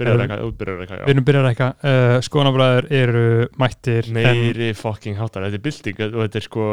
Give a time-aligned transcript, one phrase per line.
[0.00, 3.22] byrjar Erum- eitthvað, útbyrjar eitthvað, Við já erum byrjar eitthvað uh, Skoðanabræður eru
[3.62, 6.66] mættir en, Meiri fucking hátar, þetta er bilding og þetta er sko,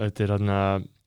[0.00, 0.58] þetta er hérna,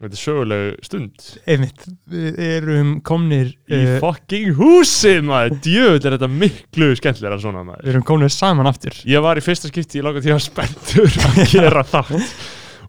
[0.06, 1.26] þetta er söguleg stund.
[1.56, 7.64] Einmitt, við erum komnir í uh, fucking húsi maður, djöfull er þetta miklu skemmtilega svona
[7.68, 7.86] maður.
[7.88, 8.98] Við erum komnir saman aftur.
[9.10, 12.16] Ég var í fyrsta skipti í langa tíma spenntur að gera þátt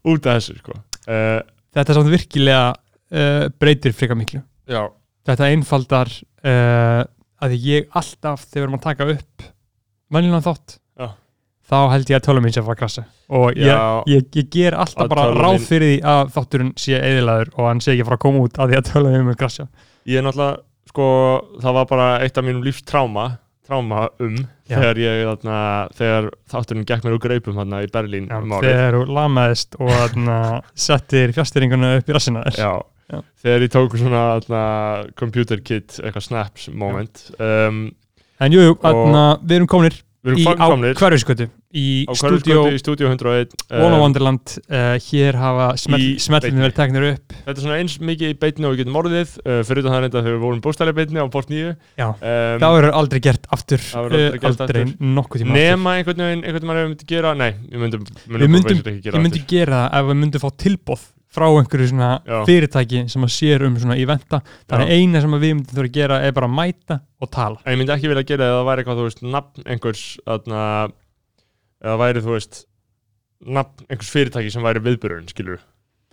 [0.07, 0.77] út af þessu sko.
[1.07, 1.41] Uh,
[1.77, 4.39] Þetta er samt virkilega uh, breytir frika miklu.
[4.71, 4.87] Já,
[5.27, 6.09] Þetta einfaldar
[6.47, 7.03] uh,
[7.47, 9.47] að ég alltaf þegar við erum að taka upp
[10.17, 11.09] venjulega þátt Já.
[11.71, 13.05] þá held ég að tölum minn sé að fara að krasa
[13.41, 13.81] og ég,
[14.13, 17.83] ég, ég ger alltaf bara ráð mín- fyrir því að þátturinn sé eðilaður og hann
[17.83, 19.67] sé ekki að fara að koma út að því að tölum minn mun krasja
[20.07, 20.63] ég er náttúrulega
[20.93, 21.07] sko,
[21.65, 23.27] það var bara eitt af mínum lífs tráma
[24.23, 24.37] um
[24.71, 24.77] Já.
[24.79, 25.57] þegar ég þarna,
[25.99, 29.91] þegar þátturinn gekk mér úr greipum þarna í Berlín Já, um þegar þú lamaðist og
[29.91, 30.37] þarna,
[30.87, 32.61] settir fjastýringuna upp í rassina þér
[33.07, 33.21] Já.
[33.45, 34.63] Þegar ég tók svona þarna,
[35.21, 37.85] computer kit, eitthvað snaps moment um,
[38.43, 43.11] En jú, jú, þarna, við erum komnir við erum á fangkomnir hverjuskötu í á stúdíó
[43.13, 46.63] 101 One Wonderland uh, hér hafa beinni.
[46.65, 49.61] verið teknir upp Þetta er svona eins mikið í beitni og við getum orðið uh,
[49.69, 52.97] fyrir það reynda þegar við vorum bóstæli beitni á Port 9 Já, um, það verður
[53.03, 55.11] aldrei gert aftur aldrei uh, gert aldrei aftur.
[55.21, 58.09] nokkuð tíma aftur nema einhvern veginn, einhvern veginn ef við myndum gera nei, við myndum,
[58.57, 62.11] myndum- ekki Ég gera myndi gera það ef við myndum fá tilbóð frá einhverju svona
[62.25, 62.39] Já.
[62.49, 64.41] fyrirtæki sem að sér um svona eventa.
[64.71, 67.61] Þannig eina sem að við myndum þurfa að gera er bara að mæta og tala.
[67.65, 70.65] En ég myndi ekki vilja gera eða það væri eitthvað, þú veist, nafn einhvers þarna,
[71.85, 72.61] eða væri, þú veist
[73.47, 75.65] nafn einhvers fyrirtæki sem væri viðbyrjun, skilur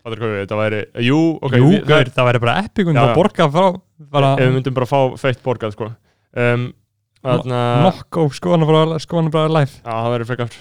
[0.03, 3.67] þetta væri, jú, ok Jú, við, gaur, það væri bara epikund Já, að borga frá
[4.11, 5.87] bara ef við myndum bara fá feitt borgað, sko.
[6.35, 6.65] Um,
[7.23, 9.77] þarna, nokk og skoðanabræða skoðanabræða live.
[9.79, 10.57] Já, það væri frekar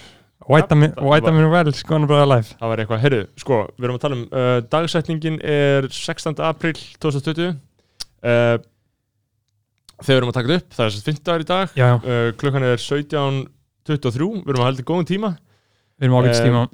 [0.48, 4.02] White það- White Amin Well skoðanabræða live það væri eitthvað, heyrðu, sko, við erum að
[4.04, 6.40] tala um uh, dagsetningin er 16.
[6.48, 8.58] april 2020 uh,
[10.02, 11.74] þegar við erum að taka þetta upp það er þess að 50 dagur í dag.
[11.78, 15.32] Já, já, uh, klukkan er 17.23 við erum að halda í góðum tíma.
[16.00, 16.64] Við erum ágætt Eh, tíma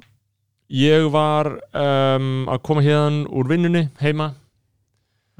[0.69, 4.33] ég var um, að koma hérna úr vinnunni heima.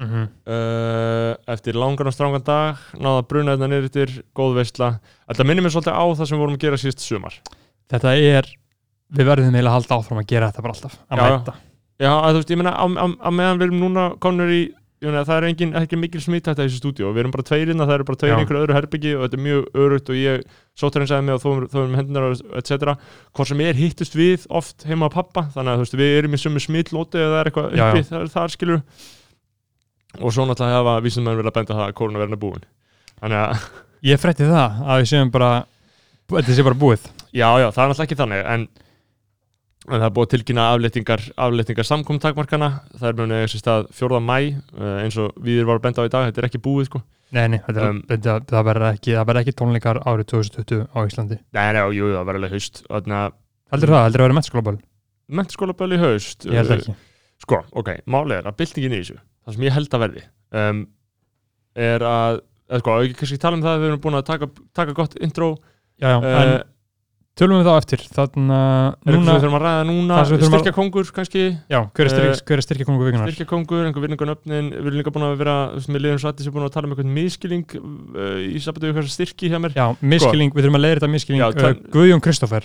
[0.00, 0.22] Mhm.
[0.48, 4.88] uh, eftir langan og strangan dag náða að bruna þetta niður yfir, góð veistla
[5.28, 7.34] þetta minnir mér svolítið á það sem við vorum að gera síðust sumar
[7.90, 8.50] Þetta er
[9.10, 11.54] við verðum eiginlega að halda áfram að gera þetta bara alltaf að Já, mæta.
[12.00, 14.60] Já, að, þú veist, ég meina, á, á, á meðan við erum núna komnir í,
[15.02, 17.48] ég meina, það er engin, ekki mikil smitt þetta í þessu stúdíu, við erum bara
[17.50, 18.36] tveirinn það eru bara tveir Já.
[18.36, 20.34] í einhverju öðru herbyggi og þetta er mjög örugt og ég,
[20.80, 21.50] sótarinn sagði mig og þó
[21.82, 22.72] erum hendunar og etc.
[23.36, 26.36] Hvort sem er hittust við oft heima á pappa, þannig að þú veist, við erum
[26.36, 28.80] í sömu smittlóti eða það er eitthvað uppi, það er þar skilur.
[30.20, 30.80] Og svo náttúrulega
[36.30, 38.70] þetta sé bara búið já, já, það er náttúrulega ekki þannig, en
[39.88, 42.66] En það er búið að tilkynna afléttingar, afléttingar samkomtakmarkana.
[43.00, 44.18] Það er mjög nefnir stað 4.
[44.20, 44.34] mæ,
[44.76, 47.00] uh, eins og við erum að benda á í dag, þetta er ekki búið sko.
[47.32, 51.66] Nei, nei, þetta, Um, þetta, það verður ekki, ekki tónleikar árið 2020 á Íslandi Nei,
[51.72, 52.82] nei, jú, það verður alveg haust.
[52.90, 53.32] Að Heldur það,
[53.72, 54.78] heldur það að vera mennskólaböl?
[55.30, 56.46] mentaskólaböl í haust.
[56.46, 56.96] Ég held uh, ekki
[57.40, 59.14] Sko, ok, málið er að byltingin í þessu,
[59.46, 60.22] það sem ég held að verði,
[60.60, 60.80] um,
[61.88, 64.48] er að, eða sko, ekki kannski tala um það að við erum búin að taka,
[64.76, 65.48] taka gott intro.
[66.00, 66.62] Já, en
[67.40, 70.50] tölum við þá eftir Þannig að eitthvað sem núna þurfum að ræða núna, sem að-
[70.50, 73.30] styrkja kongur kannski, Já, hver er, Eh, hver er styrkja kongu vikunar?
[73.30, 75.54] styrkja kongur, einhver virningunöfnin, við erum líka búin að vera,
[75.88, 79.48] með liðum að þessi búin að tala um einhvern miskilning uh, í við eitthvað styrki
[79.48, 79.72] hjá mér.
[79.78, 81.40] Já, miskilling, við þurfum að leiða þetta miskilling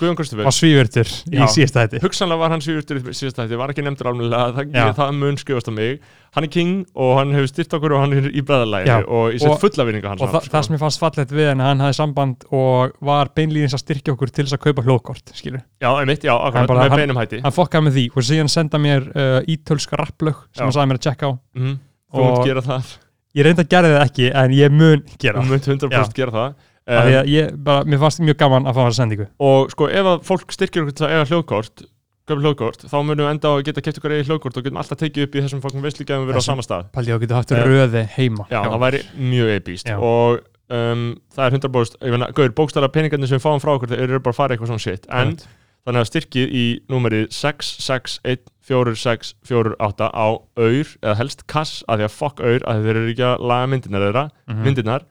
[0.04, 0.44] Guðjón Kristoffer.
[0.44, 1.40] var svífurtur í
[1.86, 4.12] hætti hugsanlega var hann svíurtur í síðasta hætti, var ekki nefndur
[4.60, 4.92] það, Já.
[5.00, 6.00] það mun skrifast á mig
[6.36, 8.46] hann er king og hann hefur styrt okkur og hann er í Já.
[8.50, 11.32] bræðalægi og ég set Og- fulla vinninga hans og þa það sem ég fannst fallegt
[11.32, 14.84] við hann hann hafði samband og var beinlýnins að styrkja okkur til þess að kaupa
[14.86, 15.64] hljóðkort skilur.
[15.82, 17.42] já, einmitt, já, akkurat, bara- með beinum hætti.
[17.42, 20.64] hann fokkaði með því og síðan senda mér uh, ítölsk rapplög sem Já.
[20.68, 21.32] hann sagði mér að checka á.
[21.56, 21.80] Mm
[22.16, 22.94] þú Og- munt gera það,
[23.36, 26.54] ég reynda að gera það ekki en ég mun gera þú munt 100% gera það.
[26.88, 29.26] Um, að ég, bara, mér fannst mjög gaman að fá þessa sendingu.
[29.42, 31.86] Og sko, ef að fólk styrkir okkur til að eiga hljóðkort
[32.28, 34.80] gömul hljóðkort, þá munum við enda á að geta keft okkur eigið hljóðkort og getum
[34.82, 36.84] alltaf tekið upp í þessum fokkum veistlíkjafum við erum á sama stað.
[36.96, 38.44] Paldi ég að geta haft röði heima.
[38.50, 39.02] Já, það væri
[39.34, 39.98] mjög epíst Já.
[40.02, 40.40] og
[40.74, 41.04] um,
[41.36, 44.20] það er 100% ég meina, gauður, bókstæla peningarnir sem við fáum frá okkur þeir eru
[44.26, 45.06] bara að fara eitthvað svona shit.
[45.10, 45.46] En Einmitt.
[45.86, 47.26] Þannig að styrkið í númerið
[48.66, 50.28] 6614648 á
[50.58, 53.68] auður, eða helst kass, að því að fokk auður, að þeir eru ekki að laga
[53.70, 54.64] myndirnar þeirra, Mhm.
[54.66, 55.06] myndirnar.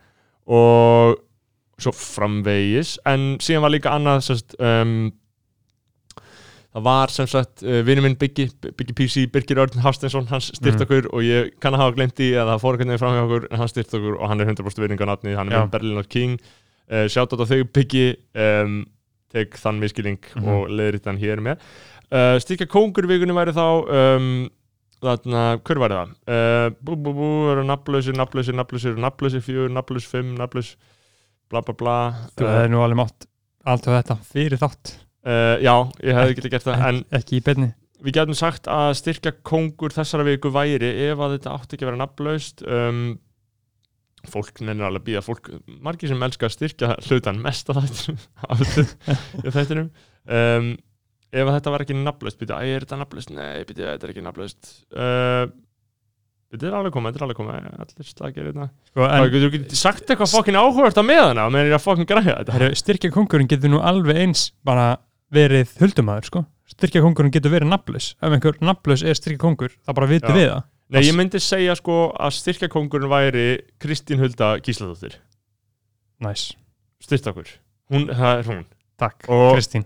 [0.47, 1.15] Og
[1.79, 5.13] svo framvegis, en síðan var líka annað sest, um,
[6.75, 10.75] það var sem sagt uh, vinur minn Biggi, Biggi PC, Birgir Örn Hafsteinsson, hans styrt
[10.81, 10.83] Mhm.
[10.89, 13.47] okkur og ég kann að hafa glemt í að það fór veginn fram hjá okkur
[13.51, 16.35] en hann styrt okkur og hann er 100% virðingarnatni hann er með Berliner King
[16.91, 18.85] uh, sjátt á þau Biggi um,
[19.35, 20.49] tek þann miskilning Mhm.
[20.49, 21.63] og leðrið hann hér með
[22.11, 24.29] uh, styrkja kóngur í vikunni væri þá um,
[25.05, 26.13] þarna, hver væri það?
[26.27, 30.75] Uh, bú, bú, bú, eru nafnlausir, nafnlausir, nafnlausir, nafnlausir, fjögur, nafnlaus, fimm, nafnlaus
[31.53, 31.97] bla bla bla
[32.39, 33.27] Þú hefði nú alveg mátt
[33.69, 34.95] allt af þetta fyrir þátt
[35.27, 35.75] uh, já,
[36.05, 37.69] ég hefði getið gert það en Ek, ekki í beinni.
[38.05, 41.93] við getum sagt að styrkja kóngur þessara viku væri ef að þetta átti ekki að
[41.93, 42.65] vera nafnlaust.
[42.69, 43.05] Um,
[44.25, 45.51] fólk nennir alveg að býða fólk,
[45.85, 48.63] margir sem elska að styrkja hlutan mest af
[49.53, 49.91] þættinum
[50.25, 50.71] um,
[51.35, 53.33] ef að þetta var ekki nafnlaust býta, æ, er þetta nafnlaust?
[53.35, 54.71] Nei, býta, þetta er ekki nafnlaust.
[54.95, 55.45] Uh,
[56.55, 57.69] þetta er alveg komið, þetta er alveg komið.
[57.85, 61.77] Allir slagir þetta sko, en, Þú getur sagt eitthvað fokkin áhugavert á meðan ég er
[61.77, 62.71] að fokkin græja þetta?
[62.81, 64.93] Styrkja kongurinn getur nú alveg eins bara
[65.35, 66.45] verið huldumæður sko.
[66.75, 68.13] Styrkja kongurinn getur verið nafnlaus.
[68.23, 70.13] Ef einhver nafnlaus er styrkja kongur þá bara Já.
[70.15, 70.63] við það.
[70.95, 73.45] Nei, ég myndi segja sko að styrkjakongurinn væri
[73.83, 75.17] Kristín Hulda Gísladóttir.
[76.23, 76.53] Næs,
[77.03, 77.49] styrtakur,
[77.91, 78.65] hún, það er hún.
[79.01, 79.85] Takk, Og- Kristín.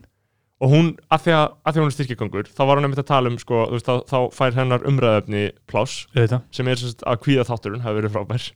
[0.58, 2.98] Og hún, af því að, að því að hún er styrkjakongur þá var hún einmitt
[3.04, 6.90] að tala um, sko, veist, þá, þá fær hennar umræðefni pláss Auðvitað, sem er sem
[6.90, 8.46] sagt, að kvíða þátturinn, hafi verið frábær.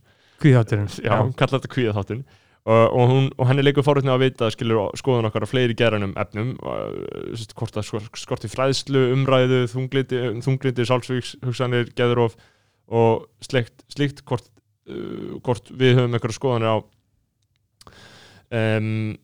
[0.42, 2.24] Kvíðátturinn já, hún kallar þetta kvíða þáttinn
[2.70, 6.52] og, hún, og henni leikur fórhundni að vita skilur skoðun okkar á fleiri geranum efnum
[6.62, 12.36] uh, sest, hvort það skor- skorti fræðslu, umræðu, þunglindi þunglindi, sálsvíks, hugsanir, geðurof
[12.92, 14.46] og slikt, slíkt hvort,
[14.86, 16.76] uh, hvort við höfum einhverja skoðanir á
[18.52, 19.16] um,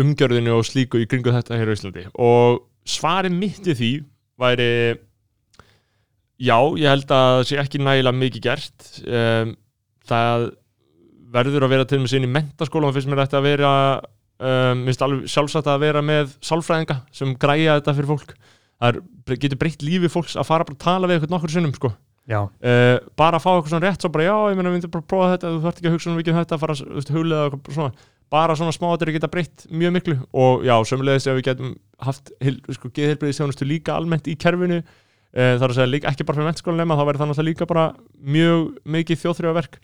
[0.00, 2.06] umgjörðinu og slíku í kringu þetta hér á Íslandi.
[2.18, 3.92] Og svarið mitt við því
[4.40, 4.70] væri
[6.40, 8.90] já, ég held að það sé ekki nægilega mikið gert.
[9.04, 9.54] Um,
[10.10, 10.50] það
[11.34, 13.72] verður að vera til með sinni í mentaskóla og finnst mér þetta að vera
[14.40, 18.36] um, minnst alveg sjálfsagt að vera með sálfræðinga sem græja þetta fyrir fólk.
[18.80, 19.00] Það
[19.42, 21.92] getur breytt lífi fólks að fara bara að tala við eitthvað nokkur sinnum sko.
[22.62, 25.04] Uh, bara að fá eitthvað svona rétt svo bara já, ég meina, við myndum bara
[25.04, 27.46] að prófa þetta þú þarf ekki að hugsa um mikið um þetta, fara að huglega
[27.48, 30.16] eitthvað svona, bara svona smáatir geta breytt mjög miklu.
[30.44, 31.72] Og já, sömulegis ef við getum
[32.06, 32.32] haft
[32.76, 36.98] sko, geðheilbriðistjónustu líka almennt í kerfinu uh, þar að segja ekki bara fyrir mentaskólan nema
[36.98, 37.86] þá verður það náttúrulega líka bara
[38.38, 39.80] mjög mikið þjóðþrjóðverk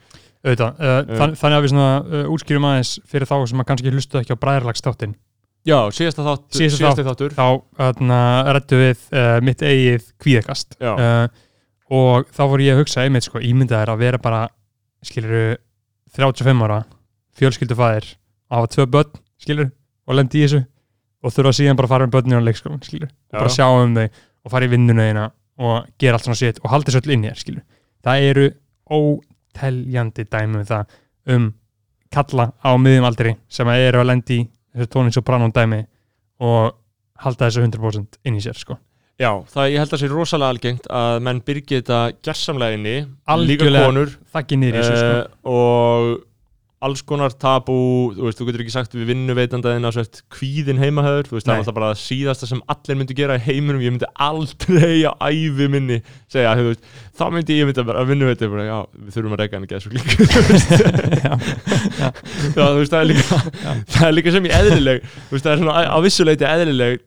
[0.47, 3.93] auðvitað uh, þann, Þannig að við svona uh, útskýrum aðeins fyrir þá sem að kannski
[3.95, 5.17] hlustu ekki á bræðarlagstáttinn
[5.67, 7.33] Já, síðasta þátt, Síðasta síðasti þáttur.
[7.35, 7.47] Þá
[7.81, 8.19] hérna,
[8.55, 10.77] rættu við uh, mitt eigið kvíðakast.
[10.79, 10.93] Já.
[10.95, 11.47] uh,
[11.91, 14.45] og þá voru ég að hugsa einmitt sko, ímyndað er að vera bara
[15.07, 15.57] skiluru
[16.17, 16.81] 35 ára
[17.37, 18.09] fjölskyldufæðir
[18.51, 19.69] að hafa tvö börn skilur
[20.07, 20.63] og lendi í þessu
[21.27, 23.57] og þurfa síðan bara að fara með börnin á leikskólan skilur og bara Já.
[23.59, 25.27] sjá um þau og fara í vinnuna þeina
[25.67, 27.65] og gera allt svona sitt og halda þessu öll inn í þér skilur
[28.07, 28.47] það eru
[28.87, 30.99] óteljandi dæmi um það
[31.35, 31.53] um
[32.13, 35.83] kalla á miðjum aldri sem að eru að lendi í þessu tónins og brann dæmi
[36.45, 36.77] og
[37.23, 38.77] halda þessu 100% inn í sér sko.
[39.17, 42.97] Já, það ég held að það sé rosalega algengt að menn byrgi þetta gersamlega inni
[43.49, 45.15] líka konur þakki niður í þessu sko.
[45.17, 46.11] uh, og
[46.85, 47.75] alls konar tabú
[48.13, 51.57] þú veist, þú getur ekki sagt við vinnuveitandæðina svert kvíðin heimahöður, þú veist, það Nei.
[51.57, 55.13] er alltaf bara það síðasta sem allir myndu gera í heiminum, ég myndi aldrei á
[55.31, 55.97] ævi minni
[56.29, 56.85] segja, þú veist,
[57.17, 58.77] þá myndi ég myndi að vera að vinnuveita bara, já,
[59.07, 60.13] við þurfum að reyka hann ekki þessu líka
[61.25, 61.33] Já,
[62.53, 63.41] Já, þú veist, það er líka
[63.97, 67.01] það er líka sem ég eðlileg þú veist, það er svona á- á vissuleiti eðlileg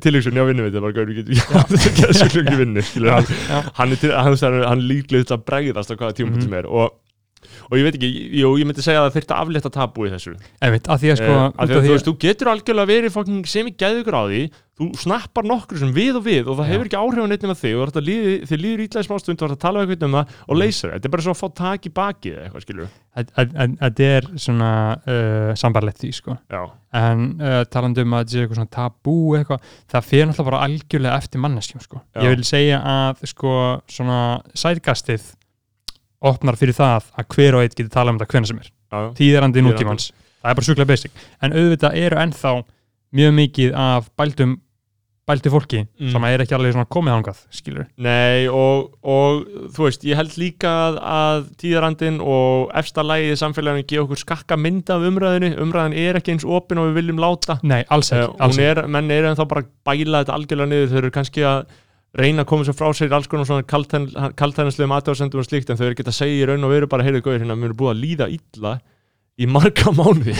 [0.00, 1.26] tilhugsun, já, vinnuveita, bara gauður, ekki
[4.64, 5.92] hann er líklega til að bregðast
[7.66, 8.12] og, ég veit ekki,
[8.42, 10.36] jú, ég myndi segja að það þurfti að aflétta tabu í þessu.
[10.62, 13.14] Einmitt, að því að sko Eh, af því að þú veist, þú getur algjörlega verið
[13.18, 14.42] fucking sem í gæðugur á því
[14.78, 17.54] þú snappar nokkur sem við og við og það hefur ekki áhrif á neitt nema
[17.58, 20.92] þig og þið líður ítlaði smástund og það tala eitthvað um það og leysa það,
[20.94, 22.84] þetta er bara svo að fá tak í baki eitthvað,
[23.18, 24.68] að- að- að- að þetta er svona
[25.02, 26.36] uh, sambarlegt því sko.
[26.46, 26.62] Já,
[27.02, 30.62] en uh, talandi um að þetta sé eitthvað svona tabú eitthvað, það fyrir náttúrulega bara
[30.68, 32.02] algjörlega eftir manneskjum sko.
[32.14, 32.22] Já.
[32.22, 33.52] ég vil segja að sko
[33.90, 34.20] svona
[34.54, 35.26] sætgastið
[36.22, 38.70] opnar fyrir það að hver og eitt getur talað um þetta hvenna sem er,
[39.18, 40.10] tíðarandi nútímans.
[40.42, 42.54] Það er bara sjúklega basic, en auðvitað eru ennþá
[43.18, 44.56] mjög mikið af bældum
[45.28, 46.08] bældi fólki Mm.
[46.10, 49.42] sem er ekki alveg svona komið hangað, skilur Nei, og, og
[49.76, 54.56] þú veist, ég held líka að, tíðarandin og efsta lægið í samfélaginu gefa okkur skakka
[54.56, 57.58] mynd af umræðinu umræðin er ekki eins opin og við viljum láta.
[57.62, 58.70] Nei, alls Eh, ekki, alls hún ekki.
[58.80, 61.66] er, menn eru ennþá bara að bæla þetta algjörlega niður, þau eru kannski að
[62.16, 65.88] reyna að koma sér frá sér alls konar svona kaltæðanslegum aðtöðarsendum og slíkt en þau
[65.88, 67.92] eru ekki að segja í raun og veru bara heyrðu gauður hérna, mér er búið
[67.92, 68.78] að líða illa
[69.38, 70.32] í marga mánuði.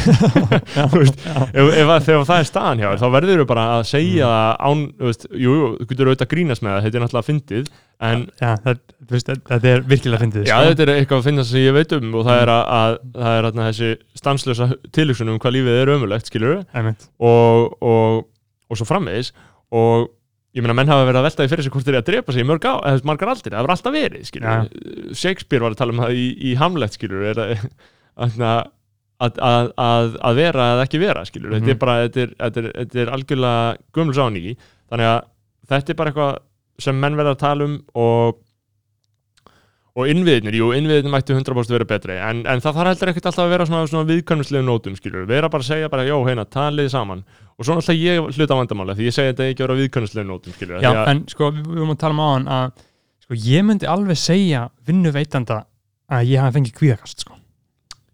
[0.97, 4.31] Veist, ef, ef, þegar það er staðan hjá þér, þá verður þau bara að segja
[4.33, 7.29] það án, veist, jú, jú, þú getur auðvitað að grínast með það, þetta er náttúrulega
[7.29, 7.71] fyndið
[8.09, 8.83] en Já, það,
[9.13, 10.73] veist, þetta er virkilega fyndið Já, sko.
[10.73, 13.39] þetta er eitthvað að finna sem ég veit um og það er að, að það
[13.39, 16.35] er að þessi stanslösa tilhugsun um hvað lífið er ömulegt,
[16.75, 17.09] Einmitt.
[17.23, 18.27] og, og,
[18.67, 19.31] og svo framvegis.
[19.79, 20.09] Og
[20.59, 22.35] ég meina menn hafa verið að velta því fyrir sig hvort þeir eru að drepa
[22.35, 24.73] sig í mörg á, eða margar aldir, það var alltaf verið skilur,
[25.23, 27.39] Shakespeare var að tala um það í, í Hamlet skilur,
[28.19, 28.43] að,
[29.19, 31.83] að, að, að, vera eða ekki vera skilur, þetta er Mhm.
[31.85, 34.45] bara þetta er, þetta er, þetta er algjörlega gömul sáni
[34.91, 35.23] þannig að
[35.73, 36.37] þetta er bara eitthvað
[36.79, 38.45] sem menn verða að tala um og
[39.99, 42.15] og innviðinir, jú, innviðinir mættu 100% vera betri.
[42.23, 45.49] En, en það þarf heldur ekkert alltaf að vera svona, svona viðkvæmnislega nótum, skilur, vera
[45.51, 47.25] bara að segja bara, jó, heina, talið saman
[47.59, 50.55] og svo náttúrulega ég hluta vandamála því ég segi þetta ekki að vera viðkvæmnislega nótum,
[50.55, 52.85] skilur Já, því en sko, við vorum að tala um á hann að
[53.25, 55.59] sko, ég myndi alveg segja vinnu veitanda
[56.09, 57.35] að ég hafi fengið kvíðakast sko.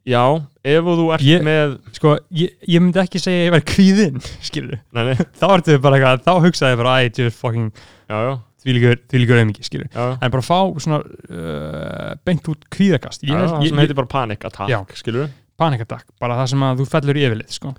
[0.04, 0.22] já,
[0.64, 4.18] ef þú ert Ég- með Sko, ég, ég myndi ekki segja að ég væri kvíðinn
[4.48, 7.70] skilur, nei, nei, þá ertu bara eitthvað þá hugsaði ég bara, ég er fucking
[8.08, 8.34] já, já,
[8.64, 13.24] þvílíkur, þvílíkur auðmiki, skilur já, en bara fá svona uh, beint út kvíðakast.
[13.28, 14.78] Já, það sem heitir bara Já.
[14.96, 15.28] skilur
[15.60, 17.74] panikattack, bara það sem að þú fellur í yfirlið sko.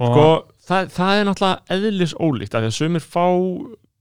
[0.00, 0.26] og sko,
[0.68, 3.26] það, það er náttúrulega eðlis ólíkt af því að sumir fá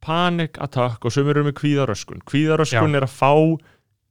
[0.04, 2.24] panic attack og sumir eru með kvíðaröskun.
[2.28, 3.34] Kvíðaröskun er að fá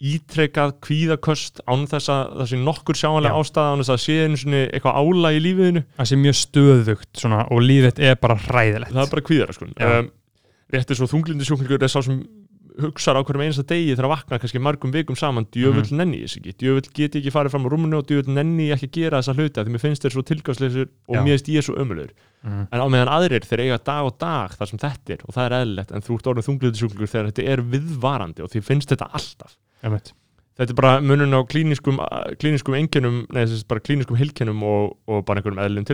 [0.03, 3.43] ítrekað kvíðaköst án þess að það sé nokkur sjáanlega Já.
[3.45, 5.83] ástæða án þess að sé einu svona eitthvað ála í lífiðinu.
[6.01, 8.95] Það sé mjög stöðugt svona, og lífið er bara hræðilegt.
[8.97, 9.77] Það er bara kvíðaröskun.
[9.79, 9.93] Já.
[10.01, 10.11] um,
[10.73, 12.19] réttir svo þunglindi sjúklingur er sá sem
[12.81, 15.97] hugsar á hverjum einasta degi þegar að vakna kannski mörgum vikum saman djöfull Mhm.
[15.99, 18.69] nenni ég þess ekki, djöfull get ég ekki farið fram á rúmunu og djöfull nenni
[18.71, 21.37] ég ekki að gera þessa hluti af því mér finnst þeir svo tilgáðsleysir og mér
[21.37, 22.11] finnst ég svo ömulur
[22.43, 22.67] mm.
[22.73, 25.45] en á meðan aðrir þeir eiga dag og dag þar sem þetta er og það
[25.45, 29.11] er eðlilegt en þú ert orðin þunglindisjúklingur þegar þetta er viðvarandi og því finnst þetta
[29.13, 30.13] alltaf Einmitt.
[30.57, 31.99] þetta er bara munun á klíniskum
[32.41, 32.75] klíniskum
[33.33, 35.85] nei þessi bara klíniskum hilkennum og, og bara einhverjum eðlum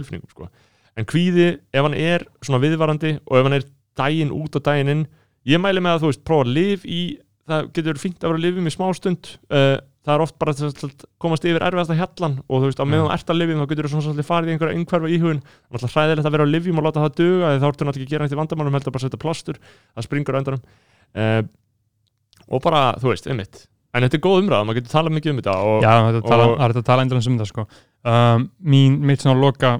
[5.48, 7.02] er er ég mæli með að þú veist, prófa að liv í
[7.48, 9.78] það getur fínt að vera að lifum í smástund uh,
[10.08, 13.14] það er oft bara að komast yfir erfiðasta hjallan og þú veist, á meðan þú
[13.16, 15.40] ert að lifum þá getur þú svona svolítið farið í einhverja einhverfa íhugun.
[15.72, 18.08] Alltaf hræðilegt að vera á lifjum og láta það duga því þá ertu náttúrulega ekki
[18.08, 19.60] að gera í vandamálum heldur bara að setja plástur,
[19.92, 20.62] það springur á endanum.
[21.12, 21.42] Uh,
[22.48, 23.62] og bara, þú veist, einmitt.
[23.92, 26.44] En þetta er góð umræða, maður getur talað mikið um þetta og, Já, þetta það
[26.48, 27.66] er þetta að tala endur um það sko.
[28.12, 29.74] um, mín, mitt svona loka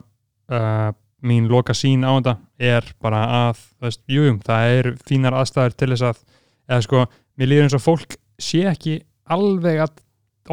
[0.52, 0.90] uh,
[1.22, 5.34] mín loka sín á þetta er bara að þú veist, jú, jú, það er fínar
[5.34, 6.20] aðstæður til þess að
[6.68, 7.06] eða sko,
[7.38, 9.96] mér líður eins og fólk sé ekki alveg að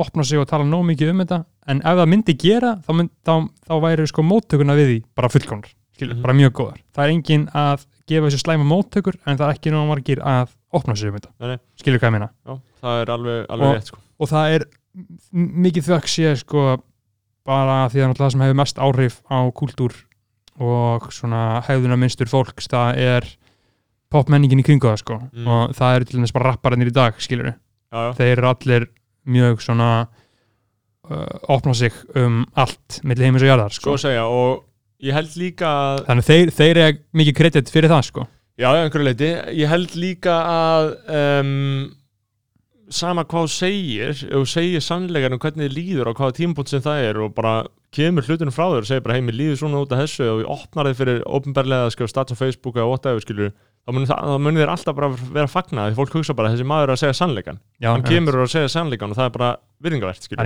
[0.02, 3.12] opna sig og tala nóg mikið um þetta en ef það myndi gera þá, mynd,
[3.26, 3.34] þá,
[3.68, 6.22] þá væri sko móttökuna við því bara fullkomnar, skilur, Mhm.
[6.26, 9.72] bara mjög góðar það er engin að gefa þessu slæma móttökur en það er ekki
[9.72, 11.58] nóg margir að opna sig um þetta Nei, nei.
[11.80, 13.98] skilur hvað ég meina já, það er alveg, alveg Og- rétt sko.
[14.20, 14.66] og það er
[15.34, 16.66] mikið þökk sé sko
[17.46, 19.94] bara því að náttúrulega það sem hefur mest áhrif á kúltúr
[20.64, 23.28] og svona hegðuna minnstur fólks það er
[24.14, 25.18] popmenningin í kringu það sko.
[25.34, 25.48] Mm.
[25.48, 28.14] og það eru til dæmis bara rapparannir í dag já.
[28.18, 28.88] þeir eru allir
[29.26, 29.90] mjög svona
[31.10, 33.96] uh, opna sig um allt milli heimis og jarðar sko.
[33.96, 34.64] Sko segja og
[35.04, 35.70] ég held líka
[36.06, 38.26] þannig þeir, þeir er mikið kredit fyrir það sko.
[38.56, 41.90] Já, einhverju leiti, ég held líka að um,
[42.88, 47.10] sama hvað segir þú segir sannlegan um hvernig þið líður og hvaða tímpúnt sem það
[47.10, 47.58] er og bara
[47.96, 50.42] kemur hlutunum frá þér og segir bara hei, mér líður svona út af þessu og
[50.44, 54.14] ég opnar þið fyrir ofnbærlega að skrifa stats á Facebook eða whatever, skilur þá munir,
[54.42, 57.02] munir þér alltaf bara vera að fagna því fólk hugsa bara þessi maður er að
[57.04, 59.52] segja sannleikan Já, hann kemur og segja sannleikan og það er bara
[59.86, 60.42] virðingavert skilur.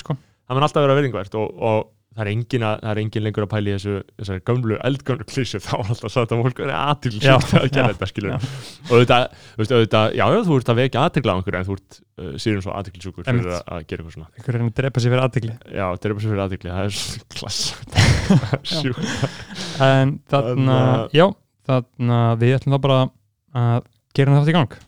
[0.00, 0.18] sko.
[0.48, 1.86] það mun alltaf vera virðingavert og, og
[2.18, 5.26] það er engin, að, það er engin lengur að pæla í þessu þessari gömlu, eldgömlu
[5.30, 8.38] klísju þá er alltaf sagt að fólk er aðtil Já, að gera þetta skilur já.
[8.88, 11.98] og veist, auðvitað, já, já, þú ert að vekja aðtilgla á einhverju en þú ert
[12.00, 14.30] uh, síðan svo aðtilsjúkur fyrir að, að gera eitthvað svona.
[14.34, 16.98] Einhver er að drepa sér fyrir aðdegli já, bara svo fyrir aðtilgli, það er
[17.38, 17.60] klass.
[18.74, 19.06] Sjúkt.
[19.88, 21.26] En Þarna- já
[21.68, 23.00] þarna við ætlum þá bara
[23.62, 24.78] að gera þetta í gang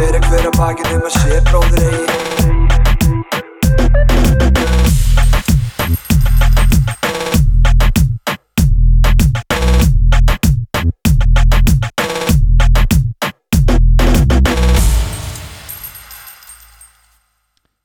[0.00, 2.08] Vera hver að bakið um að sé bróðir eigi.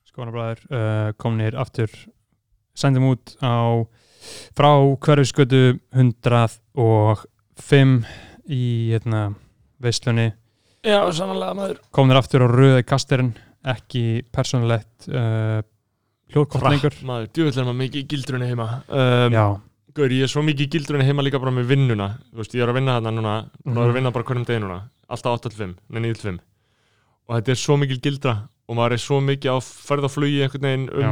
[0.07, 1.91] Skoðanabræður uh, komnir aftur.
[2.79, 3.83] Sendum út á
[4.55, 4.71] frá
[5.03, 8.07] hverfiskötu 105
[8.47, 9.35] í hérna,
[9.83, 10.31] veislunni
[10.85, 11.79] já, sannlega maður.
[11.95, 13.33] Komnir aftur á rauði kastirinn
[13.65, 14.03] ekki
[14.35, 15.61] persónulegt uh,
[16.33, 16.97] hljóðkortningur.
[17.07, 18.67] Maður, er maður mikið í gildrunni heima.
[18.89, 19.45] Um, Já,
[19.95, 22.09] Gaur, ég er svo mikið í gildrunni heima líka bara með vinnuna.
[22.31, 23.35] Þú veist, ég er að vinna þarna núna.
[23.63, 23.77] Mm Mhm.
[23.85, 24.81] að vinna bara hverjum degi núna.
[25.09, 26.39] Alltaf 8-5, nei 9-5
[27.25, 28.35] og þetta er svo mikil gildra
[28.69, 31.11] og maður er svo mikið á ferð og flugi einhvern veginn um Já.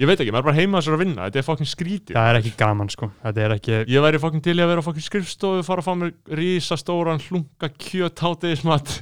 [0.00, 2.30] Ég veit ekki, maður er bara heima þessar að vinna þetta er fokkin skrítið það
[2.30, 5.06] er ekki gaman sko þetta er ekki, ég væri fokkin til í að vera fokkin
[5.06, 8.94] skrifstofu fara að fá mér rísastóran hlunga kjöt hátegismat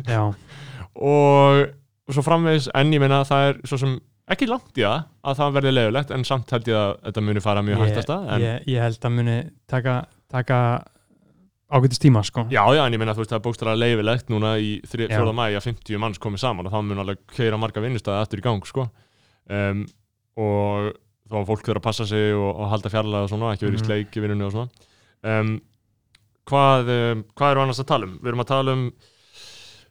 [0.99, 1.65] og,
[2.09, 3.97] og svo framvegis en ég meina að það er svo sem
[4.29, 7.43] ekki langt í það að það verði leiðulegt en samt held ég að þetta muni
[7.45, 9.37] fara mjög hægt að stað en, ég, ég held að muni
[9.71, 9.95] taka,
[10.35, 10.59] taka
[11.69, 14.53] ágætist tíma sko Já, já, en ég meina þú veist það er bókstæðlega leifilegt núna
[14.61, 15.09] í 4.
[15.13, 15.23] Já.
[15.31, 18.47] mæ að 50 manns komið saman og þá mun alveg keira marga vinnustæði aftur í
[18.49, 18.89] gang sko.
[19.49, 19.87] um,
[20.39, 20.89] og
[21.29, 23.77] þá að fólk þurfa að passa sig og, og halda fjarlæða og svona, ekki verið
[23.77, 23.89] í Mhm.
[23.91, 24.69] sleik í vinnunni og svona
[25.35, 25.51] um,
[26.49, 28.15] hvað, um, hvað eru annars að tala um?
[28.23, 28.85] Við erum að tala um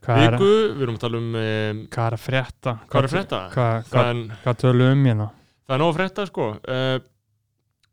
[0.07, 2.73] er, viku, við erum að tala um um, hvað er að frétta?
[2.87, 3.41] hvað er að frétta?
[3.53, 5.27] Hvað, hvað, hvað tölum um hérna?
[5.67, 6.97] það er nóg að frétta sko uh,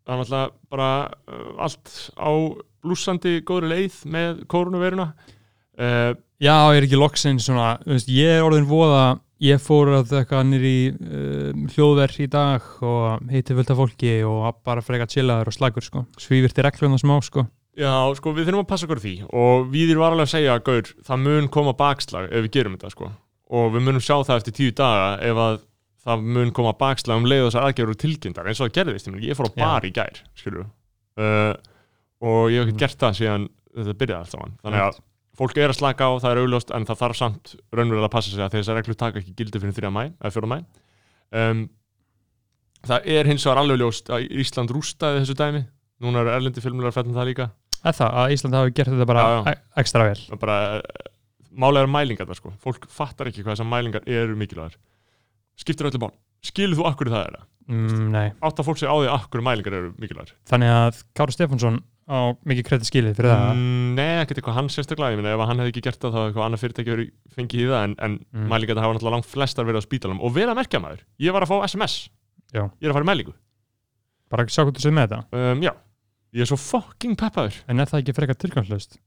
[0.05, 2.31] það er náttúrulega bara uh, allt á
[2.85, 6.13] blúsandi góðri leið með koronaviruna uh,
[6.45, 9.05] Já, ég er ekki loksins svona, veist, ég er orðin voða,
[9.45, 14.85] ég fór að eitthvað nýri uh, hljóðverð í dag og heiti af fólki og bara
[14.85, 16.05] freka chillaður og slagur, sko.
[16.21, 17.47] Svífirti reglum það smá, sko.
[17.81, 20.91] Já, sko, við þurfum að passa okkur því og við erum alveg að segja, Gaur,
[21.09, 23.09] það mun koma bakslag ef við gerum þetta, sko
[23.55, 25.57] og við munum sjá það eftir tíu daga ef að
[26.05, 29.35] það mun koma bakslag um leið og þessar aðgerður tilkynntar eins og það gerðist, ég,
[29.39, 29.59] fór á Já.
[29.65, 31.53] bar í gær, skilur uh,
[32.25, 32.81] og ég hef ekki Mm.
[32.85, 35.03] gert það síðan þetta byrjaði allt saman, þannig að
[35.39, 38.31] fólk er að slaka á, það er augljóst, en það þarf samt raunverulega að passa
[38.35, 39.91] sig að þessar reglur taka ekki gildi fyrir 3.
[39.95, 40.51] mæ, eða 4.
[40.53, 40.57] mæ
[41.41, 41.65] um,
[42.87, 45.65] það er hins vegar alveg ljóst að Ísland rústaði þessu dæmi
[46.05, 47.49] núna eru erlendi filmulegar að fellna það líka
[47.85, 49.53] Er það að Ísland hafi gert þetta bara Já, já.
[49.55, 50.21] e- ekstra vel?
[50.31, 50.59] Það bara,
[51.65, 54.79] málega er mælingar það sko fólk fattar ekki hvað þessar mælingar eru mikilvægar
[55.61, 56.15] skiptir öllu mál,
[56.45, 58.29] skilur þú akkur það er það Mm, nei.
[58.45, 62.37] átt að fólk sé á því akkur mælingar eru mikilvægar Þannig að Kári Stefánsson á
[62.45, 63.55] mikið kredit skilið fyrir það.
[63.57, 66.19] mm, nei, ekkert eitthvað hann sérstaklega ég meina ef hann hefði ekki gert það þá
[66.19, 68.49] hefði eitthvað annað fyrirtæki verið fengið í það en, en Mm.
[68.53, 71.33] mælingar það hafa náttúrulega langt flestar verið á spítalum og vel að merkja maður, ég
[71.33, 71.95] var að fá SMS
[72.53, 72.63] Já.
[72.69, 73.33] ég er að fara í mælingu
[74.35, 75.25] Bara sjá hvað þú segir með þetta.
[75.55, 75.73] um, já,
[76.37, 78.99] ég er svo fucking peppaður En er það ekki frekar tilgangslöst?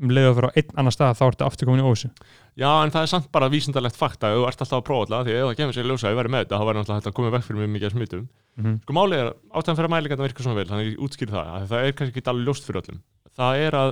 [0.00, 2.08] Um leiðu fyrir á einn annar stað þá ertu aftur komin í óvissu.
[2.56, 4.30] Já, en það er samt bara vísindalegt fakta.
[4.34, 6.18] Þú ert alltaf að prófa alltaf því að ef það kemur sér ljósa að ég
[6.20, 8.24] verið með þetta þá verður hægt að koma vekk fyrir mig mikið að smitum.
[8.60, 11.34] Mm Sko málið er ástæðan fyrir að mælingarna virka svona vel þannig að ég útskýri
[11.36, 13.00] það að það er kannski ekki alveg ljóst fyrir öllum.
[13.40, 13.90] Það er að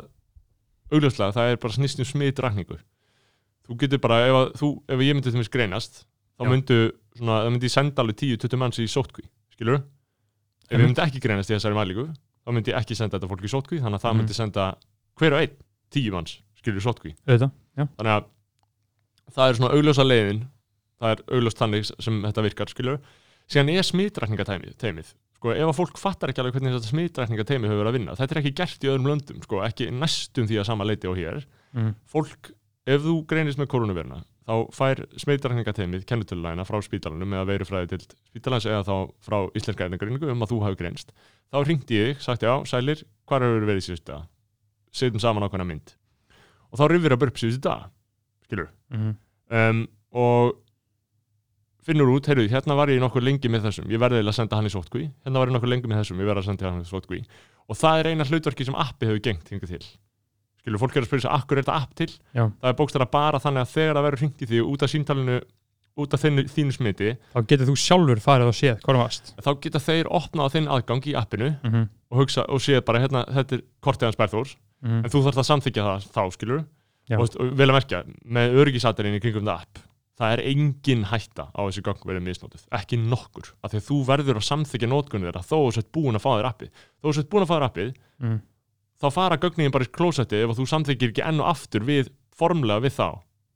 [0.93, 2.79] augljóslega það er bara snýst um smitrakningu.
[3.69, 6.03] Þú getur bara ef, að, þú, ef ég myndi mér greinast
[6.39, 6.79] þá myndu
[7.19, 11.51] svona, myndi ég senda alveg 10-20 manns í sótkví skilur ef ég myndi ekki greinast
[11.51, 14.15] í þessari mælingu þá myndi ég ekki senda þetta fólk í sótkví þannig að það
[14.15, 14.21] Mhm.
[14.23, 14.69] myndi senda
[15.19, 15.57] hver og einn
[15.95, 17.15] 10 manns skilur sótkví
[17.97, 18.29] þannig að
[19.35, 20.45] það er svona augljósa leiðin
[20.99, 23.01] það er augljóst þannig sem þetta virkar skilur.
[23.49, 25.15] Síðan er smitrækningateimið teimið.
[25.39, 28.35] sko ef að fólk fattar ekki alveg hvernig þetta smitrækningateimið hefur verið að vinna þetta
[28.35, 31.45] er ekki gert í öðrum löndum sko ekki næstum því að sama leiti og hér.
[31.77, 31.93] Mm.
[32.11, 32.51] fólk,
[32.89, 38.01] ef þú greinist með koronavirna þá fær smitrækningateimið kennutölulæna frá spítalanum eða veirufræði til
[38.33, 41.13] spítalans eða þá frá íslenska erðingreiningu um að þú hafi greinst.
[41.53, 44.27] Þá ringdi ég, sagt já, sælir hvar hefur verið síðustu dag
[44.93, 45.95] setjum saman ákveðna mynd.
[46.73, 47.91] Og þá rifir að börp síðustu dag
[48.49, 49.17] skilur Mm.
[49.51, 50.55] um, og
[51.89, 54.67] finnur út, heyrðu, hérna var ég nokkuð lengi með þessum, ég verði að senda hann
[54.69, 56.89] í sótkví hérna var ég nokkuð lengi með þessum, ég verði að senda hann í
[56.89, 57.21] sótkví
[57.69, 59.87] og það er eina hlutverki sem appi hefur gengt hingað til.
[60.61, 62.09] Skilur, fólk er að spyrja sig, akkur er þetta app til?
[62.35, 62.45] Já.
[62.49, 65.39] það er bókstara bara þannig að þegar það verður hringt í því út af síntalinu,
[65.99, 69.35] út af þínu, þínu smiti Þá getur þú sjálfur farið og séð hvað það varst.
[69.45, 71.89] þá geta þeir opnað á þinn aðgang í appinu Mm -hmm.
[72.11, 75.01] og hugsa og séð bara, hérna, þetta er kortið hans Berþórs Mm.
[75.05, 76.61] en þú þarfst að samþykja það þá, skilur
[77.19, 79.81] og, og vel að merkja, með örgisatirinn í kringum það app,
[80.21, 83.49] það er engin hætta á þessi gang verið misnótið, ekki nokkur.
[83.63, 86.31] Af því að þú verður að samþykja nótgunni þeirra þó þú sett búin að fá
[86.37, 86.71] þér appið.
[86.99, 88.39] Þó þú sett búin að fá þér appið, Mm.
[88.99, 92.09] þá fara gögnin bara í klósetti ef að þú samþykir ekki enn og aftur við
[92.35, 93.09] formlega við þá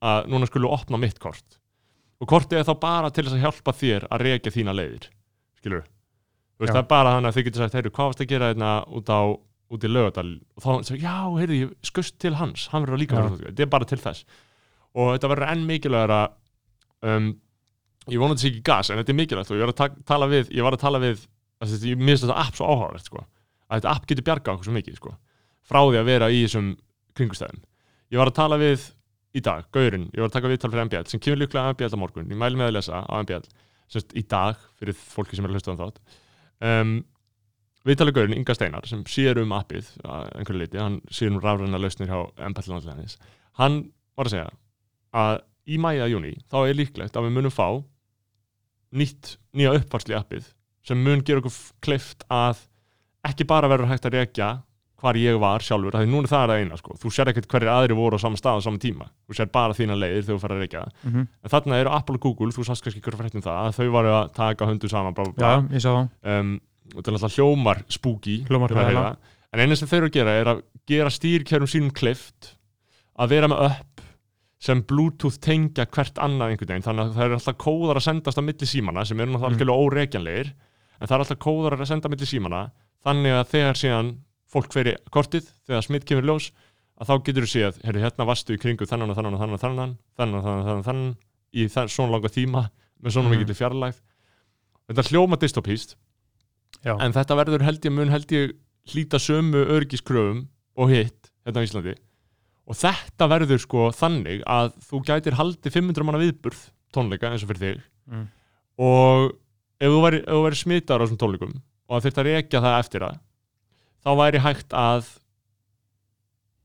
[0.02, 1.58] að núna skulum við opna mitt kort.
[2.22, 5.08] Og kortið er þá bara til þess að hjálpa þér að reykja þína leiðir
[5.58, 5.82] skilur
[6.70, 9.10] það er bara þannig að þið getur sagt, heyrðu, hvað varst að gera hérna út
[9.10, 9.20] á
[9.72, 13.18] út í lögadal og þá segir, já, heyrðu, ég skust til hans hann verður líka
[13.18, 14.26] verið þetta er bara til þess.
[14.92, 16.20] Og þetta verður enn mikilvægara
[17.08, 17.28] um,
[18.12, 19.52] ég vona þetta sé ekki gas en þetta er mikilvægt.
[19.52, 21.26] Og ég var að ta tala við ég var að tala við,
[21.64, 23.26] þessi, ég minnst þetta app svo áhugavert sko,
[23.68, 25.14] að þetta app getur bjargað okkur svo mikið sko,
[25.64, 26.74] frá því að vera í þessum
[27.16, 27.62] kringustæðum
[28.12, 28.88] ég var að tala við
[29.32, 31.96] í dag, Gaurin, ég var að taka viðtal fyrir MBL sem kemur líklega á MBL
[31.96, 33.46] á morgun, ég mæli með að lesa á MBL,
[33.92, 36.02] semst í dag fyrir fólki sem er að hlusta á þátt.
[36.62, 36.92] Um,
[37.88, 41.80] viðtalið Gaurin, Inga Steinar sem sér um appið, að einhverju leiti hann sér um rafræna
[41.80, 43.16] lausnir hjá MBL landlæðis
[43.60, 43.78] hann
[44.16, 44.50] var að segja
[45.22, 47.68] að í mæja júni þá er líklegt að við munum fá
[48.92, 50.50] nýtt, nýja uppfarsli appið
[50.86, 52.66] sem mun gera okkur kleift að
[53.26, 54.52] ekki bara verður hægt að rekja
[55.02, 56.96] hvar ég var sjálfur, núna það er það eina sko.
[57.02, 59.74] þú sér ekkert hverjir aðri voru á sama stað á sama tíma þú sér bara
[59.74, 60.92] þína leiðir þegar þú fer að rekja það.
[61.02, 61.26] Mm -hmm.
[61.42, 64.12] en þarna eru Apple og Google, þú sást kannski hverju fréttum það að þau varu
[64.14, 65.78] að taka höndu saman bla, bla, bla.
[65.78, 66.60] Já, um,
[66.94, 67.82] og það er alltaf hljómar
[68.88, 69.16] heyra.
[69.52, 72.54] en eina sem þau eru að gera er að gera stýrkjærum sínum kleift
[73.18, 74.00] að vera með upp
[74.62, 78.38] sem bluetooth tengja hvert annað einhvern veginn, þannig að það eru alltaf kóðar að sendast
[78.38, 79.86] á milli símana sem eru náttúrulega Mm.
[79.86, 80.52] óreikjanlegir
[81.00, 82.60] en það er alltaf kóðar að senda á milli símana
[83.04, 84.12] þannig að þegar síðan
[84.52, 86.50] fólk fer í kortið, þegar smitt kemur í ljós
[87.00, 89.54] að þá getur þú séð, heyrðu, hérna varstu í kringu þannan og þannan og þannan
[89.56, 91.16] og þannan þannan og þannan, þannan, þannan
[91.52, 92.70] í þann, svona langa tíma
[93.02, 93.34] með svona Mhm.
[93.34, 93.98] mikilli fjarlægð
[94.92, 95.96] þetta hljóma dystopíst
[96.82, 96.96] Já.
[96.98, 98.54] en þetta verður held ég mun held ég
[98.92, 101.94] hlýta sömu örgiskröfum og hitt hérna á Íslandi
[102.66, 106.62] og þetta verður sko þannig að þú gætir haldið 500 manna viðburð
[106.94, 108.24] tónleika eins og fyrir þig Mm.
[108.82, 109.28] og
[109.78, 111.52] ef þú væri, væri smittar á þessum tónleikum
[111.86, 113.20] og þurft að rekja það eftir það
[114.02, 115.04] þá væri hægt að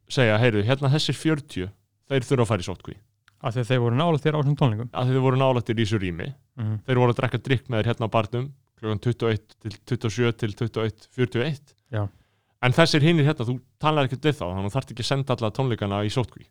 [0.10, 1.69] segja, heyrðu, hérna þessir 40
[2.10, 2.95] þeir þurfa að fara í sótkví
[3.45, 6.30] að þeir voru nála þér á þessum tónleikum að þeir voru nálættir í þessu rými
[6.58, 6.75] mm.
[6.88, 8.47] þeir voru að drekka drikk með þér hérna á barnum
[8.78, 9.78] klukkan 21 til
[10.10, 12.04] 27 til 21 41 Já.
[12.62, 15.10] en þessir hinnir hérna, þú talar ekkert við þá þannig að þú þarft ekki að
[15.12, 16.46] senda alla tónleikana í sótkví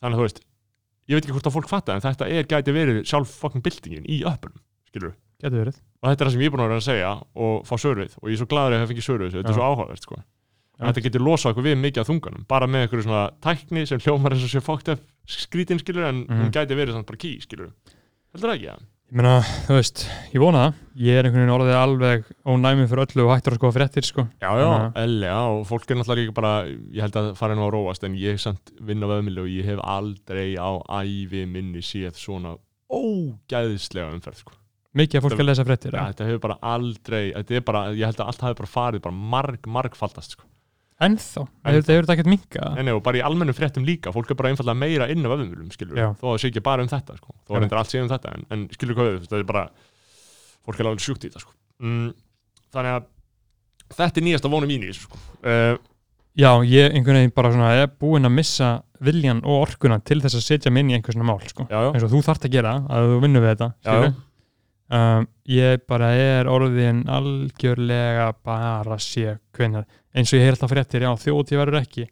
[0.00, 0.40] þannig að þú veist,
[1.08, 4.06] ég veit ekki hvort að fólk fatta en þetta er gæti verið sjálf fucking bildingin
[4.08, 5.14] í öppunum, skilur
[5.62, 7.12] verið og þetta er það sem ég er búin að vera að segja
[7.44, 9.68] og fá sörfið og ég er svo gladur að hef fengið sörfið þetta er svo
[9.68, 10.18] áhugavert sko.
[10.78, 14.34] Þetta getur losað okkur við mikið af þunganum bara með einhverju svona tækni sem hljómar
[14.36, 16.38] eins og sé fókt upp skrítin skilur en Mhm.
[16.44, 17.72] hún gæti verið samt bara ký skilur
[18.30, 18.76] heldur það ekki, ja?
[19.08, 20.02] Ég meina, þú veist,
[20.34, 23.60] ég vona það ég er einhvern veginn orðið alveg ónæmið fyrir öllu og hættur að
[23.60, 27.18] sko fréttir sko Já, já, Þannig eðlega og fólk er náttúrulega líka bara ég held
[27.20, 30.48] að fara nú að róast en ég samt vinn á vöðmili og ég hef aldrei
[30.60, 32.56] á ævi minni séð svona
[32.92, 34.56] ógæðislega umferð sko.
[34.98, 36.06] mikið fólk að lesa fréttir Já, ja.
[36.12, 39.22] þetta hefur bara aldrei þetta er bara, ég held að allt hafi bara farið bara
[39.36, 40.48] marg, margfaldast sko.
[41.06, 44.38] Ennþá, þetta hefur þetta ekkert minka Nei, og bara í almennum fréttum líka, fólk er
[44.38, 46.08] bara einfallega meira inn á vöðmilum, skilur Já.
[46.18, 47.34] þó að það sé ekki bara um þetta, sko.
[47.46, 49.62] þó er þetta allt sé um þetta en, en skilur hvað við, þetta er bara
[50.66, 51.54] fólk er alveg sjúkt í þetta, sko.
[51.84, 52.10] mm,
[52.74, 53.06] þannig að
[54.00, 55.22] þetta er nýjasta vonum mín í þessu, sko.
[55.46, 55.78] uh,
[56.38, 58.74] já, ég einhvern veginn bara svona er búinn að missa
[59.06, 61.68] viljan og orkuna til þess að setja mig inn í einhvers svona mál sko.
[61.70, 64.10] eins og þú þarft að gera að þú vinnur við þetta
[64.98, 70.72] um, ég bara er orðin algjörlega bara að sé hvenar eins og ég heyr alltaf
[70.72, 72.08] fréttir, já þjóti verður ekki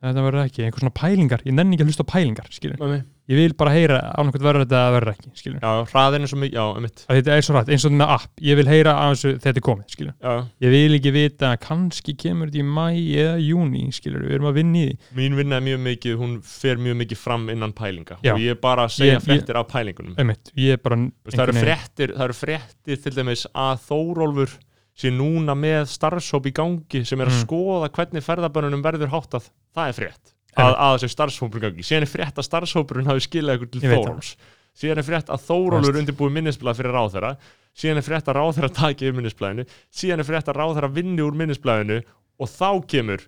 [0.00, 3.00] þetta verður ekki, einhver svona pælingar ég nenni ekki að hlusta á pælingar, Nei, nei.
[3.30, 6.56] ég vil bara heyra ánægt verður þetta verður ekki, skilur já, hraðin er svo mikið,
[6.56, 9.12] já, um mitt þetta er svo rætt, eins og með app, ég vil heyra að
[9.12, 10.32] þessu þetta er komið, já.
[10.64, 12.86] ég vil ekki vita kannski kemur þetta í mæ
[13.26, 14.96] eða júni, skilur, við erum að vinna í því.
[15.20, 18.16] Mín vinna er mjög mikið, hún fer mjög mikið fram innan pælinga.
[18.24, 18.32] Já.
[18.32, 20.16] og ég er bara að segja fréttir af pælingunum.
[20.16, 24.58] Einmitt, ég er bara það eru fréttir, það eru fréttir til dæmis að Þórólfur
[25.00, 27.42] sé núna með starfshóp í gangi sem er að Mm.
[27.46, 29.50] skoða hvernig ferðabönnunum verður háttað.
[29.74, 31.86] Það er frétt, að, að þessi starfshópur í gangi.
[31.86, 34.34] Síðan er frétt að starfshópurinn hafi skilað ykkur til Þóróls
[34.80, 37.32] síðan er frétt að Þórólfur undirbúi minnisblað fyrir ráðherra.
[37.76, 39.64] Síðan er frétt að ráðherra taki yfir minnisblaðinu.
[39.92, 41.98] Síðan er frétt að ráðherra vinni úr minnisblaðinu
[42.40, 43.24] og þá kemur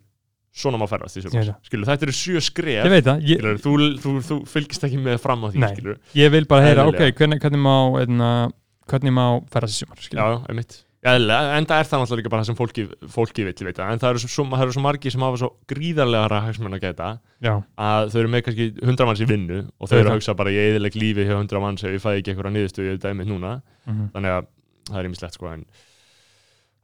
[0.52, 4.11] svona má ferðast í sumar skilur, þetta eru sjö skref það, ég, skilur, þú, þú,
[4.28, 5.94] þú fylgist ekki með fram á því Nei.
[6.20, 8.28] ég vil bara heyra, ok, hvernig, hvernig má einna,
[8.92, 12.31] hvernig má ferðast í sumar, skilur já, einmitt Eðlilega, en það er það náttúrulega líka
[12.31, 15.11] bara það sem fólki, fólki vill veita, en það eru svo, það eru svo margi
[15.11, 17.09] sem hafa svo gríðarlega hagsmenn að geta
[17.43, 17.55] já,
[17.88, 20.19] að þau eru með kannski hundra manns í vinnu og þau eru að það.
[20.21, 22.93] hugsa bara ég eðileg lífi hjá hundra manns ef ég fæ ekki einhverja niðurstöðu í
[22.95, 23.57] þetta einmitt núna
[23.88, 24.12] mhm.
[24.15, 24.47] þannig að
[24.93, 25.67] það er ýmislegt sko en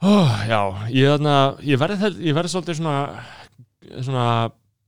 [0.03, 0.61] oh, já,
[0.99, 1.29] ég,
[1.71, 2.97] ég verði svolítið svona
[4.03, 4.27] svona,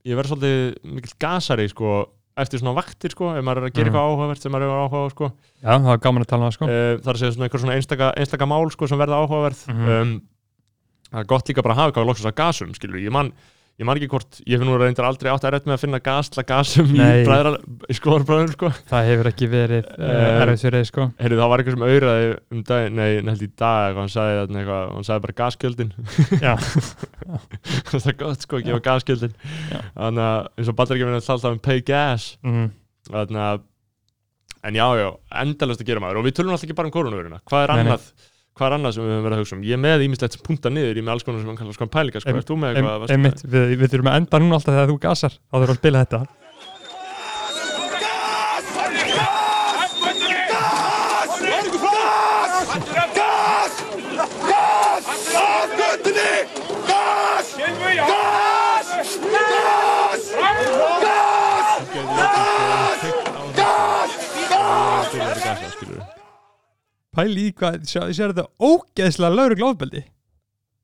[0.07, 2.01] ég verði svolítið mikill gasari sko
[2.45, 3.95] eftir svona vaktir sko, ef maður er að gera Mhm.
[3.95, 5.25] eitthvað áhugavert sem maður er áhuga á sko
[5.61, 7.45] já, það var gaman að tala um það, sko uh, það er að segja svona
[7.47, 9.89] einhver svona einstaka, einstaka mál sko, sem verða áhugaverð Mhm.
[9.89, 10.21] um,
[11.11, 13.31] það er gott líka bara að hafa eitthvað loksast að gasum skilur, ég man,
[13.79, 15.99] ég man ekki hvort ég finn nú reyndar aldrei átt að rétt með að finna
[16.05, 17.23] gas til að gasum í, Nei.
[17.25, 17.53] bræðra,
[17.89, 18.69] í skoðarbræður sko.
[18.91, 21.07] það hefur ekki verið uh, Eh, fyrir þið, sko.
[21.21, 24.91] Heyrðu, það var eitthvað sem auðraði um dag, nei, held í dag hann sagði, eitthvað,
[24.97, 25.91] hann sagði bara gaskjöldin
[27.91, 31.51] það er gott sko að gefa gaskjöldin þannig að eins og ballar ekki verið alltaf
[31.55, 32.29] um pay gas.
[32.45, 32.71] Mhm.
[33.11, 33.67] þannig að
[34.69, 35.07] en já, já,
[35.41, 36.19] endalast að gera maður.
[36.21, 37.95] Og við tölum alltaf ekki bara um koronavöruna hvað er Nei, nei.
[38.57, 40.43] Hvað er annað sem við höfum verið að hugsa um ég er með ímislegt sem
[40.45, 42.59] punta niður, ég er með alls konar sem hann kallar sko pælinga, sko, ert þú
[42.59, 45.67] með eitthvað einmitt, við, við þurfum að enda núna alltaf þegar þú gasar þá þurfum
[45.69, 46.19] við að spila þetta
[65.91, 66.20] með
[67.15, 70.03] pæli í hvað, sér þetta ógeðslega lauru glóðbeldi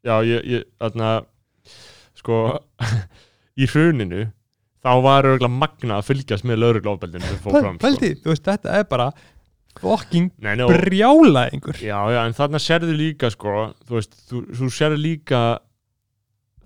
[0.08, 1.12] já, ég, ég, þarna
[2.18, 2.42] sko,
[3.62, 4.26] í hruninu
[4.84, 7.84] þá var örgulega magna að fylgjast með lauruglófbeldinu sem fór fram sko.
[7.88, 9.08] pældi, þú veist, þetta er bara
[10.68, 13.56] og- brjálaðingur Já, já, en þarna sérðu líka sko,
[13.88, 15.42] þú veist, þú, þú sérðu líka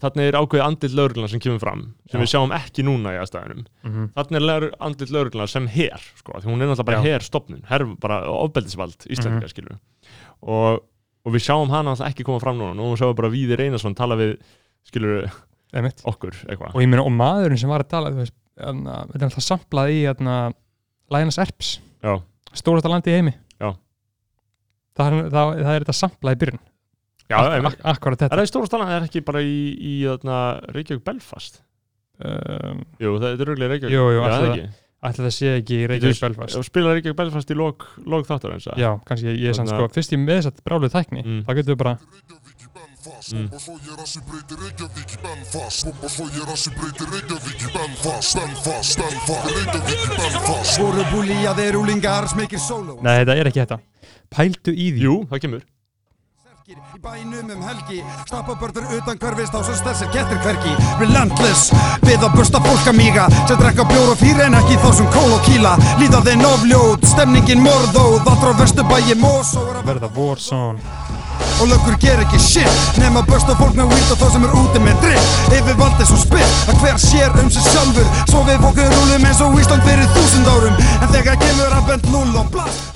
[0.01, 2.23] þarna er ákveðið andil laurugluna sem kemur fram, sem Já.
[2.23, 3.65] við sjáum ekki núna í aðstæðunum.
[3.83, 4.07] mm -hmm.
[4.17, 4.45] Þarna er
[4.81, 7.03] andil laurugluna sem her, sko, því hún er náttúrulega bara Já.
[7.11, 9.53] herstofnun, her bara ofbeldisvald Íslandingar, Mhm.
[9.53, 9.77] skilur
[10.41, 10.79] og,
[11.25, 13.95] og við sjáum hana náttúrulega ekki koma fram núna, nú sjáum við bara Víðir Einarsson
[13.95, 14.37] tala við,
[14.83, 15.29] skilur,
[15.73, 16.75] einmitt okkur eitthvað.
[16.75, 20.07] og og maðurinn sem var að tala veist, þarna, þetta er alltaf samplað í
[21.11, 21.79] Lænas Erps,
[22.53, 23.33] stórasta landi í heimi
[24.97, 26.59] það það, það er þetta samplað í byrjun
[27.31, 27.39] Já,
[27.71, 28.37] Ak- akkurat Er þetta.
[28.37, 30.37] Það í stóra stana, er ekki bara í, í þarna,
[30.75, 31.61] Reykjavík Belfast?
[32.21, 33.95] um, Jú, það er röglega Reykjavík.
[33.95, 34.55] Jú, jú, Já, ætli það
[35.01, 36.57] það- það sé ekki í Reykjavík Belfast.
[36.59, 39.87] Og spila Reykjavík Belfast í lók, lók þáttar eins já, kannski ég er Þarna- sko
[39.95, 41.41] fyrst ég með þess að bráluð tækni Mm.
[41.47, 42.31] þá getur við bara í
[43.31, 43.49] Mm.
[43.49, 43.57] Í
[51.31, 52.59] í í
[53.01, 53.77] nei, þetta er ekki þetta.
[54.31, 55.01] Pældu í því.
[55.05, 55.63] Jú, það kemur
[56.61, 57.99] Serkir í bænum um helgi.
[58.27, 61.71] Stappabörður utan hverfist á svo stessir kettir hverki Relentless
[62.05, 63.23] Við að bursta fólk að míga.
[63.49, 67.07] Sem drekka bjór og fýr en ekki þá sem kól og kíla Líða þeir nofljót
[67.15, 68.29] Stemningin morðóð.
[68.29, 70.77] Allra verstu bæi mós Og er verða Warzone
[71.63, 72.85] Og löggur ger ekki shit.
[73.01, 76.11] Nefn að bursta fólk með weed og þá sem er úti með drikk Yfir valdið
[76.11, 78.13] svo spitt Að hver sér um sig sjálfur.
[78.29, 80.81] Svo við fólkum rúlum eins og Ísland fyrir þúsund árum.
[81.01, 82.90] En þegar kemur að bent null og blast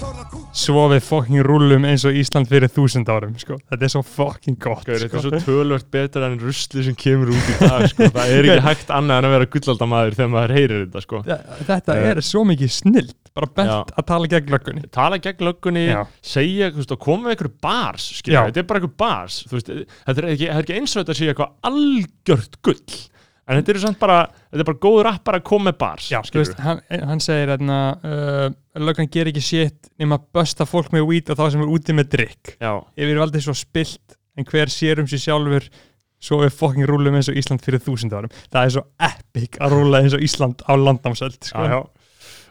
[0.56, 3.58] svo við fokking rúlum eins og Ísland fyrir þúsund árum sko.
[3.72, 5.32] þetta er svo fokking gott Gauður, Þetta sko.
[5.36, 8.08] er svo tölvört betra en rusli sem kemur út í dag sko.
[8.16, 11.22] Það er ekki hægt annað en að vera gullaldamaður þegar maður heyrir þetta sko.
[11.28, 13.80] Þa- þetta er svo mikið snill bara bent Já.
[14.00, 16.04] að tala gegn löggunni Tala gegn löggunni, Já.
[16.24, 19.74] segja, koma með einhverju bars þetta er bara einhverju bars veist,
[20.08, 23.02] þetta er ekki, ekki eins og þetta sé eitthvað algjört gull
[23.46, 26.20] en þetta er samt bara, þetta er bara góður rappar að koma með bars Já,
[26.22, 26.52] þú skilurðu.
[26.52, 28.46] veist, hann, hann segir hérna uh,
[28.82, 32.14] löggan ger ekki shit nema bösta fólk með weed og þá sem er úti með
[32.16, 35.68] drikk Já, yfir valdið svo spilt en hver sér um sér sjálfur
[36.26, 39.76] svo við fokking rúlum eins og Ísland fyrir þúsund árum það er svo epic að
[39.78, 41.68] rúla eins og Ísland á landnámsöld já, sko.
[41.70, 41.80] já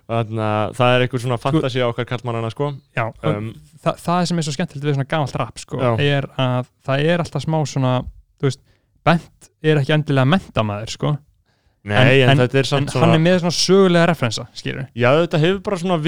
[0.05, 3.47] Þannig að það er einhver svona fantasi á okkar kallmannana sko Já, um,
[3.81, 5.93] Þa, það sem er svo skemmtilegt við svona gamalt rap sko, Já.
[6.05, 7.93] er að það er alltaf smá svona
[8.37, 8.61] þú veist,
[9.05, 11.15] Bent er ekki endilega mentamæður sko,
[11.85, 14.87] Nei, en, en- þetta er en samt hann svona er með svona sögulega referensa, skilur
[14.97, 15.99] Já, þetta hefur bara svona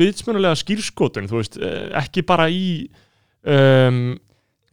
[0.00, 2.64] vitsmunulega skýrskotun þú veist, eh, ekki bara í
[3.46, 4.00] um,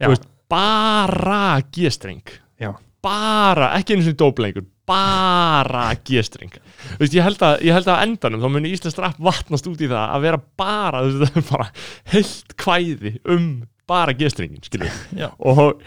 [0.00, 2.24] þú veist, bara g-streng.
[2.58, 2.72] Já.
[3.04, 6.54] bara, ekki einu sinni dóplengur bara g-streng.
[6.96, 9.82] Þú veist, ég held að, ég held að endanum þá muni Íslands rap vatnast út
[9.84, 11.68] í það að vera bara, þú veist, það er bara
[12.14, 13.48] heilt kvæði um
[13.88, 15.28] bara g-strengin, skilju Já.
[15.38, 15.78] og,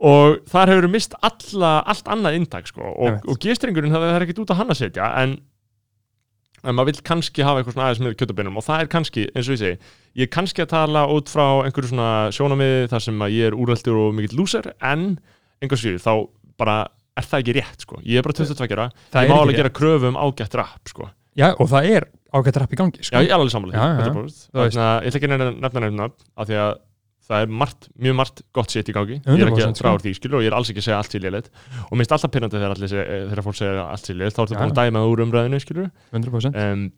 [0.00, 2.82] og þar hefur mist alla, allt annað inntak sko.
[2.82, 5.38] og, og g-strengurinn það, er ekkert út að hann að setja en
[6.66, 9.46] en maður vill kannski hafa eitthvað svona aðeins með kjötabeinum og það er kannski, eins
[9.48, 9.76] og ég segi
[10.18, 13.56] ég er kannski að tala út frá einhverju svona sjónamiði þar sem að ég er
[13.58, 15.04] úræltur og mikill lúser, en
[15.62, 16.12] einhvers síður þá
[16.58, 16.78] bara
[17.18, 18.00] er það ekki rétt sko.
[18.02, 21.08] ég er bara 22 ára, Það ég má alveg gera kröfu um ágætt rap sko.
[21.38, 23.22] Já, og það er ágætt rap í gangi já, sko.
[23.22, 24.44] ég er alveg sammála Já, því, já, 100%.
[24.50, 24.78] þú veist.
[24.78, 26.72] þannig að ég ætla ekki að nefna nefna nefna af því að
[27.28, 29.98] það er margt, mjög margt gott sétt í gangi ég er ekki 100% að draga
[29.98, 31.50] úr því skilur og ég er alls ekki að segja allt til léleitt
[31.88, 34.60] og minnst alltaf pinnandi þegar, segja- þegar fólk segja allt til léleitt þá ertu Já.
[34.62, 36.88] búin að dæma úr umræðinu skilur 100% um,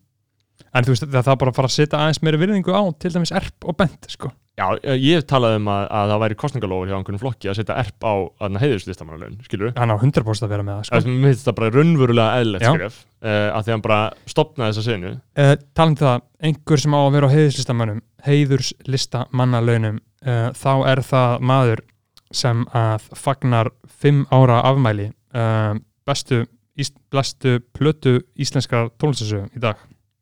[0.77, 2.81] En þú veist, það það er bara að fara að setja aðeins meiri virðingu á
[3.01, 4.29] til dæmis erp og bent sko.
[4.59, 7.77] Já, ég hef talað um að, að það væri kostningalófur hjá einhvern flokki að setja
[7.81, 8.13] erp á
[8.61, 10.93] heiðurslistamannalaun, skilur Hann á 100% að vera með það sko.
[10.99, 12.71] Það er mér finnst það bara raunverulega eðlilegt Já.
[12.75, 13.99] skref uh, að því hann bara
[14.35, 20.01] stopnaði þessa senu uh, Talandi um það, einhver sem á að vera á heiðurslistamannum heiðurslistamannalaunum
[20.25, 21.83] uh, þá er það maður
[22.31, 25.75] sem að fagnar fimm ára afmæli uh,
[26.07, 26.45] bestu,
[26.79, 29.79] ís, bestu plötu íslenskar tónlistasögu í dag.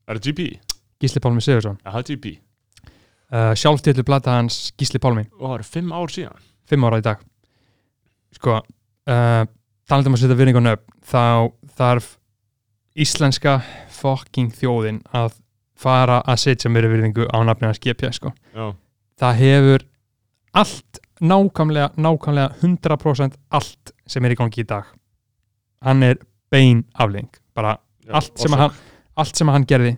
[0.09, 0.51] Er það GP?
[0.99, 2.31] Gísli Pálmi Sigursson Já, það er GP
[3.29, 5.25] uh, sjálfstillu plata hans Gísli Pálmi.
[5.39, 6.47] Og það eru fimm ár síðan.
[6.69, 7.21] Fimm ára í dag.
[8.35, 9.43] Sko uh,
[9.89, 11.23] talandi um að setja virðingun upp þá
[11.79, 12.09] þarf
[12.99, 13.59] íslenska
[13.99, 15.38] fucking þjóðin að
[15.79, 18.33] fara að setja mér virðingu á nafnina GP sko.
[19.19, 19.85] Það hefur
[20.57, 24.88] allt nákvæmlega, nákvæmlega 100% allt sem er í gangi í dag.
[25.85, 26.19] Hann er
[26.51, 28.73] bein afling bara já allt sem, hann,
[29.19, 29.97] allt sem hann gerði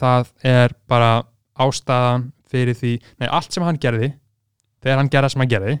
[0.00, 1.22] það er bara
[1.62, 4.12] ástæðan fyrir því, nei allt sem hann gerði
[4.82, 5.76] þegar hann gerði sem hann gerði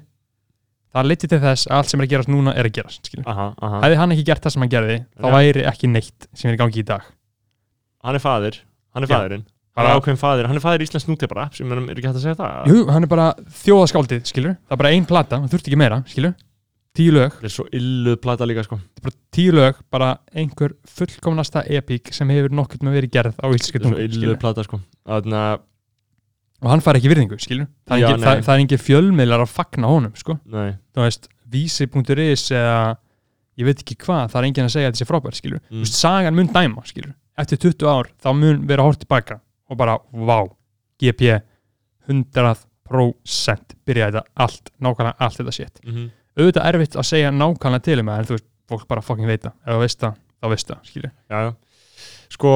[0.92, 3.98] það liti til þess að allt sem er að gerast núna er að gerast hefði
[4.02, 6.82] hann ekki gert það sem hann gerði þá væri ekki neitt sem er í gangi
[6.82, 7.08] í dag.
[8.02, 8.60] Hann er faðir,
[8.94, 9.18] hann er Já.
[9.72, 12.24] Hann er Bara- ákveðin faðir, hann er faðir íslensk nútipara sem er, ekki hægt að
[12.26, 12.66] segja það?
[12.68, 13.28] Jú, hann er bara
[13.62, 16.34] þjóðaskáldið, skilur það er bara ein plata, hann þurfti ekki meira, skilur
[16.92, 18.76] tíu lög, Það er svo illuð plata líka sko.
[18.76, 23.38] Þetta er bara tíu lög bara einhver fullkomnasta epík sem hefur nokkurt með verið gerð
[23.40, 24.80] á íslenski Það er svo illuð plata sko.
[25.08, 25.62] Þannig að,
[26.62, 30.36] og hann fær ekki virðingu, skilur það er engin, engin fjölmiðlar að fagna honum, sko.
[30.52, 30.74] Nei.
[30.92, 32.76] Þú veist, vísi.is eða
[33.56, 35.80] ég veit ekki hvað, það er enginn að segja að þetta sé frábær, skilur, Mm.
[35.80, 39.78] þú veist, sagan mun dæma, skilur, eftir 20 ár, þá mun vera hort tilbaka og
[39.78, 40.38] bara, vá
[41.02, 41.38] GP,
[42.08, 45.82] 100% byrja þetta allt, nákvæmlega allt þetta shit.
[45.84, 46.08] Mm -hmm.
[46.38, 49.52] auðvitað erfitt að segja nákvæmlega til um það, en þú veist, fólk bara fucking veita
[49.66, 51.54] ef þú veist það, þá veist það, skilur Já, já.
[52.32, 52.52] Sko,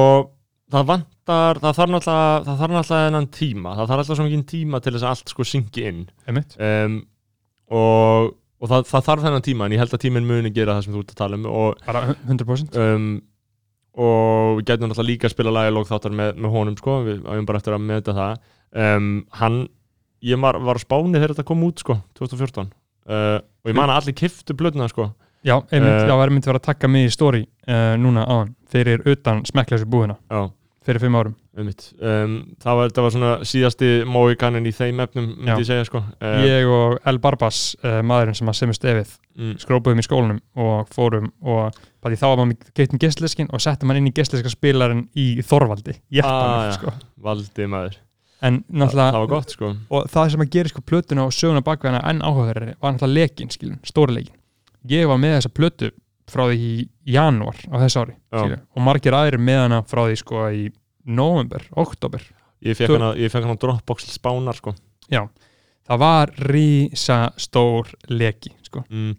[0.71, 3.75] það vant vantar það þarf náttúrulega, það þarf náttúrulega þennan tíma.
[3.75, 6.03] Það þarf alltaf svo mikið tíma til þess að allt sko syngi inn.
[6.57, 6.97] Um,
[7.67, 10.85] og, og það, það þarf þennan tíma en ég held að tíminn muni gera það
[10.85, 11.47] sem þú ert að tala um.
[11.51, 13.09] Og, bara 100% um,
[13.97, 17.47] og við gætum náttúrulega líka að spila lagalóg þáttar með, með honum sko, við ájum
[17.49, 18.41] bara eftir að meðta það.
[18.77, 19.07] Um,
[19.39, 19.57] hann,
[20.27, 23.89] ég var, var á spáni þegar þetta kom út sko, 2014 uh, og ég man
[23.93, 25.09] að allir kiftu blöðna sko.
[25.45, 26.07] Já, einmitt, Eh.
[26.09, 29.13] já, það er myndi verið að taka mig í story uh, núna áðan, þeir eru
[29.13, 30.41] utan smekkleysu búðina, já,
[30.87, 31.35] fyrir fimm árum.
[31.57, 35.29] Um, það var, var svona síðasti móikanin í þeim efnum,
[35.67, 36.01] segja sko.
[36.21, 40.41] Um, ég og El Barbas, uh, maðurinn sem að semur stefið mm, skrópuðum í skólanum
[40.63, 44.51] og fórum og bara þá var maður geitum gestleskin og settum hann inn í gestleska
[44.53, 46.93] spilarinn í Þorvaldi, Ah, sko.
[47.25, 47.99] Valdi maður,
[48.45, 49.71] en náttúrulega það var gott sko.
[49.89, 53.49] og það sem að gera sko plötuna og söguna bakveðina enn áhugaverðari var náttúrulega lekin,
[53.53, 54.35] skilun, stóri lekin
[54.93, 55.89] ég var með þessa plötu
[56.27, 60.45] frá því í janúar á þess ári og margir aðrir með hana frá því sko
[60.51, 60.67] í
[61.07, 62.23] november, oktober
[62.65, 64.75] ég fekk hana, hana Dropbox spánar sko
[65.11, 65.23] já,
[65.87, 68.83] það var rísa stór leki sko.
[68.89, 69.13] mm,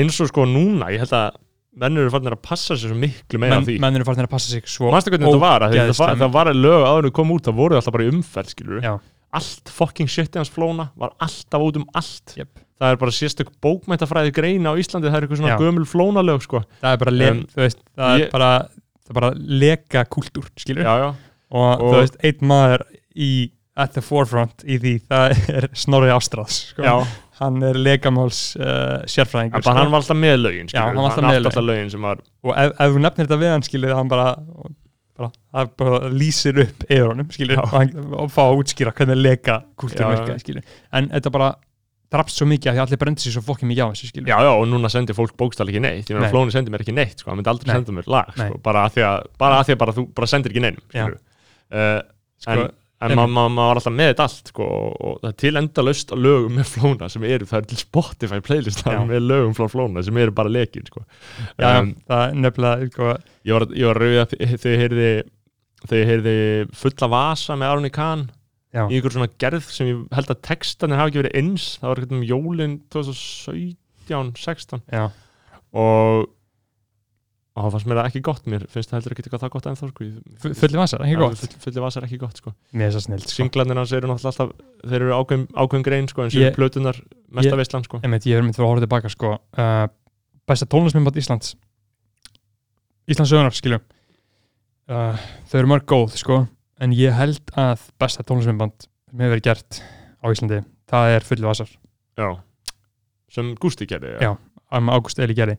[0.00, 1.40] eins og sko núna, ég held að
[1.74, 4.26] menn eru farin að passa sér svo miklu meira menn, af því menn eru farin
[4.28, 5.66] að passa sig svo Manstu hvernig þetta var?
[5.66, 8.06] að Það, var, það var lög áður en þau kom út, það voru alltaf bara
[8.06, 8.92] í umferð, skilur Já.
[9.34, 12.36] Allt fucking shit hans flóna var alltaf út um allt.
[12.38, 12.60] Jep.
[12.80, 16.64] Það er bara sérstök bókmæntafræði greina á Íslandi, það er eitthvað svona gömul flónalög, sko.
[16.82, 18.48] það er bara, Um, veist, það ég- er bara
[19.04, 21.08] það er bara leka kultúr, skilur Já, já.
[21.50, 22.82] og, Og- þú veist, einn maður
[23.14, 26.82] í at the forefront í því það er Snorri Ástráðs sko.
[27.40, 31.30] Hann er legamáls uh, sérfræðingur bara hann var alltaf með lögin, Já, hann alltaf hann
[31.32, 34.08] með alltaf lögin sem var, og ef, ef þú nefnir þetta við hann skilur hann
[34.12, 34.28] bara,
[35.18, 36.84] bara, það bara lýsir upp
[37.56, 37.62] Já.
[37.64, 39.18] og, hann, og fá að útskýra hvernig
[40.06, 40.10] já.
[40.14, 41.54] virkaði skilur en þetta bara
[42.14, 44.36] drafst svo mikið að því allir brendi sér svo fokkið mikið á þessu skilur já,
[44.46, 46.32] já, og núna sendir fólk bókstall ekki neitt, ég meina Nei.
[46.34, 47.76] flóni sendir mér ekki neitt, sko, hann myndi aldrei Nei.
[47.80, 50.30] senda mér lag, sko, bara að því að, bara að því að bara, þú bara
[50.30, 51.20] sendir ekki neinum, skilur
[51.74, 52.00] uh,
[52.44, 52.74] Sko, en,
[53.04, 54.66] en maður ma ma var alltaf með þetta allt sko,
[55.08, 58.84] og það er til endalaust lögum með flóna sem eru, það er til Spotify playlist
[58.84, 58.98] Já.
[59.08, 61.04] með lögum frá flóna sem eru bara lekin sko.
[61.56, 63.10] já, um, það er nefnilega sko,
[63.48, 66.36] ég var, var rauðið þegar ég heyrði
[66.80, 68.26] fulla vasa með Aroni Kahn
[68.74, 71.90] já, í einhver svona gerð sem ég held að textanir hafa ekki verið eins, það
[71.92, 75.04] var eitthvað um jólin 2017, 16 já,
[75.74, 76.30] og
[77.54, 79.66] og það fannst mér það ekki gott, mér finnst það heldur ekki eitthvað það gott
[79.70, 80.06] ennþá sko.
[80.58, 82.50] Fulli vasar, ekki gott Full, fulli vasa er ekki gott sko.
[83.14, 83.30] er sko.
[83.30, 86.98] singlarnir hans eru náttúrulega alltaf þeir eru ákveðin, ákveðin grein sko, en Ég- plötunar
[87.30, 88.00] mesta ég- veistlan sko.
[88.02, 89.30] Ég er myndið að horfa tilbaka sko.
[89.54, 89.86] uh,
[90.50, 91.54] besta tónlisminnbátt Íslands
[93.06, 95.14] Íslands sögunar skilju uh,
[95.46, 96.40] þau eru mörg góð sko,
[96.82, 99.80] en ég held að besta tónlisminnbátt sem hefur verið gert
[100.22, 100.60] á Íslandi
[100.90, 101.70] það er fulli vasar
[102.18, 102.28] Já.
[103.30, 104.34] sem Gústi gerði Já.
[104.74, 105.56] um Ágúst Eli gerði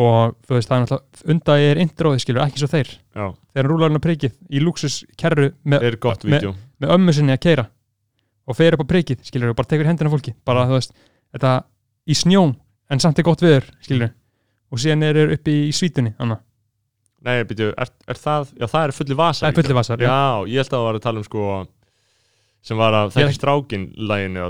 [0.00, 3.24] og þú veist það er náttúrulega undagi er intróði skilur ekki svo þeir Já.
[3.26, 5.82] þegar hann rúlar hann á prikið í luxus kerru með,
[6.30, 7.64] með- með ömmu sinni að keira
[8.46, 10.94] og fer upp á prikið skilur og bara tekur hendina fólki bara þú veist
[11.34, 11.54] þetta
[12.10, 12.54] í snjón
[12.90, 14.12] en samt er gott viður skilur
[14.70, 16.36] og síðan er þeir uppi í svítunni hana.
[17.20, 20.18] Nei, byrju, er, er það, já það er fulli vasa það er fulli vasar Já,
[20.48, 21.46] ég held að það var að tala um sko
[22.64, 24.46] sem var að Ég- þekki strákin læginu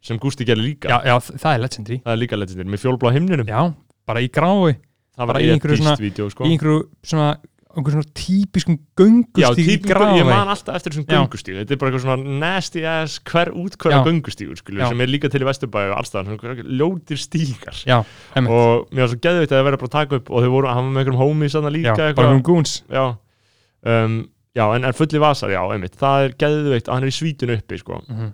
[0.00, 0.88] sem Gústi gerði líka.
[0.88, 3.50] Já, já, það er legendary það er líka legendir, með fjólblá himninum.
[3.50, 3.60] Já,
[4.08, 4.78] bara í grái.
[5.20, 6.44] Það bara var í einhverju svona- vídeo sko.
[6.48, 7.26] í einhverju svona,
[7.76, 11.60] einhverju svona típiskum göngustíg í grái ég man alltaf eftir þessum göngustíg.
[11.60, 15.48] Þetta er bara eitthvað svona nasty ass hver útkvæða göngustígur sem er líka til í
[15.48, 16.32] Vesturbæu og allstað,
[16.66, 17.78] ljótir stígar.
[17.86, 18.00] Já,
[18.42, 20.72] og mér var svo geðveitt að það verið bara að taka upp og þau voru,
[20.74, 22.20] hann var með einhverjum homies þarna líka já, eitthvað.
[22.24, 22.74] bara um goons.
[22.90, 23.04] Já,
[23.94, 24.20] um,
[24.58, 25.96] já en, en fulli vasar, já, einmitt.
[26.00, 28.02] Það er geðveitt að hann er í svítinu uppi sko.
[28.08, 28.30] mm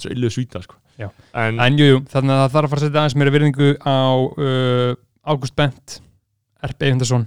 [0.00, 0.78] svo illu svíta sko.
[0.98, 3.70] En, En jú, jú, þannig að það þarf að fara að setja aðeins meira virðingu
[3.82, 4.90] á uh,
[5.26, 5.96] Ágúst Bent,
[6.64, 7.26] Erp Eyvindarsson,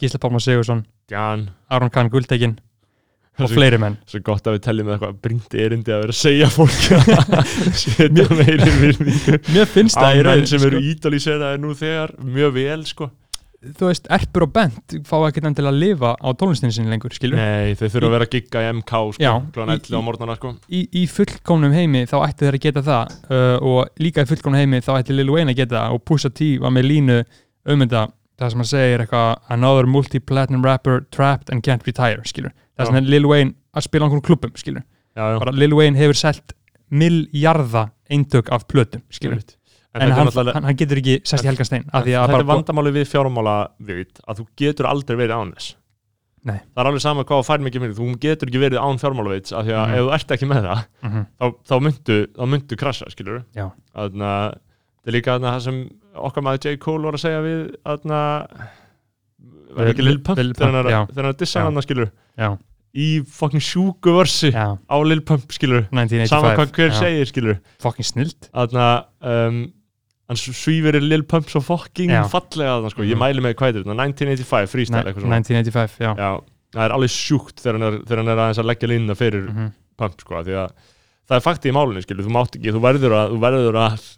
[0.00, 2.56] Gísla Pálmar Sigursson, Jan, Aron Kahn Guldegin
[3.38, 3.96] og svo, fleiri menn.
[4.06, 7.52] svo gott að við teljum með eitthvað brindi erindi að vera að segja fólki að
[7.84, 10.70] setja meiri virðingu Mér finnst það í menn raun, sem sko.
[10.70, 13.10] eru ídolíseraði nú þegar mjög vel sko
[13.64, 17.14] Þú veist, Erpur og Bent fá ekkert enn til að lifa á tónlistinni sinni lengur,
[17.16, 17.38] skilur.
[17.40, 20.50] Nei, þau þurfa að vera að gigga í MK sko, í- 11 á morgnana sko
[20.68, 24.60] Í, í fullkomnum heimi þá ættu þeir að geta það uh, og líka í fullkomnum
[24.60, 27.16] heimi þá ætti Lil Wayne að geta og Pusha T var með línu
[27.72, 28.02] um þetta
[28.38, 32.52] það sem hann segir eitthvað another multi-platinum rapper trapped and can't retire, skilur.
[32.78, 34.82] Það sem er Lil Wayne að spila á einhverjum klubbum, skilur.
[35.14, 36.52] Já, já, bara Lil Wayne hefur selt
[36.90, 39.38] milljarða eintök af plötum skilur.
[39.94, 42.90] en, er hann, náttúrulega- hann, hann getur ekki sest í helgastein að Þetta er vandamáli
[42.96, 45.76] við fjármála við að þú getur aldrei verið án þess
[46.44, 46.58] Nei.
[46.74, 49.52] Það er alveg sama hvað þú fær mikið minni þú getur ekki verið án fjármálavits
[49.56, 49.94] af því að Mhm.
[49.94, 51.26] ef þú ert ekki með það Mhm.
[51.40, 52.16] þá, þá myndu,
[52.52, 53.44] myndu krasja, skilur.
[53.54, 54.12] Þannig að
[54.50, 55.78] það er líka það sem
[56.14, 56.76] okkar maður J.
[56.82, 58.20] Cole var að segja við þarna
[59.74, 60.38] var ekki Lil Pump?
[60.38, 62.48] Þegar hann að- þegar hann að dissa skilur já,
[62.94, 67.26] í fucking sjúku versi já, á Lil Pump skilur 1985 sama hvað hver já, segir
[67.32, 68.86] skilur fucking snilt þarna
[69.20, 69.72] um,
[70.30, 72.22] hann svífur Lil Pump svo fucking Já.
[72.30, 73.20] fallega þarna sko, ég Mhm.
[73.20, 73.94] mæli með hvað er þetta?
[73.98, 75.40] 1985 freestyle eitthvað svona.
[75.42, 76.30] 1985, já, já,
[76.72, 77.78] það er alveg sjúkt þegar
[78.16, 79.72] hann er, aðeins að leggja línna fyrir Mhm.
[79.98, 80.70] Pump sko, því að
[81.28, 84.16] það er fakti í málunni skilur, þú mátt ekki, þú verður að, þú verður að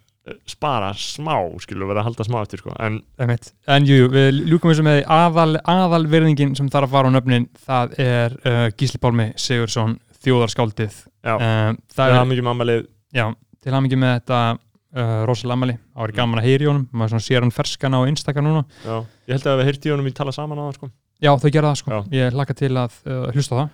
[0.49, 2.99] spara smá, skilur, verður að halda smá eftir sko, en.
[3.22, 7.97] En jú, við ljúkum þessu með aðal, aðalverðingin sem þarf að fara á nöfnin það
[8.03, 9.97] er uh, Gísli Pálmi Sigursson
[10.27, 11.01] þjóðarskáldið.
[11.27, 13.27] Já, um, það er mikið mammalið já,
[13.62, 16.87] til hann með þetta uh, rosalega ammali, það var gaman að heyri í honum.
[16.93, 18.64] Maður sér hann ferskan á Instagram núna.
[18.83, 18.97] Já,
[19.29, 20.91] ég held að við heyrti í honum í tala saman á það sko.
[21.16, 22.01] Já, þau gera það sko, Já.
[22.12, 23.68] ég hlakka til að uh, hlusta það,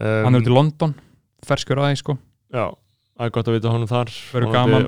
[0.00, 0.94] um, hann er út í London
[1.44, 2.14] ferskur að því sko,
[2.54, 2.64] já,
[3.18, 4.12] það er gott að vita honum þar.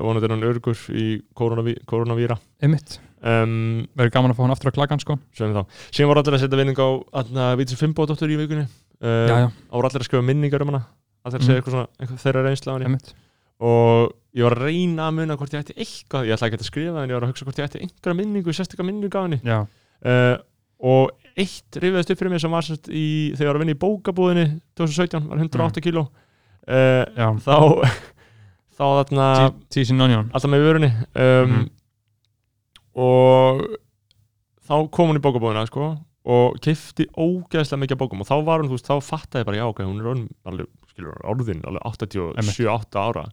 [0.01, 1.07] Vonandi er hann örgur í
[1.37, 2.99] koronaví, koronavíra einmitt.
[3.21, 5.17] Um, verður gaman að fá hann aftur á klagan sko.
[5.37, 6.89] sem þá, síðan voru allir að setja vinning á
[7.21, 8.65] að Vítis Fimbódóttur í vikunni.
[9.01, 10.81] Uh, voru allir að skrifa minningar um hana.
[11.27, 13.13] Allir að segja eitthvað svona, eitthvað þeirra reynsla af henni.
[13.61, 16.69] Og ég var að reyna að muna hvort ég ætti eitthvað, ég ætla ekki að
[16.71, 19.59] skrifa en ég var að hugsa hvort ég ætti einhverja minningu, sérstaklega minningu af henni.
[20.01, 20.39] Uh,
[20.81, 23.05] og eitt rifjaðist upp fyrir mér sem var sérst í,
[23.35, 24.47] þegar ég var að vinna í bókabúðinni
[24.79, 26.07] 2017, var 108 kíló.
[26.65, 27.53] Uh, þá
[28.81, 29.25] þá þarna
[29.69, 30.31] Tísin Onion.
[30.33, 30.89] Alltaf með vörunni.
[31.13, 31.69] Um, Mhm.
[32.97, 33.61] og
[34.67, 35.91] þá kom hún í bókabúðina sko,
[36.31, 38.21] og kefti ógeðslega mikið bókum.
[38.23, 40.67] Og þá var hún, þú veist, þá fattaði ég bara já, ok, hún er alveg,
[40.91, 43.25] skilur, orðin alveg 87-8 ára.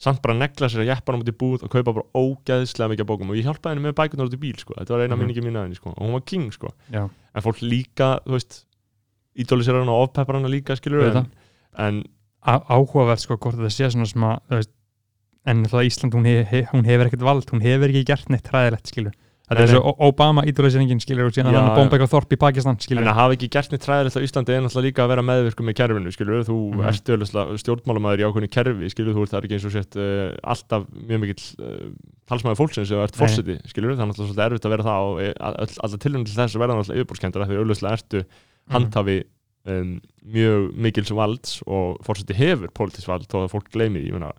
[0.00, 3.08] Samt bara negla sér að jeppa hann út í búð og kaupa bara ógeðslega mikið
[3.10, 3.28] bókum.
[3.30, 5.20] Og ég hjálpaði henni með bækunar út í bíl, sko, þetta var eina Mhm.
[5.26, 6.68] minningi mín að henni, sko, og hún var king, sko.
[6.90, 8.64] Já, en fólk líka, þú veist
[9.36, 11.26] ídólisir hann og ofpeppar hann líka, skilur en,
[11.76, 12.04] en
[12.46, 14.66] áhugavert sko hvort þetta sé svona sem að
[15.46, 18.48] en það Ísland hún, he, he, hún hefur ekkert vald, hún hefur ekki gert neitt
[18.52, 19.14] hræðilegt skilur,
[19.50, 23.02] þetta er svo Obama ídólisýringin skilur og síðan hann bomba eitthvað þorp í Pakistan skilur,
[23.02, 25.66] En að hafa ekki gert neitt træðilegt á Íslandi er náttúrulega líka að vera meðvirkum
[25.70, 26.84] með kerfinu, skilur þú Mhm.
[26.92, 30.36] ert auðvitað stjórnmálamaður í ákveðinu kerfi, skilur þú ert það ekki eins og sett uh,
[30.54, 31.90] alltaf mjög mikill uh,
[32.30, 35.32] talsmaður fólksins eða ert fórseti, skilur það er náttúrulega erfitt að vera það og eh,
[35.40, 38.20] all, alltaf tilhörnum til þess að vera náttúrulega yfirbúrskendara því auðvitað ertu
[38.70, 38.74] Mhm.
[38.76, 39.18] handhafi
[39.66, 44.30] um, mjög mikils valds og fórseti hefur pólitísk vald þó að fólk gleymi, ég meina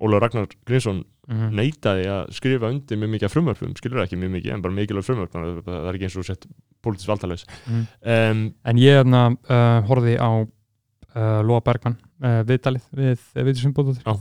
[0.00, 1.50] Ólaf Ragnar Grínsson Mhm.
[1.58, 5.04] neitaði að skrifa undir mjög mikið af frumvörfum, skilur ekki mjög mikið en bara mikilvæg
[5.44, 6.46] að það er ekki eins og sett
[6.82, 7.82] pólitísk valdalaus Mhm.
[8.06, 13.18] um, en ég hérna uh, horfði á uh, Lóa Bergman uh, viðdalið við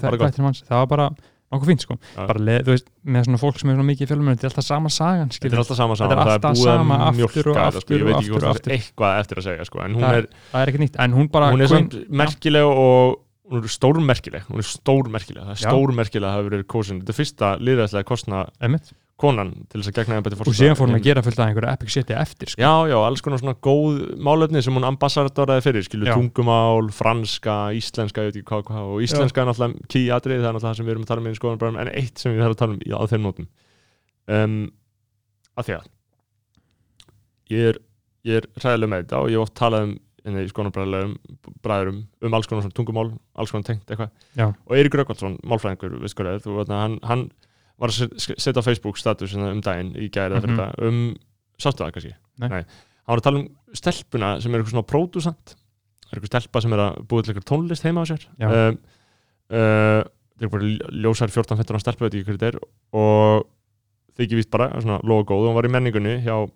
[0.01, 0.63] bara gott.
[0.67, 1.07] það var bara
[1.47, 4.09] nokkuð fínt sko bara leð, þú veist, með svona fólk sem er svona mikið í
[4.11, 6.43] fjölmjörn þetta er alltaf sama sagan Þetta skilur er alltaf sama Þetta er það er
[6.43, 7.93] búið sama að aftur og þetta, aftur sko.
[7.95, 9.80] ég og veit ekki aftur og það er eitthvað eftir að segja sko.
[9.86, 12.67] en hún Það er, það er ekkert nýtt, en hún bara hún er samt merkileg
[12.67, 13.15] og
[13.47, 15.69] hún er stórmerkileg hún er stórmerkileg, það er Já.
[15.71, 18.93] stórmerkileg að hafa verið kosin, þetta er fyrsta liðræðslega kostna einmitt.
[19.17, 20.57] konan til þess að gegna embætti og forseta.
[20.61, 22.61] síðan fór hún að gera fullt af einhverju epic shiti eftir sko.
[22.61, 26.13] Já, já, alls konar svona góð málefni sem hún ambassadoraði fyrir, skilur Já.
[26.19, 30.49] tungumál, franska, íslenska, ég veit ekki hvað, hvað, og íslenska er náttúrulega key atrið, það
[30.51, 32.43] er náttúrulega það sem við erum að tala um í skoðanbræðum, en eitt sem við
[32.45, 33.47] þarfum að tala um í- á þeim nótum.
[34.27, 34.71] Um,
[35.57, 35.89] að því að
[37.49, 37.79] ég er,
[38.27, 38.47] ég er
[40.28, 41.13] hérna í skoðanbræðulegum
[41.65, 43.09] bræðurum um alls konar tungumál,
[43.39, 44.11] alls konar tengt eitthvað.
[44.67, 47.30] Og Eiríkur Rökkvaldsson, málfræðingur, það er, þú hann, hann
[47.78, 50.57] var að set- setja Facebook status hérna um daginn í gærið mm.
[50.57, 50.84] -hmm.
[50.88, 51.15] um,
[51.61, 52.13] sástu það kannski?
[52.38, 52.49] Nei.
[53.07, 55.55] hann var að tala um stelpuna sem er eitthvað svona pródusant
[56.07, 58.47] það er eitthvað stelpa sem er að búið til eitthvað tónlist heima á sér Já.
[58.47, 58.78] um,
[59.51, 60.01] uh,
[60.38, 60.71] það er bara
[61.03, 62.59] ljósær 14-15 stelpa, veit ekki hverju þetta er
[62.93, 63.47] og
[64.17, 66.49] þykir víst bara svona logo og hún var í menningunni hjá,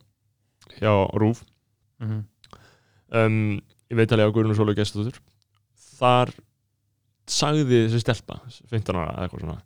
[0.81, 1.43] hjá Rúf
[2.01, 2.25] Mhm.
[3.17, 3.41] Um,
[3.91, 5.19] ég veit alveg á Guðrún og Sólu Gestur
[5.99, 6.31] þar
[7.29, 8.39] sagði þessi stelpa
[8.71, 9.59] 15 ára eða eitthvað svona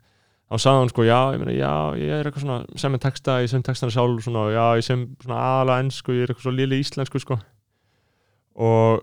[0.45, 3.39] þá sagði hann sko, já, ég meina, já, ég er eitthvað svona sem er texta,
[3.41, 6.53] ég sem textana sjálf svona, já, ég sem svona aðalega ennsku ég er eitthvað svo
[6.53, 7.37] lili íslensku, sko.
[8.61, 9.01] Og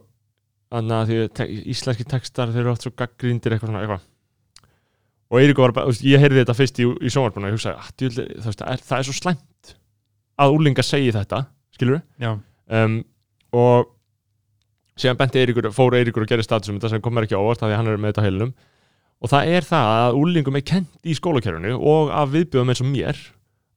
[0.72, 4.06] þannig að því íslenski textar, þeir eru oft svo gaggríndir eitthvað svona, eitthvað.
[5.32, 7.58] Og Eiríkur var bara, þú veist, ég heyrði þetta fyrst í, í sjónvarpuna og ég
[7.58, 9.74] hugsaði, að, djúli, þú veist, er, það er svo slæmt
[10.42, 11.42] að úlinga segi þetta,
[11.74, 12.32] skilur Já,
[12.78, 12.98] um,
[13.56, 13.90] og
[15.02, 17.42] síðan benti Eiríkur, fór Eiríkur og gerði status um þetta sem kom mér ekki á
[17.42, 18.54] óvart af því að hann er með þetta á heilinum.
[19.22, 22.90] Og það er það að úlingum er kent í skólakerfinu og af viðbjöðum eins og
[22.90, 23.20] mér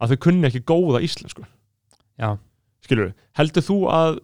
[0.02, 1.46] að þau kunni ekki góða íslensku.
[2.16, 2.38] Já,
[2.86, 4.20] skilur heldur þú að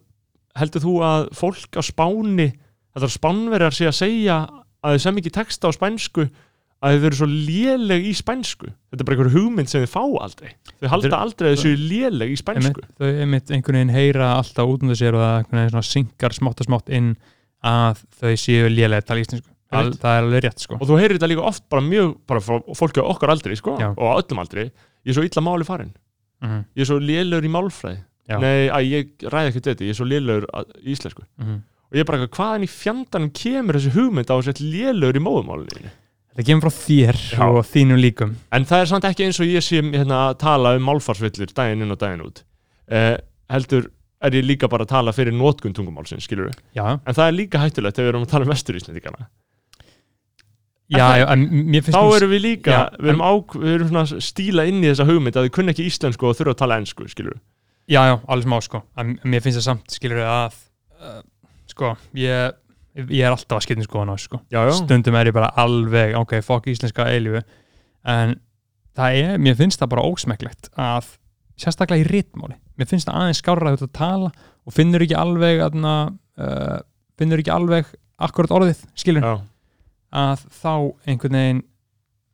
[0.57, 2.49] heldur þú að fólk á spáni
[2.91, 4.37] þetta er spánverjar sé að segja
[4.81, 6.25] að þau sem ekki texta á spænsku
[6.81, 8.71] að þau eru svo léleg í spænsku.
[8.89, 10.53] Þetta er bara einhver hugmynd sem þau fá aldrei.
[10.81, 12.83] Þau halda aldrei að þau séu léleg í spænsku.
[12.97, 16.89] þau einmitt einhvern veginn heyra alltaf út um sér og það synkar smátt og smátt
[16.89, 17.13] inn
[17.61, 19.47] að þau séu lélega að tala íslensku.
[19.71, 20.01] Al, Einmitt.
[20.01, 20.77] það er alveg rétt sko.
[20.81, 22.41] Og þú heyrir þetta líka oft bara mjög bara
[22.75, 24.65] fólki á okkar aldri sko, og öllum aldri.
[25.05, 25.93] Ég er svo illa máli farin.
[26.43, 28.01] Mhm, ég er svo lélegur í málfræði.
[28.29, 28.37] Já.
[28.39, 30.45] nei, að ég ræði ekki þetta, ég er svo lélegur
[30.81, 31.23] í íslensku.
[31.39, 31.55] Mhm.
[31.91, 35.91] og ég er bara, hvaðan í fjandanum kemur þessi hugmynd á þessi lélögur í móðumálinu
[36.31, 37.41] þetta kemur frá þér Já.
[37.47, 38.35] og þínum líkum.
[38.55, 41.91] En það er samt ekki eins og ég sé hérna, tala um málfarsvillir daginn inn
[41.95, 42.43] og daginn út.
[42.91, 43.17] Uh,
[43.51, 43.89] heldur
[44.21, 47.37] er ég líka bara að tala fyrir nótkun tungumálsins, skilur við já, en það er
[47.37, 49.23] líka hættulegt þegar við erum að tala um vesturíslendingana
[50.91, 53.73] já, já en mér finnst þá nú- erum við líka, Já, við erum, á, við
[53.75, 56.61] erum svona stíla inn í þessa hugmynd að þið kunna ekki íslensku og þurfa að
[56.61, 57.41] tala ensku, skilur við
[57.91, 58.79] Já, já, alveg smá sko.
[59.01, 60.53] En mér finnst það samt, skilur að
[61.01, 61.21] uh,
[61.67, 62.53] sko, ég
[62.99, 64.39] ég er alltaf að skipta skoðan á þessu sko.
[64.51, 67.43] Já, já, stundum er ég bara alveg, ok, fokk íslenska eilífu.
[68.11, 68.35] En
[68.97, 71.13] það er, mér finnst það bara ósmekklegt að
[71.61, 74.31] sérstaklega í ritmáli, mér finnst það aðeins skárra að tala
[74.65, 75.95] og finnur ekki alveg aðna,
[76.41, 76.79] uh,
[77.19, 77.89] finnur ekki alveg
[78.21, 79.27] akkurat orðið, skilur
[80.11, 80.73] að þá
[81.07, 81.63] einhvern veginn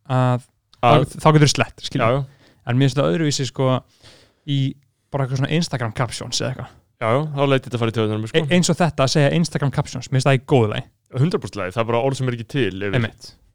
[0.10, 0.47] að,
[0.82, 2.24] að, þá, þá getur slett, skilur já,
[2.66, 3.70] en mér finnst það öðruvísi sko
[4.47, 4.60] í
[5.14, 8.24] bara eitthvað svona Instagram captions eða eitthvað já, þá leiti þetta að fara í töðunar
[8.24, 8.45] e sko.
[8.58, 10.88] eins og þetta að segja Instagram captions mér finnst það í góðu leið
[11.18, 12.72] 100% leið, það er bara orð sem er ekki til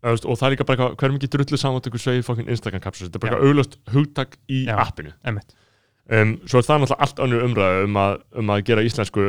[0.03, 2.83] veist, og það er líka bara eitthvað, hver mikið drullu saman ykkur svegi fokkin Instagram
[2.83, 4.75] captions, þetta er bara eitthvað auglöst hugtak í Já.
[4.83, 5.55] appinu Einmitt.
[6.11, 9.29] um, svo er það náttúrulega allt önnur umræðu um að, um að gera íslensku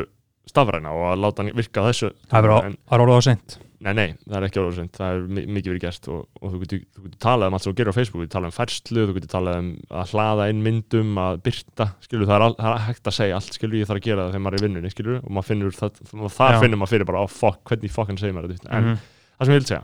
[0.50, 4.36] stafræna og að láta hann virka þessu það er orðið á seint nei, nei, það
[4.40, 6.84] er ekki sent það er mi- mikið verið gert og, og þú getur,
[7.26, 9.32] talað um allt sem þú gerir á Facebook, þú getur talað um færslu þú getur
[9.34, 9.70] talað um
[10.02, 13.40] að hlaða inn myndum að byrta, skilur, það er, al, það er hægt að segja
[13.40, 15.50] allt, skilur, ég þarf að gera það þegar maður er í vinnunni skilur, og maður
[15.52, 16.02] finnur það,
[16.40, 18.72] það finnur maður fyrir bara, á fuck, hvernig fokkan segir maður þetta?
[18.80, 19.02] En Mhm.
[19.40, 19.84] það sem ég vil segja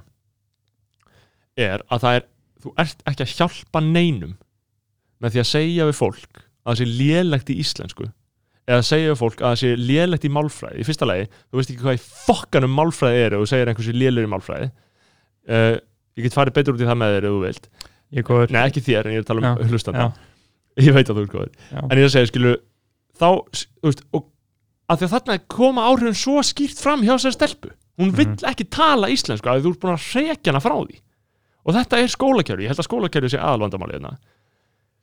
[1.59, 2.27] er að það er
[2.63, 4.37] þú ert ekki að hjálpa neinum
[5.19, 8.07] með því að segja við fólk að það sé lélegt í íslensku
[8.69, 10.79] eða segja fólk að það sé lélegt í málfræði.
[10.79, 13.95] Í fyrsta lagi, þú veist ekki hvað í fokkanum málfræði er og þú segir einhversi
[13.97, 14.69] lélur í málfræði.
[15.49, 15.75] Uh,
[16.19, 17.69] ég get farið betur út í það með þér ef þú vilt.
[18.09, 20.05] Er nei ekki þér en ég er að tala um hlustanda
[20.79, 21.51] ég veit að þú ert góður.
[21.73, 21.79] Já.
[21.81, 22.53] en ég er að segja skilu
[23.19, 23.27] þá,
[23.83, 24.25] veist, og
[24.89, 27.69] að því að þarna koma áhrifin svo skýrt fram hjá sér stelpu.
[27.99, 28.45] Hún vill Mhm.
[28.47, 30.99] ekki tala íslensku að þú ert búin að reykja hana frá því.
[31.67, 34.13] Og þetta er skólakjörfi, ég held að skólakjörfi sé aðalvandamáli hérna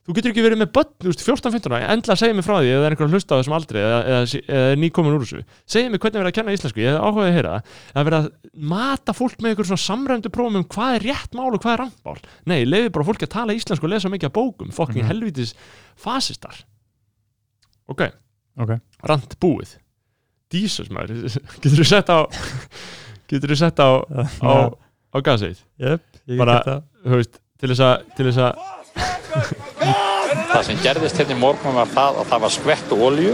[0.07, 2.53] þú getur ekki verið með börn, þú veist, 14-15 ára, endla að segja mig frá
[2.61, 5.25] því eða er einhver að hlusta á þessum aldrei eða, eða, eða er nýkomin úr
[5.25, 8.07] þessu, segja mig hvernig verið að kenna íslensku ég hef áhugaði að heyra það, að
[8.07, 8.29] vera að
[8.71, 11.81] mata fólk með einhver svona samræmdu prófum um hvað er rétt mál og hvað er
[11.83, 12.17] rangt mál.
[12.47, 15.11] Nei, leiði bara fólki að tala íslensku og lesa mikið af bókum fucking Mhm.
[15.11, 15.51] helvitis
[15.99, 16.55] fasistar.
[17.91, 18.07] Ok,
[18.63, 18.77] ok,
[19.11, 19.75] rant búið.
[20.55, 21.27] Jesus maður,
[21.61, 22.23] getur þú sett á
[23.29, 23.89] getur þú sett á
[24.47, 24.71] á,
[25.11, 26.03] á gasið, yep,
[29.81, 33.33] það sem gerðist hérna í morgun var það að það var skvett olju.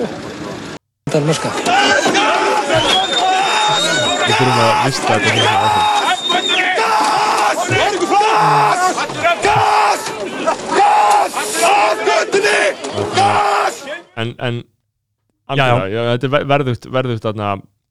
[4.24, 6.94] við þurfum að vista þetta hérna áfram
[14.16, 14.64] en, en
[15.54, 15.88] Já, já.
[15.92, 17.48] já, þetta er ver- verðugt verðugt þarna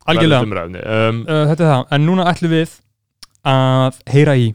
[0.08, 2.72] algjörlega, verðugt umræðni um, uh, þetta er það, en núna ætlum við
[3.52, 4.46] að heyra í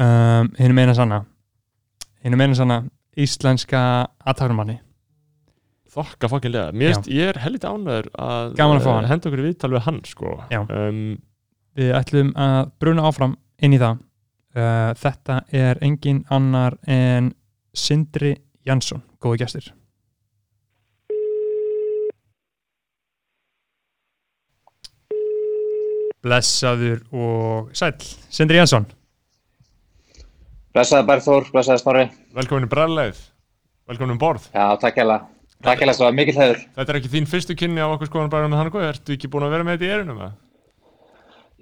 [0.00, 1.20] um, hinn meina sanna
[2.22, 2.82] hinn meina sanna
[3.18, 3.82] íslenska
[4.24, 4.78] aðtárumanni
[5.92, 9.44] þokka fokkin lega, mér finnst, ég er hellit ánæður að að eh, henda okkur í
[9.44, 10.38] viðtal við hann sko.
[10.62, 11.02] Um,
[11.76, 14.00] við ætlum að bruna áfram inn í það.
[14.52, 17.32] Uh, þetta er engin annar en
[17.76, 18.34] Sindri
[18.68, 19.70] Jansson, góði gestir.
[26.22, 27.96] Blessaður og sæll
[28.30, 28.86] Sindri Jansson
[30.72, 32.04] Blessaði Bergþór, blessaði Snorri.
[32.36, 33.18] velkomin í brælleið
[33.90, 35.18] velkomin um borð Já, takk hella.
[35.62, 36.62] Takk hella, það var mikill hefur.
[36.76, 39.44] þetta er ekki þín fyrstu kynni á okkur skoðan bara með hann ertu ekki búin
[39.46, 40.32] að vera með þetta í erunum eða?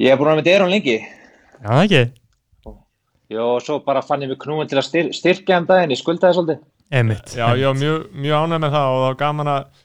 [0.00, 0.96] Ég hef búin að vera með Derun lengi.
[1.60, 2.02] Já, ekki
[3.30, 6.00] Jó, og svo bara fann ég mig knúin til að styr styrkja um daginn, ég
[6.00, 6.62] skuldaði svolítið.
[6.90, 9.84] Emitt Já, ég var mjög, mjög ánægð með það og það var gaman að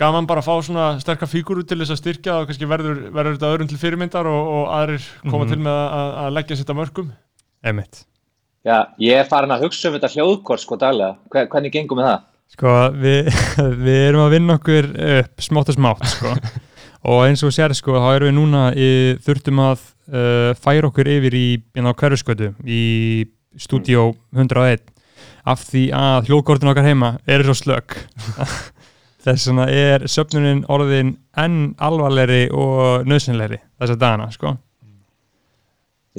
[0.00, 3.36] gaman bara að fá svona sterkar fígúru til þess að styrkja og kannski verður, verður
[3.36, 5.50] þetta öðrum til fyrirmyndar og, og aðrir koma Mhm.
[5.52, 7.12] til með að, að leggja sitt að mörgum
[7.62, 8.00] Emitt
[8.62, 11.16] Já, ég er farin að hugsa um þetta hljóðkort sko daglega.
[11.34, 12.28] Hver, hvernig gengum við það?
[12.52, 13.30] Sko, við,
[13.86, 16.34] við erum að vinna okkur upp smátt og smátt, sko.
[17.10, 18.90] og eins og sér, sko, þá erum við núna í,
[19.26, 22.82] þurftum að uh, færa okkur yfir í hérna hverjuskötu í
[23.58, 24.86] stúdíó 101
[25.42, 27.98] af því að hljóðkortin okkar heima eru svo slögg.
[29.22, 34.56] Þess vegna er söfnunin orðin enn alvarlegri og nöðsynlegri þess að dana, sko.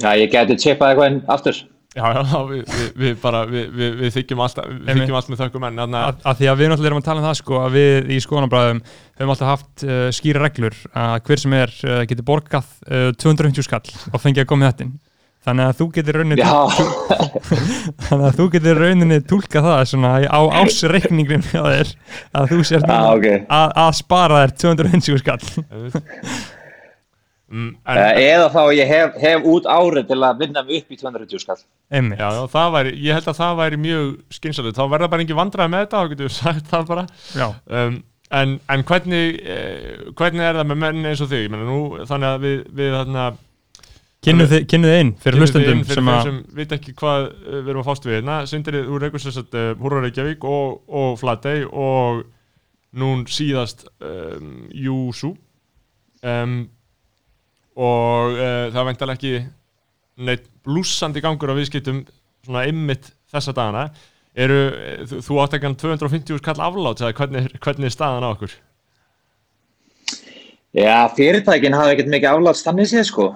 [0.00, 1.58] Já, ég geti chipað eitthvað inn aftur.
[1.94, 5.04] Já, já, já, við, við, við bara við, við, við þykjum alltaf, við Einmitt.
[5.04, 7.20] þykjum allt með þökkum en þannig að, að því að við náttúrulega erum að tala
[7.22, 8.80] um það sko að við í skoðanabræðum
[9.20, 13.66] höfum alltaf haft uh, skýra reglur að hver sem er uh, getur borgað uh, 250
[13.68, 14.96] skall og fengið að koma þetta inn
[15.44, 16.48] þannig að þú getur rauninni
[18.08, 21.94] þannig að þú getur rauninni túlkað það svona í- á ásreikningin hjá þér
[22.40, 23.26] að þú núna ok.
[23.44, 25.98] að, að spara þér 250 skall að
[27.52, 30.94] Mm, En, en, eða þá ég hef, hef út árið til að vinna mig upp
[30.94, 31.60] í 230 skall.
[32.16, 32.28] já,
[32.72, 36.00] væri, ég held að það væri mjög skynsalegt, þá verða bara engin vandræði með þetta
[36.00, 37.06] þá getur við sagt það bara.
[37.36, 37.46] Já,
[37.80, 37.98] um,
[38.40, 41.50] en, en hvernig eh, hvernig er það með menn eins og þig?
[41.54, 43.26] Nú, þannig að við, við þarna
[44.24, 48.08] kynnu þið, inn fyrir hlustendum sem sem veit ekki hvað uh, við erum að fást
[48.08, 48.38] við hérna.
[48.48, 52.24] Sindrið úr sagt uh, Húra Reykjavík og, og Flatey og
[52.96, 55.34] nún síðast um, Júsú.
[56.24, 56.64] Um,
[57.74, 62.04] og uh, það er veintalega ekki neitt blúsandi gangur á viðskiptum
[62.44, 63.88] svona ymmit þessa dagana
[64.34, 68.26] eru, eh, þú, þú átt ekki hann 250 kall aflátt, eða hvernig, hvernig er staðan
[68.26, 68.54] á okkur?
[70.74, 73.28] Já, fyrirtækin hafa ekkert mikið aflátt þannig séð sko.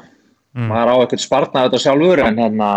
[0.58, 2.70] Maður á ekkert spartnað þetta sjálfur en hérna,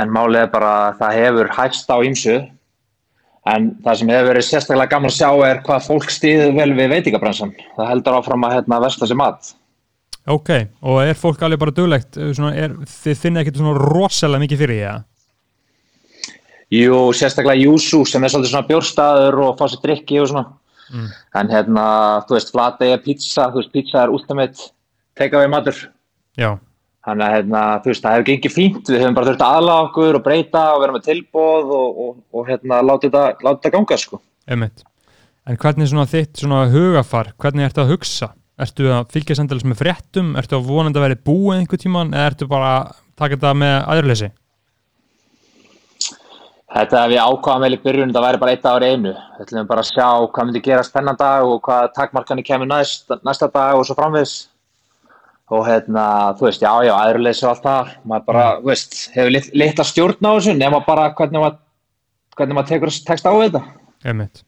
[0.00, 2.36] en málið er bara að það hefur hægst á ímsu.
[3.50, 6.94] En það sem hefur verið sérstaklega gaman að sjá er hvað fólk stýður vel við
[6.94, 7.52] veitingabransan.
[7.76, 9.52] Það heldur áfram að hérna, vesla sér mat.
[10.28, 10.50] Ok,
[10.84, 14.76] og er fólk alveg bara duglegt svona, er, þið finnið ekkert svona rosalega mikið fyrir
[14.76, 15.06] því að
[16.70, 20.44] Jú, sérstaklega Júsú sem er svolítið svona bjórstaður og fá sér drikki og svona.
[21.34, 21.84] En hérna,
[22.28, 24.68] þú veist, flatei er pizza, þú veist, pizza er ultimate
[25.18, 25.80] take-away matur.
[26.38, 26.52] Já,
[27.00, 29.84] Þannig að hérna, þú veist, það hefur gengið fínt, við höfum bara þurft að aðlaga
[29.86, 33.72] okkur og breyta og vera með tilbóð og, og, og hérna, láta þetta, láta þetta
[33.76, 34.20] ganga, sko.
[34.50, 34.84] einmitt
[35.48, 38.28] En hvernig er svona þitt svona hugafar hvernig ertu að hugsa?
[38.60, 40.34] Ertu að fylgja sendalins með fréttum?
[40.36, 43.76] Ertu að vonandi að vera búið einhver tíman eða ertu bara að taka þetta með
[43.94, 44.28] aðurleysi?
[46.70, 49.14] Þetta við ákvaðum vel í byrjun, það væri bara eitt ári einu.
[49.38, 53.48] Við ætlum bara sjá hvað myndi gerast þennan dag og hvað takmarkanir kemur næst, næsta
[53.50, 54.36] dag og svo framvegis.
[55.50, 56.04] Og hérna,
[56.38, 57.96] þú veist, já, já, aðurleysi og allt það.
[58.12, 61.58] Maður bara, þú veist, hefur lit, litla stjórn á þessu, nema bara hvernig maður,
[62.38, 63.64] hvernig maður tekst á þetta.
[64.04, 64.44] Einmitt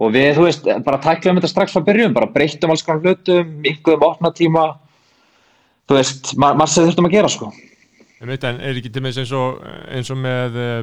[0.00, 3.58] Og við, þú veist, bara tæklum þetta strax frá byrjun, bara breyttum alls konar hlutum,
[3.68, 4.62] ynguðum opnatíma,
[5.90, 7.50] þú veist, ma maður sem þurftum að gera, sko.
[8.20, 9.60] Ég veit, en er ekki til með eins og,
[9.92, 10.80] eins og með uh,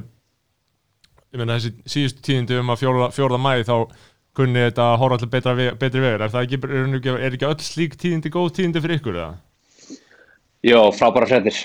[1.33, 3.75] ég meina þessi síðustu tíðindi um að fjórða, fjórða mæði þá
[4.37, 7.47] kunni þetta að horfa til betra, betri vegar er það ekki, er, ekki, er ekki
[7.49, 9.31] öll slík tíðindi góð tíðindi fyrir ykkur eða?
[10.65, 11.59] Jó, frábæra fréttir.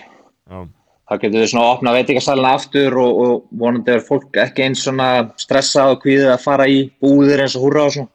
[0.49, 0.65] Já,
[1.09, 4.83] þá getur við svona að opna veitingasalina aftur og, og vonandi er fólk ekki eins
[4.87, 5.09] svona
[5.41, 8.13] stressað og kvíðið að fara í búðir eins og húrra og svona.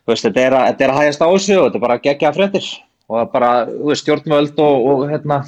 [0.00, 1.98] Þú veist, þetta er, að, þetta er að hægast á þessu og þetta er bara
[1.98, 2.70] að gegja fréttir
[3.10, 5.42] og það er bara, þú veist, stjórnvöld og, og hérna,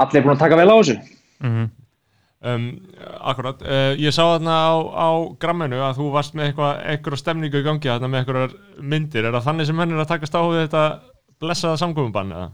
[0.00, 0.96] allir er búin að taka vel á þessu.
[2.40, 2.64] um,
[3.32, 5.08] akkurat uh, ég sá þarna á, á
[5.42, 9.36] gramminu að þú varst með eitthvað, eitthvað stemningu í gangi þarna með eitthvað myndir, er
[9.36, 10.84] það þannig sem menn er að takast á þetta
[11.40, 12.50] blessaða samkofubann eða?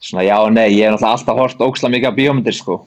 [0.00, 2.78] Svona já og nei, ég hef náttúrulega alltaf hort óksla mikið af bíómyndir sko.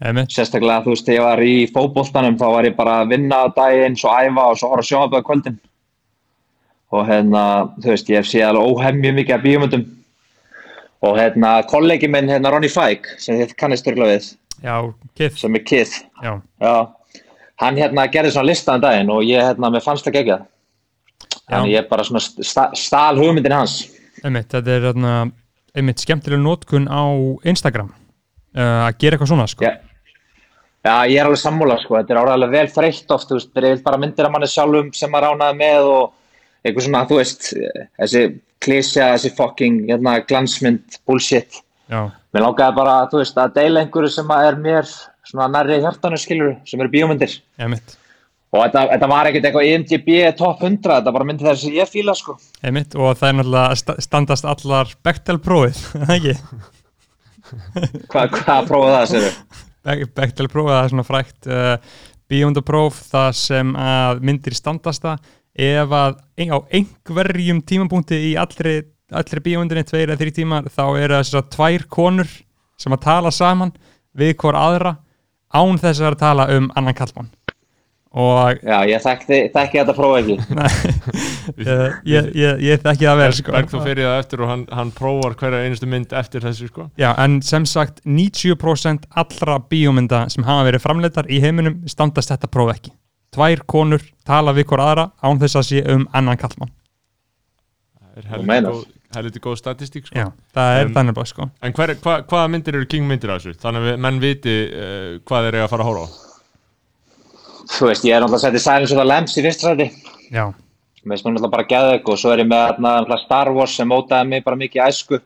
[0.00, 3.44] Einmitt Sérstaklega, þú veist, þegar ég var í fótboltanum þá var ég bara að vinna
[3.44, 5.58] á daginn, svo æfa og svo horfa sjónaböða kvöldin.
[6.90, 7.42] Og hérna,
[7.78, 9.84] þú veist, ég hef séð alveg óhemju mikið af bíómyndum.
[11.06, 14.74] Og hérna, kollegi minn, hérna Ronny Fike, sem þið kannist örgulega við, Já,
[15.16, 16.74] Kith sem er Kith, Já, já,
[17.62, 20.42] hann hérna gerði svona lista um daginn og ég hérna, mér fannst það geggjað.
[21.50, 23.78] Þannig ég bara svona sta, stál hugmyndin hans.
[24.24, 25.14] einmitt, þetta er þarna
[25.76, 27.02] einmitt skemmtilega nótkun á
[27.48, 29.76] Instagram uh, að gera eitthvað svona sko Já.
[30.80, 33.66] Já, ég er alveg sammúla, sko, þetta er áræðilega vel þreytt oft, þú veist, það
[33.68, 36.06] er bara myndir af manni sjálfum sem maður ánaði með og
[36.64, 37.50] eitthvað svona, þú veist,
[38.00, 38.22] þessi
[38.64, 41.60] klísja, þessi fucking, hérna, glansmynd, bullshit.
[41.92, 46.20] Já, Mér langaði bara, þú veist, að deila einhverju sem er mér svona nærri hjartanu,
[46.24, 47.36] skilur, sem eru bíómyndir.
[47.60, 47.99] einmitt
[48.50, 51.90] Og þetta, þetta var ekkert eitthvað IMDb top 100, þetta bara myndi þess að ég
[51.92, 52.34] fíla, sko.
[52.66, 55.82] Einmitt, og það er náttúrulega sta- standast allar Bechtel-prófið,
[56.16, 56.34] ekki?
[58.10, 59.28] Hva, hvað prófaði það, sér
[59.86, 61.98] Be- Bechtel-prófið, það er svona frækt uh,
[62.30, 65.30] bíóndapróf, það sem að myndir standast það
[65.70, 66.18] ef að
[66.50, 68.74] á einhverjum tímapunkti í allri,
[69.14, 72.30] allri bíómyndinni, tveir eða þrý tímar, þá eru það þessar tvær konur
[72.80, 73.72] sem að tala saman
[74.16, 74.94] við hvort aðra
[75.54, 77.32] án þess að vera að tala um annan kallmann
[78.10, 80.36] og Já, ég þekki, þekki þetta prófa ekki.
[81.62, 83.52] ég, ég, ég, ég þekki það vel sko.
[83.54, 86.88] Berg þú fyrir það eftir og hann, hann prófar hverja einustu mynd eftir þessu sko
[86.98, 92.50] Já, en sem sagt 90% allra bíómynda sem hafa verið framleitar í heiminum standast þetta
[92.50, 92.90] próf ekki.
[93.30, 96.72] Tvær konur tala við hvort aðra án þess að sé um annan kallmann.
[98.16, 98.80] Það er meinar.
[99.38, 101.46] góð, statistík sko Já, það er Um, þannig bara sko.
[101.62, 103.54] En hver, hva, hvaða myndir eru king myndir af þessu?
[103.62, 106.29] Þannig að menn viti uh, hvað þeir eru að fara að horfa á
[107.70, 109.86] Þú veist, ég er náttúrulega að setja Silence of the Lambs í fyrsta sæti.
[110.30, 110.44] Já,
[111.00, 113.88] Mér finnst hún náttúrulega bara geðveik og svo er ég með náttúrulega Star Wars sem
[113.88, 115.20] mótaði mig bara mikið æsku.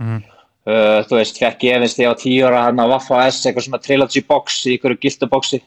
[0.00, 0.22] Mhm.
[0.66, 3.46] Uh, þú veist, fekk ég efins þegar ég var tíu ára hann á Waffa S,
[3.46, 5.62] eitthvað svona trilogy box í ykkur gildu boxi.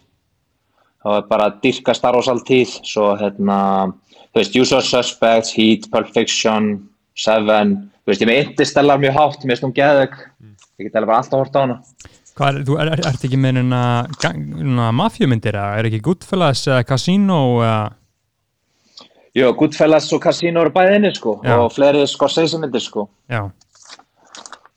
[1.04, 3.92] það var bara dyrka Star Wars alltíð svo hérna,
[4.32, 9.44] þú veist, Usual Suspects, Heat, Pulp Fiction Seven, þú veist, ég með Interstellar mjög hátt,
[9.44, 10.16] mér finnst hún geðveik
[10.80, 10.96] ég get
[12.34, 16.88] Hvað er, þú er, er, ert ekki með neina mafjumyndir eða er ekki Goodfellas eða
[16.90, 17.82] Casino eða
[19.34, 21.56] Jú, Goodfellas og Casino eru bæði inni sko Já.
[21.58, 23.48] og fleiri Scorsese myndir sko já,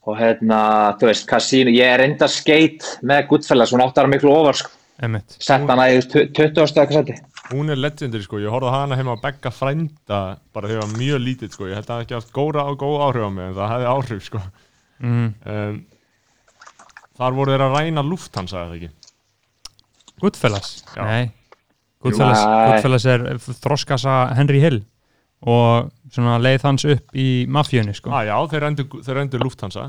[0.07, 0.59] og hérna,
[0.97, 4.71] þú veist, Casino, ég er enda skeitt með Goodfellas, hún átti hana miklu ofar sko,
[5.03, 7.17] emitt sett hana í 20 ástu eitthvað seti.
[7.51, 10.21] Hún er legendary sko, ég horfði hana heima á Begga frænda
[10.55, 13.27] bara þegar mjög lítið sko, ég held að það ekki haft góra og góð áhrif
[13.27, 14.41] á mig en það hefði áhrif sko
[15.03, 15.29] mm.
[15.53, 15.77] um,
[17.17, 18.89] Þar voru þeir að ræna Lufthansa eða ekki
[20.21, 20.69] Goodfellas?
[20.95, 21.03] Já.
[21.05, 21.31] Nei
[22.03, 22.43] Goodfellas.
[22.45, 24.83] Goodfellas er þroskasa Henry Hill
[25.47, 28.09] og svona leið hans upp í mafíunni sko.
[28.13, 29.87] ah, Já, þeir rendu, þeir rendu Lufthansa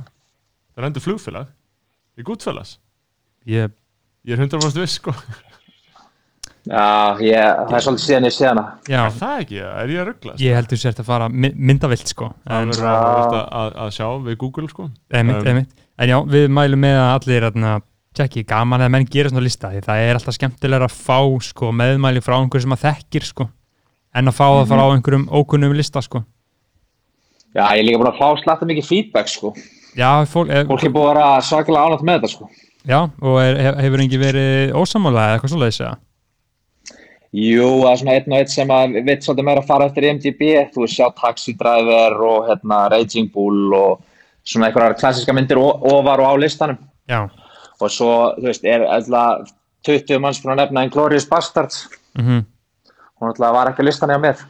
[0.75, 1.53] Þeir rendu flugfélag
[2.19, 2.79] í Goodfellas
[3.49, 3.71] ég,
[4.29, 5.15] Ég er 100% viss sko
[6.69, 7.39] Já, ég,
[7.71, 8.63] það er svolítið síðan ég sé hana.
[8.91, 10.41] já, Er það ekki, er ég að rugglast?
[10.45, 12.27] ég heldur sért að fara my- myndavilt sko.
[12.45, 15.73] Það verður að, að, að sjá við Google sko emitt, Um, emitt.
[15.99, 17.73] En já, við mælum með að allir atna,
[18.19, 21.19] tjekki, gaman að menn gera svona lista því það er alltaf skemmtilega að fá
[21.49, 23.49] sko, meðmæli frá einhverjum sem að þekkir sko,
[24.19, 26.25] en að fá það frá einhverjum ókunnum lista sko.
[27.57, 29.53] Já, ég er líka búin að fá slatta mikið feedback sko.
[29.99, 32.51] já, fólk, er, Fólk er búin að vera svakalega ánætt með þetta sko.
[32.89, 35.97] já, og er, hef- hefur engi verið ósamála eða eitthvað svoleiðis eða?
[37.39, 40.07] Jú, það er svona einn og einn sem að veit svolítið meira að fara eftir
[40.09, 43.99] IMDb, þú veist, sjá Taxi Driver og hérna, Raging Bull og
[44.49, 46.79] svona einhverjar klassiska myndir ofar og á listanum.
[47.09, 47.29] já,
[47.81, 49.51] Og svo, þú veist, er alltaf
[49.87, 51.85] 20 manns búin að nefna Inglourious Bastards.
[52.19, 52.45] mhm
[53.21, 54.43] Hún alltaf var ekki listanum hjá mér.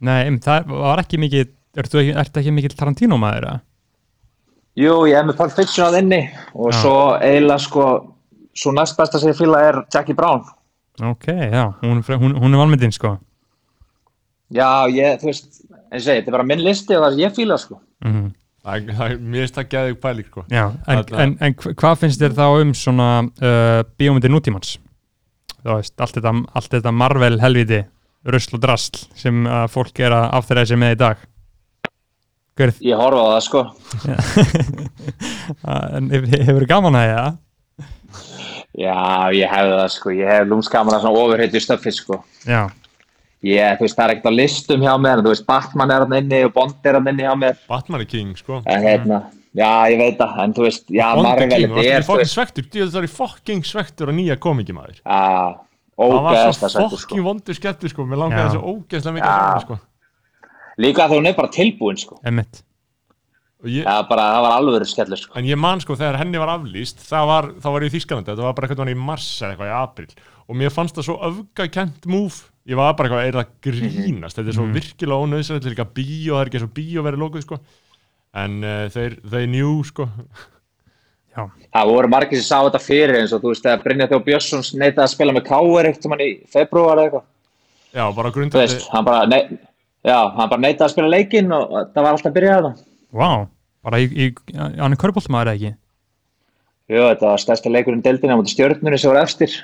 [0.00, 3.44] Nei, em, það var ekki mikið Ertu ekki, ertu ekki mikið Tarantino maður?
[3.50, 3.60] eða?
[4.80, 6.20] Jú, ég hef með Pulp Fiction að inni
[6.54, 6.78] og Já.
[6.80, 7.84] svo eiginlega sko,
[8.56, 10.40] svo næst besta sem ég fíla er Jackie Brown.
[11.02, 13.18] Ok, já, hún, hún, hún er valmyndin sko
[14.54, 15.46] Já, ég, þú veist,
[15.90, 17.80] eins og segi, þetta er bara minn listi og það sem ég fíla sko.
[18.04, 18.32] mm það,
[18.66, 22.44] mér finnst það geðið pæling sko Já, en, en, en hva- hvað finnst þér þá
[22.64, 24.76] um svona uh, bíómyndir nútímans?
[25.62, 27.80] Þú veist, allt þetta, allt þetta Marvel helviti
[28.26, 31.24] rusl og drasl sem uh, fólk er að afþræða sér með í dag
[32.56, 33.60] Hver, Ég horfa á það sko.
[35.98, 37.34] en hefur þið gaman að það?
[38.76, 38.96] Já,
[39.36, 42.18] ég hef það sko, ég hef lúmskaman að svona ofurheitu stöffi sko.
[42.48, 42.62] Já,
[43.44, 46.38] Ég, þú veist, það er ekkert á listum hjá mér, veist, Batman er hann inni
[46.46, 47.58] og Bond er hann inni hjá mér.
[47.68, 48.62] Batman er king sko.
[48.64, 49.20] En hérna,
[49.52, 52.06] já, ég veit það, en þú veist, já, Bond er king, þetta það er, er
[52.06, 52.70] þú fokkin veist, svektur?
[52.72, 55.02] Það er fokkin svektur og nýja komingi maður.
[55.04, 55.60] Já,
[55.96, 57.08] Það var ógeðast svo að svektur sko.
[57.08, 58.04] fokkin vondur skettur sko.
[58.08, 58.48] Mér langaði Já.
[58.50, 59.76] þessu ógeðslega mikið að sjá sko.
[60.76, 62.18] Líka þegar hún er bara tilbúin sko.
[62.24, 62.62] emmitt
[63.64, 65.32] Og ég, Já, bara, það var alveg skellur sko.
[65.40, 68.28] En ég man sko þegar henni var aflýst það var, þá var ég í Þýskalandi,
[68.34, 70.10] þetta var bara eitthvað í mars eða eitthvað í april
[70.46, 74.52] og mér fannst það svo öfgakent múf ég var bara eitthvað, er það grínast þetta
[74.52, 77.46] er svo virkilega ónöðsætt, þetta er líka bíó það er ekki svo bíó verið lókuð
[77.46, 77.60] sko
[78.36, 80.08] en uh, þeir, þeir njú sko
[81.36, 84.62] Það voru margir sem sá þetta fyrir eins og þú veist, þegar Brynja Þjó Björnsson
[84.80, 85.88] neitaði að spila með K.R.
[85.90, 87.26] eitt um hann í februar eða eitthvað.
[87.92, 89.58] já, bara veist, hann bara, nei,
[90.06, 92.80] já, hann bara neitaði að spila leikinn og það var alltaf að byrja það.
[93.20, 93.28] Vá,
[93.84, 95.74] bara í, í, er körbóltmaður eða ekki?
[96.86, 99.60] Jú, þetta var stærsta leikurinn deildina á stjórnunni sem var efstir.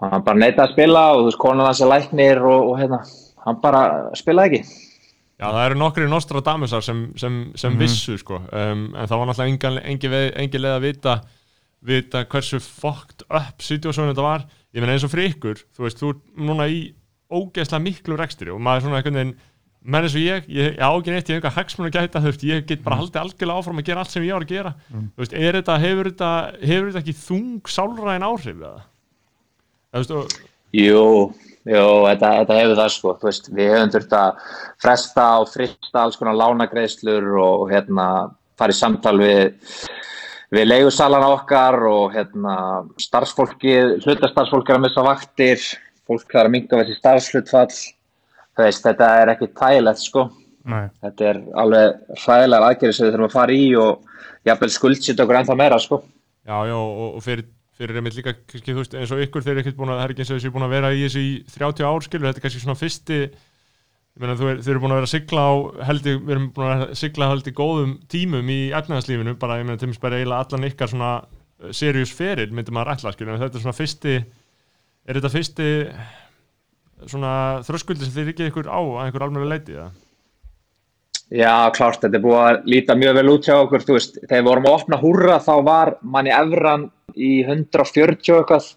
[0.00, 2.80] Og hann bara neitaði að spila og þú veist, konan hans er læknir og, og
[2.80, 2.98] hérna,
[3.44, 3.84] hann bara
[4.18, 4.80] spilaði ekki.
[5.34, 8.40] Já, það eru nokkri Nostradamusar sem, sem, sem vissu sko.
[8.54, 11.16] Um, en það var náttúrulega engin, engin, leið að vita
[11.84, 14.46] vita hversu fucked up situasjónu þetta var.
[14.74, 16.78] Ég meina eins og fyrir ykkur, þú veist, þú er núna í
[17.34, 19.34] ógeðslega miklu rekstri og maður er svona einhvern veginn
[19.84, 22.22] menn eins og ég, ég, ég á ekki neitt, ég hef eitthvað hagsmun að gæta,
[22.24, 24.54] þú veist, ég get bara haldið algjörlega áfram að gera allt sem ég var að
[24.54, 24.72] gera.
[24.88, 26.30] Þú veist, er þetta, hefur þetta,
[26.62, 28.72] hefur þetta ekki þung sálræðin áhrif eða?
[29.94, 31.02] Jú,
[31.70, 34.48] jú, þetta, þetta hefur það sko, veist, við hefum þurft að
[34.82, 38.06] fresta og frista alls konar lánagreiðslur og, hérna
[38.58, 39.54] fara í samtal við,
[40.54, 42.56] við leigusalana okkar og hérna
[43.02, 45.68] starfsfólkið, hlutastarfsfólk er að missa vaktir,
[46.10, 47.70] fólk er að minga þessi starfshlutfall,
[48.54, 50.28] þú veist, þetta er ekki tægilegt sko,
[50.64, 55.20] Nei, þetta er alveg hræðilega aðgerið sem við þurfum að fara í og jafnvel skuldsitt
[55.20, 55.98] okkur ennþá meira sko.
[56.44, 57.44] Já, já, og fyrir,
[57.78, 60.14] fyrir einmitt líka, kannski, veist, eins og ykkur þeir eru ekkert búin að, það er
[60.14, 62.44] ekki eins og þessi búin að vera í þessu í 30 ár, skilur, þetta er
[62.44, 63.18] kannski svona fyrsti,
[64.14, 65.52] ég meina, þú er, þeir eru búin að vera að sigla á,
[65.88, 69.66] held ég, við erum búin að sigla held í góðum tímum í efnaðarslífinu, bara, ég
[69.66, 73.58] meina, til bara eiginlega allan ykkar svona uh, serious feril, myndi maður ætla, skilur, þetta
[73.58, 74.16] er svona fyrsti,
[75.04, 75.68] er þetta fyrsti,
[77.10, 77.34] svona
[77.66, 79.90] þröskuldi sem þeir ekki ykkur á að einhver alveg leiti, eða?
[81.32, 84.42] Já, klárt, þetta er búið að líta mjög vel út hjá okkur, þú veist, þegar
[84.42, 88.68] við vorum að opna húrra þá var manni evran í 140 og eitthvað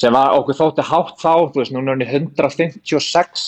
[0.00, 3.46] sem var okkur þótti hátt þá, þú veist, núna er hann í 156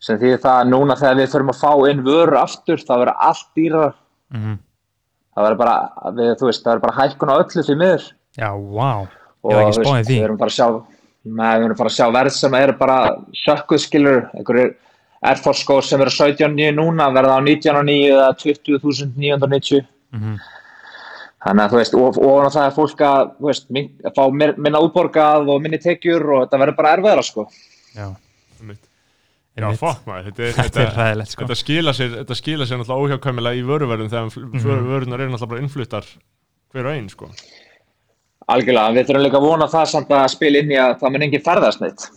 [0.00, 3.24] sem því það að núna þegar við förum að fá inn vörur aftur, það verður
[3.28, 3.92] allt dýrar
[4.32, 4.58] Mhm.
[5.36, 5.76] það verður bara,
[6.16, 8.04] við, þú veist, það verður bara hækkun á öllu því miður.
[8.38, 10.16] Já, og ég var ekki spáðið því.
[10.16, 10.68] við erum bara að sjá
[11.26, 12.98] með, við erum bara að sjá verð sem eru bara
[13.44, 14.74] sökkuð skilur, einhverjir
[15.22, 20.38] Air Force skór sem eru 17.9 núna verða á 19.9 eða 20.990 Mhm.
[21.44, 24.24] þannig að þú veist og, og það er fólk að, þú veist, min, að fá
[24.32, 27.46] min- minna útborgað og minni tekjur og þetta verður bara erfiðara sko
[27.94, 28.08] Já,
[28.60, 28.82] Einmitt.
[29.56, 29.78] Já, einmitt.
[29.80, 33.04] fokk maður, þetta er, Þetta er hræðilegt sko þetta skila sér, þetta skila sér náttúrulega
[33.06, 34.90] óhjákvæmilega í vöruverðum þegar mm Mhm.
[34.90, 36.04] vörunar eru náttúrulega bara innfluttar
[36.72, 37.30] hver og einn, sko.
[38.50, 41.22] algjörlega, við þurfum líka að vona það samt að spila inn í að það mun
[41.28, 42.08] engin ferðast neitt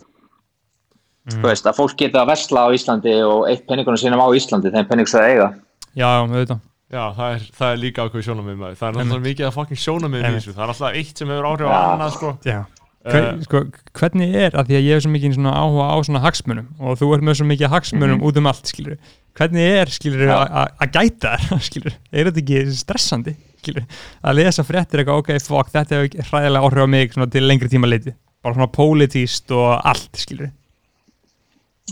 [1.24, 1.40] Mhm.
[1.40, 4.72] þú veist, að fólk geti að vesla á Íslandi og eitt penningunum sínum á Íslandi
[4.74, 5.48] þeim penning svo að eiga.
[5.96, 6.60] Já, auðvitað.
[6.94, 8.76] Já, það er, það er líka ákveð sjónamið maður.
[8.78, 10.52] Það er náttúrulega mikið að fucking sjónamið í þessu.
[10.54, 12.32] Það er alltaf eitt sem hefur áhrif á annað, sko.
[12.44, 12.60] Já.
[13.04, 13.60] Hver, sko,
[13.98, 16.94] hvernig er, að því að ég hef svo mikið svona áhuga á svona hagsmunum og
[16.96, 18.94] þú ert með svo mikið hagsmunum út um allt, skilur
[19.36, 19.92] hvernig er,
[20.24, 20.38] Já.
[20.80, 21.34] að gæta
[21.68, 23.84] skilur, er þetta ekki stressandi, skilur,
[24.24, 27.68] að lesa fréttir eitthvað, ok, fuck, þetta hefur hræðilega áhrif á mig svona til lengri
[27.68, 30.48] tíma leiti bara svona pólitíst og allt, skilur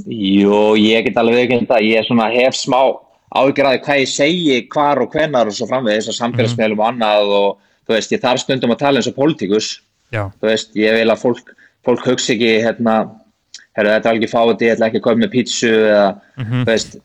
[0.01, 2.79] Jú, ég get alveg ekki það, ég er svona hef smá
[3.33, 7.49] að hvað ég segi, hvar og hvenar og svo framvegis og samfélagsmiðlum og annað og
[7.87, 9.69] þú veist, ég þarf stundum að tala eins og pólitíkus,
[10.13, 11.53] Já, þú veist, ég vil að fólk,
[11.85, 12.97] fólk hugsi ekki, hérna,
[13.77, 16.09] herru, þetta er alveg fáið, ég ætla ekki að koma með pítsu eða,
[16.41, 16.99] þú veist,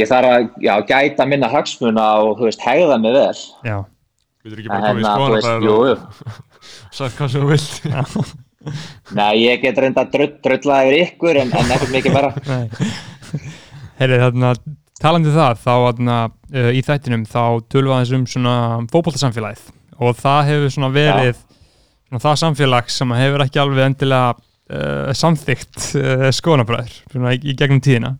[0.00, 3.40] ég þarf að, já, gæta minna hagsmuna og, þú veist, hegða mig vel.
[3.64, 3.78] já,
[4.40, 5.96] Við erum ekki En bara komið í hérna, þú veist, skoðanabræður jú, og jú.
[6.96, 8.38] sagt hvað sem þú vilt.
[9.16, 12.16] Nei, ég get reynda að drull, drulla yfir ykkur en, en ekkert mikið
[12.50, 12.90] nei.
[14.00, 14.50] Heyrðu, þarna,
[15.00, 16.16] talandi um það, þá þarna,
[16.52, 17.42] uh, í þættinum, þá
[17.96, 18.54] aðeins um svona
[18.92, 19.64] fótboltasamfélagið.
[20.00, 25.90] Og það hefur svona verið svona það samfélag sem hefur ekki alveg endilega uh, samþygt
[26.00, 28.14] uh, skoðanabræður svona í, í gegnum tíðina.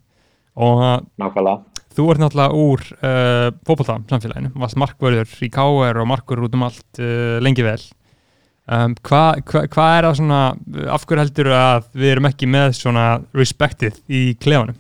[0.61, 0.83] Og
[1.21, 1.85] Nákvæmlega.
[1.97, 2.83] þú ert náttúrulega úr
[3.69, 7.01] fótboltasamfélaginu, varst markvörður í KR og markvörður út um allt
[7.45, 7.79] lengi vel
[8.77, 10.43] um, hvað hva, hva er það svona,
[10.95, 14.79] af hverju heldur að við erum ekki með svona respektið í klefanum?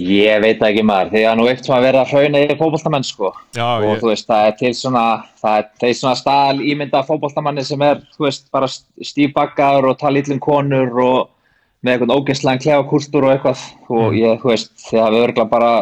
[0.00, 3.34] Ég veit það ekki maður, því að nú að vera að hrauna yfir fótboltamenn sko.
[3.52, 5.02] Já, og ég, þú veist, það er til svona
[5.42, 10.22] það er til svona stál ímynda fótboltamanni sem er, þú veist, bara stífbakkaður og tala
[10.22, 11.18] illum konur og
[11.84, 13.64] með eitthvað ógeinslegan klefakúltúr og eitthvað
[13.96, 15.72] og ég, þú veist, þið hafið örgulega bara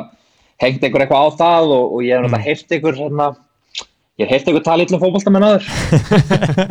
[0.62, 3.28] hengt einhver eitthvað á það og, og ég hef náttúrulega heyrt einhver hérna,
[4.18, 5.62] ég hef heyrt einhver tala illum fótboltamenn aður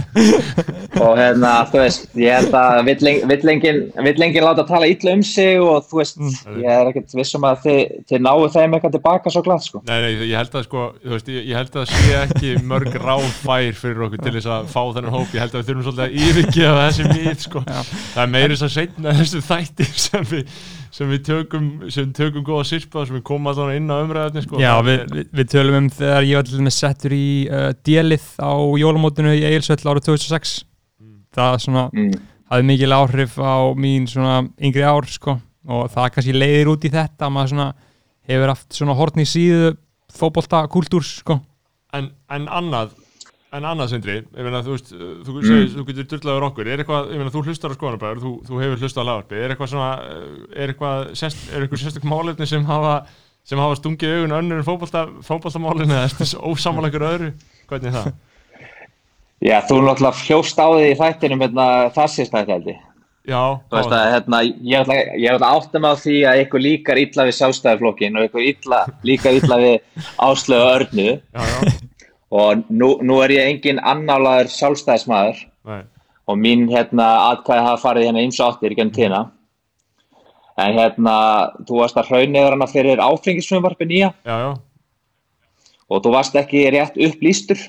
[1.03, 4.87] og hérna, þú veist, ég held að vill, eng- vill, engin, vill engin láta tala
[4.89, 6.21] illa um sig og þú veist,
[6.57, 7.81] ég er ekkert vissum að þið,
[8.11, 9.81] þið náu þeim eitthvað tilbaka svo glatt sko.
[9.87, 12.97] nei, nei, ég held að sko, þú veist, ég, ég held að sé ekki mörg
[13.03, 15.35] ráð fær fyrir okkur til þess að fá þennan hóp.
[15.35, 17.63] Ég held að við þurfum svolítið að yfirgefa þessi mýð, sko.
[17.67, 20.53] Það er meiri þess að setna þessu þætti sem við,
[20.97, 24.61] sem við tökum, sem tökum góða sirpa, sem við komum allan inn á umræðarni, sko.
[24.63, 28.27] Já, við, við, við tölum um þegar ég var til með settur í uh, délið
[28.41, 30.55] á jólamótinu í Egilsvöll árið 2006
[31.37, 32.11] það svona Mm.
[32.51, 35.39] hafði mikil áhrif á mín svona yngri ár sko.
[35.67, 37.73] Og það kannski leiðir út í þetta að maður svona
[38.27, 39.75] hefur haft svona hortn í síðu
[40.15, 41.41] fótbolta kultúr sko.
[41.93, 42.93] En, en annað
[43.55, 47.11] en annað sindri, ég meina þú veist þú, segir, þú getur dyrlaður okkur, er eitthvað
[47.13, 49.91] ég meina þú hlustar á skoðanabræður, þú, þú hefur hlustað á lagarpi er eitthvað svona,
[50.51, 52.97] er eitthvað sest, er eitthvað sérstök málefni sem hafa
[53.47, 57.29] sem hafa stungið augun önnur en fótbolta fótboltamálinu eða þess ósamanlegur öðru?
[57.71, 58.11] Hvernig er það?
[59.47, 62.83] Já, þú náttúrulega hljóst á því í þættinum hérna, það sést þetta held ég.
[63.27, 66.99] Já, Þú veist að hérna, ég er er alltaf áttum á því að ykkur líkar
[67.01, 71.07] illa við sjálfstæðiflokkin og ykkur illa, líkar illa við áslögu örnu.
[71.19, 71.73] Já, já,
[72.39, 75.81] og nú, nú er ég engin annálaður sjálfstæðismæður nei,
[76.27, 79.21] og mín hérna atkvæði hafa farið hérna eins og áttir í gennum tíðina.
[80.57, 81.17] En hérna,
[81.67, 84.13] þú varst að hraunniður hana fyrir áfengisfrumvarpi nýja.
[84.23, 84.51] Já, já.
[85.87, 87.59] Og þú varst ekki rétt upplýstur.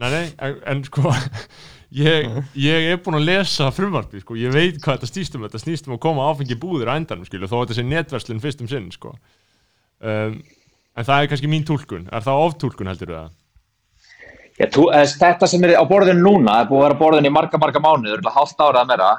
[0.00, 1.12] Nei, nei, en, en sko
[2.04, 5.60] ég, ég er búinn að lesa frumvarpi, sko, ég veit hvað þetta snýst um þetta
[5.60, 8.64] snýst um að koma áfengi búðir á endanum, skilju, þó að þetta sé netverslun fyrst
[8.64, 10.40] um sinn, sko um,
[10.96, 13.30] en það er kannski mín túlkun, er það oftúlkun heldur það?
[14.60, 17.30] Já, tú, þess, þetta sem er á borðinu núna er búið að vera á borðinu
[17.30, 19.12] í marga, marga mánuður, hálft árað meira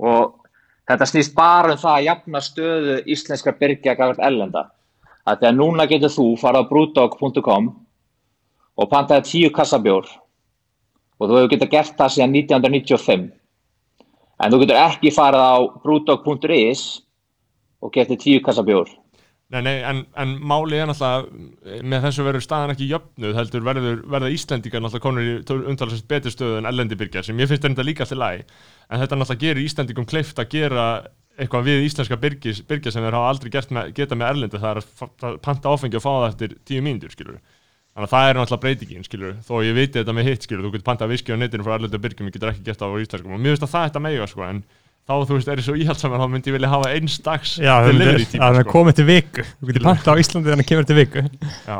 [0.00, 0.40] og
[0.88, 4.66] þetta snýst bara um það að jafna stöðu íslenskar byrgja gafart ellenda.
[5.24, 7.68] Að þegar núna getur þú farað á brewdog.com
[8.74, 10.10] og pantaði tíu kassabjór.
[11.20, 13.30] Og þú hefur getað gert það síðan 1995
[14.42, 15.54] en þú getur ekki farið á
[15.84, 16.84] brewdog.is
[17.84, 18.90] og getið tíu kassabjór.
[19.54, 23.98] Nei, nei, en, en máli er náttúrulega með þessu verður staðan ekki jöfnuð heldur verður,
[24.10, 27.84] verða Íslendingar náttúrulega konur í umtalsast betur stöðu en ellendi byrgjar sem ég finnst þetta
[27.86, 28.40] líka alltaf læg
[28.88, 30.86] en þetta náttúrulega gerir Íslendingum kleift að gera
[31.38, 35.04] eitthvað við íslenska byrgjar sem þeir hafa aldrei með, geta með erlendi það er að
[35.28, 37.38] að panta áfengi og fá það eftir tíu mínútur skilur
[37.94, 40.72] þannig að það er náttúrulega breytingin skilur þó ég viti þetta með hitt skilur þú
[40.74, 43.36] getur pantað viski á netinu frá erlendu byrgjum ég getur ekki gert það á íslenskum
[43.36, 44.62] og mér finnst að það er þetta mega sko en
[45.04, 47.74] þá þú veist er ég svo íhaldsamar þá myndi ég vilja hafa eins dags Já,
[47.86, 48.72] delivery er tíma að það sko.
[48.74, 49.44] komið til viku.
[49.60, 51.24] Þú getur panta á Íslandi þannig að kemur til viku.
[51.68, 51.78] Já,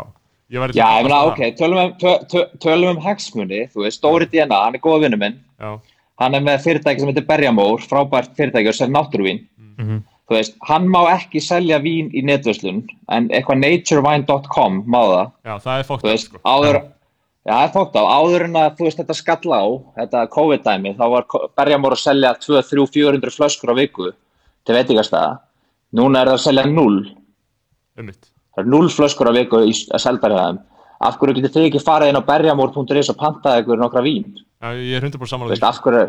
[0.54, 3.62] ég væri Já, til ég meina, að ok, tölum um, tö, tö, tölum um hagsmuni,
[3.72, 5.72] þú veist, Dóri DNA, hann er góða vinnu minn, Já,
[6.20, 9.40] hann er með fyrirtæki sem heitir Berjamór, frábært fyrirtæki og selja náttúruvín.
[9.80, 10.04] Mhm.
[10.24, 12.78] Þú veist, hann má ekki selja vín í netverslun,
[13.12, 16.40] en eitthvað naturewine.com má það, já, það er fókt þú veist, sko.
[16.48, 16.78] áður,
[17.44, 19.66] já, það er fókt á, áður en að, þú veist, þetta skalla á,
[20.00, 21.26] þetta COVID-dæmi, þá var
[21.60, 24.08] Berjamór að selja 2, 3, 400 flöskur á viku
[24.64, 25.34] til veitingastæða,
[26.00, 26.96] núna er það að selja 0,
[28.00, 28.30] Einmitt.
[28.56, 30.62] það er 0 flöskur á viku í að selberjaðum.
[31.04, 34.24] Af hverju getur þið ekki farið inn á berjamór.is og pantað ykkur nokkra vín?
[34.62, 36.06] Já, ég er 100% Þú samanlega veist, af hverju,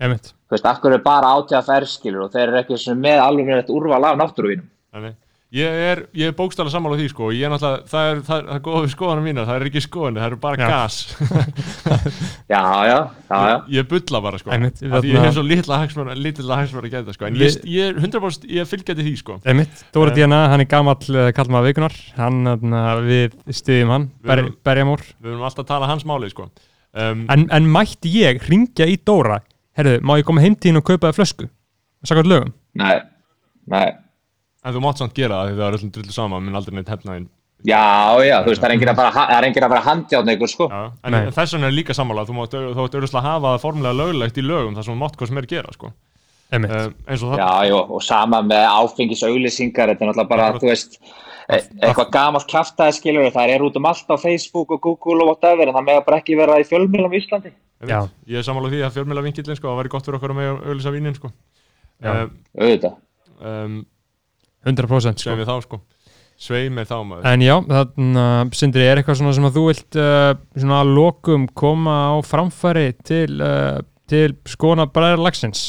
[0.00, 0.32] Einmitt.
[0.48, 3.62] þú veist, af hverju er bara átjáð skilur og þeir eru ekki með alveg með
[3.62, 5.14] þetta úrval af náttúruvínum.
[5.56, 8.46] Ég er, ég er bókstæðlega sammála því sko, ég er náttúrulega, það er, það er,
[8.48, 10.68] það er góða við skoðanum mína, það er ekki skoðan, það er bara Já.
[10.72, 10.96] gas
[12.50, 12.96] Já, já,
[13.30, 13.56] já, já.
[13.76, 16.84] ég bulla bara sko, Einmitt, af því þarna- ég hef svo litla hagsmur litla hagsmur
[16.88, 20.10] að geta sko, en ég, ég er 100% ég er fylgjandi því sko Einmitt, Dóra
[20.12, 20.18] Eh.
[20.18, 24.56] DNA, hann er gamall uh, kallmaður vikunar hann, þarna, við stiðjum hann Við ber, erum-
[24.66, 28.86] Berjamór við höfum alltaf að tala hans máli sko um, en, en mætti ég ringja
[28.90, 29.40] í Dóra
[29.78, 31.48] herðu, má ég koma heim til þín og kaupa þér flösku?
[32.06, 32.52] Sakvært lögum?
[32.76, 32.98] Nei,
[33.72, 33.88] nei.
[34.64, 36.92] en þú mátt samt gera það því það er öllum drullu sama, minn aldrei neitt
[36.92, 37.28] hefnaðin
[37.66, 40.34] Já, já, þú veist, það er enginn að bara, það er enginn að bara handjáðna
[40.36, 40.66] ykkur, sko.
[40.68, 43.96] Já, en, þess vegna er líka sammála þú mátt þú mátt auðvitað hafa það formulega
[43.96, 45.90] löglegt í lögum þar sem þú mátt hvað sem er að gera sko
[46.52, 46.66] um,
[47.08, 50.98] eins og það Já, já, og sama með áfengisauðlýsingar, þetta er náttúrulega bara, þú veist,
[51.50, 55.32] e- eitthvað gamalt kjaftaði skilur, það er út um allt á Facebook og Google og
[55.34, 57.52] whatever, en það með bara ekki vera í fjölmjölum í Íslandi.
[57.86, 57.98] Já.
[58.24, 60.52] ég er sammála því að fjölmjöla vinkillin sko, það væri gott fyrir okkur að með
[60.64, 61.28] auðlýsa vínin sko
[62.00, 62.08] Já.
[62.12, 62.94] um, Auðvitað.
[63.44, 63.74] um,
[64.64, 65.28] 100% sko.
[65.28, 65.80] sem við þá sko
[66.40, 69.64] svei með þá maður En já, þannig að Sindri, er eitthvað svona sem að þú
[69.68, 73.78] vilt uh, svona að lokum koma á framfæri til, uh,
[74.08, 75.66] til skona bræðar lagsins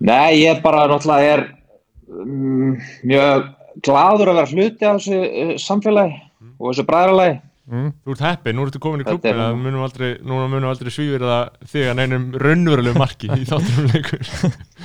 [0.00, 1.44] Nei, ég bara náttúrulega er
[2.08, 2.76] um,
[3.08, 3.48] mjög
[3.82, 6.16] gladur að vera hluti af þessu uh, samfélagi
[6.58, 7.40] og þessu bræðralagi.
[7.68, 10.88] Þú ert heppið, nú ertu komin í klubbi er- að munum aldrei, núna munum aldrei
[10.94, 14.22] svífir það þig að neinum raunverulegu marki í þátturum leikur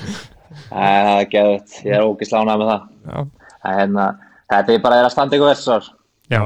[0.74, 2.84] Það er geðut, ég er ógislega ánægð með það.
[3.08, 3.22] Já,
[3.64, 4.06] En hérna,
[4.52, 5.88] þetta er bara að standa ykkur þessar.
[6.34, 6.42] já,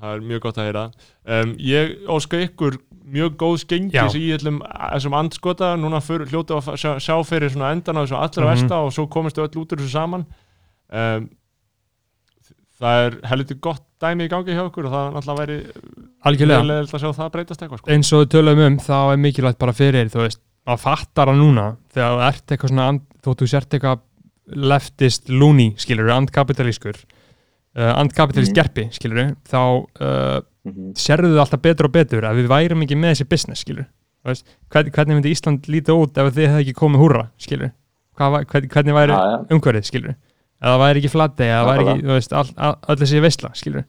[0.00, 0.84] það er mjög gott að heyra.
[1.26, 6.96] Um, Ég óska ykkur mjög góð skengis í þessum andskota, núna fyrir, hljótu að sjá,
[7.00, 8.50] sjá fyrir endan á þessu allra Mhm.
[8.52, 10.26] versta og svo komist öll út úr þessu saman.
[10.92, 11.30] Um,
[12.76, 15.54] Það er heldur gott dæmi í gangi hjá okkur og það náttúrulega væri
[16.28, 16.66] algjörlega.
[16.68, 17.90] leðilt að sjá það breytast eitthvað sko.
[17.94, 21.40] eins og við tölum um þá er mikilvægt bara fyrir þú veist, að fattar það
[21.40, 21.64] núna.
[21.94, 24.00] Þegar þú ert eitthvað svona and, þótt þú sért eitthvað
[24.74, 27.00] leftist loony skilur, andkapitalískur
[27.76, 28.58] uh, andkapitalísk Mhm.
[28.58, 29.60] gerpi skilur, þá
[30.00, 30.40] uh,
[30.98, 33.86] sérðu þau alltaf betur og betur að við værum ekki með þessi business skilur
[34.26, 37.70] veist, hvern, hvernig myndi Ísland líta út ef þið hefði ekki komið húrra skilur
[38.18, 39.36] var- hvernig, væri Já, já.
[39.54, 43.20] umhverfið skilur eða það væri ekki flatei eða væri ekki, veist, all, all, öll þessi
[43.22, 43.84] veistla skilur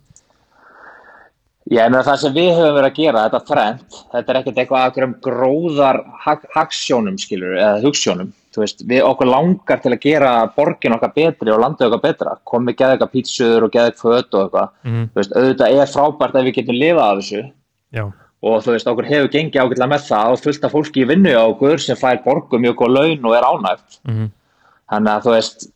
[1.68, 4.78] Ég meina það sem við höfum verið að gera, þetta trend, þetta er ekkert eitthvað
[4.80, 8.30] að einhverjum gróðar hag, hagsjónum, skilur, eða hugssjónum.
[8.58, 12.32] Þú veist, við okkur langar til að gera borgin okkar betri og landið okkar betra.
[12.50, 14.72] Komið geða eitthvað pítsuður og geða eitthvað föt og eitthvað.
[14.88, 15.04] Mhm.
[15.12, 17.44] Þú veist, auðvitað er frábært að við getum lifað af þessu.
[17.94, 18.06] Já,
[18.48, 21.32] Og þú veist, okkur hefur gengið ágætlega með það og fullt af fólki í vinnu
[21.34, 24.00] á okkur sem fær borgum mjög góð laun og er ánægt.
[24.06, 24.28] Mhm.
[24.92, 25.68] Þannig að þú veist,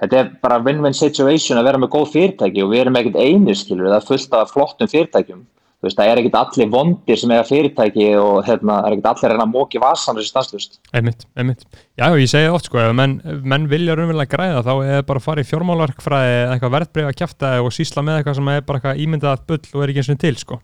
[0.00, 3.56] þetta er bara win-win situation að vera með góð fyrirtæki og við erum ekkert einir
[3.56, 5.46] skilur, það er fullt af flottum fyrirtækjum.
[5.80, 9.06] Þú veist, það er ekkert allir vondir sem eiga fyrirtæki og hérna, það er ekkert
[9.10, 10.80] allir að reyna að móki vasan þessi stanslust.
[10.92, 11.64] einmitt, einmitt
[11.96, 15.24] Já, ég segi oft sko, ef menn, menn vilja raunverulega græða þá er bara að
[15.24, 18.82] fara í fjármálarkfræði eða eitthvað verðbreyfa að kjafta og sísla með eitthvað sem er bara
[18.82, 20.60] eitthvað ímyndað bull og er ekki eins og til sko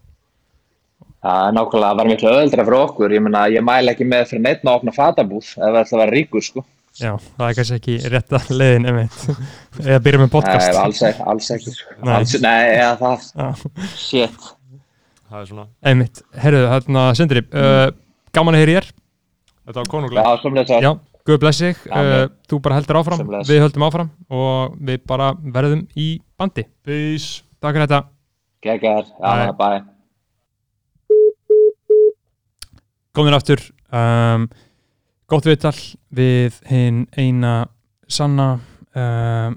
[1.26, 3.12] Það er nákvæmlega að vera miklu öðuldra fyrir okkur.
[3.16, 6.02] Ég meina, ég mæla ekki með fyrir neitt að opna fatabúð ef það ætla að
[6.04, 6.62] vera ríkur, sko.
[6.96, 9.16] Já, það er kannski ekki rétta leiðin einmitt
[9.88, 11.74] eða byrja með podcast Nei, alls ekki, ekki.
[11.76, 11.96] Sko.
[12.00, 12.12] Nei.
[12.14, 14.46] Alls, nei, eða það, Já, shit.
[15.26, 17.88] Það er svona, einmitt, herruðu, hérna, Sindri uh,
[18.36, 18.88] gaman að heyri ég er
[19.66, 20.90] þetta var konunglega Já,
[21.26, 23.24] guð bless þig, Já, uh, þú bara heldur áfram.
[23.48, 26.08] Við höldum áfram og við bara verðum í
[26.38, 26.66] bandi.
[26.86, 27.42] Peace.
[27.58, 28.00] Takk fyrir þetta.
[28.66, 29.46] Gekgar, Bye.
[29.46, 29.68] já, bæ.
[33.16, 33.62] Góðin aftur.
[33.90, 34.46] Um,
[35.26, 35.74] Gott viðtal
[36.14, 37.66] við hinn eina
[38.06, 38.60] sanna
[38.94, 39.56] um,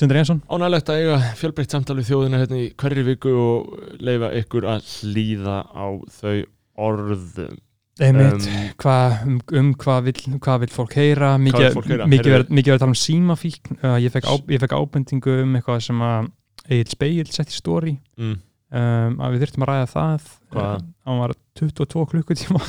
[0.00, 4.30] Sindri Jensson Ánægilegt að eiga fjölbreytt samtal við þjóðina hérna í hverri viku og leifa
[4.40, 5.86] ykkur að hlýða á
[6.16, 6.38] þau
[6.80, 7.58] orðum.
[8.00, 11.34] Einmitt, Um, hvað, um, um hvað vill, hvað vill fólk heyra?
[11.36, 13.76] Mikið verið að tala um símafíkn.
[13.82, 16.30] Uh, ég, fekk á, ég fekk ábendingu um eitthvað sem að
[16.70, 17.98] Egil Speil sett í story.
[18.16, 18.38] Mm.
[18.80, 20.30] um, að við þurftum að ræða það.
[20.54, 20.70] Uh,
[21.10, 22.62] hann var 22 klukkutíma.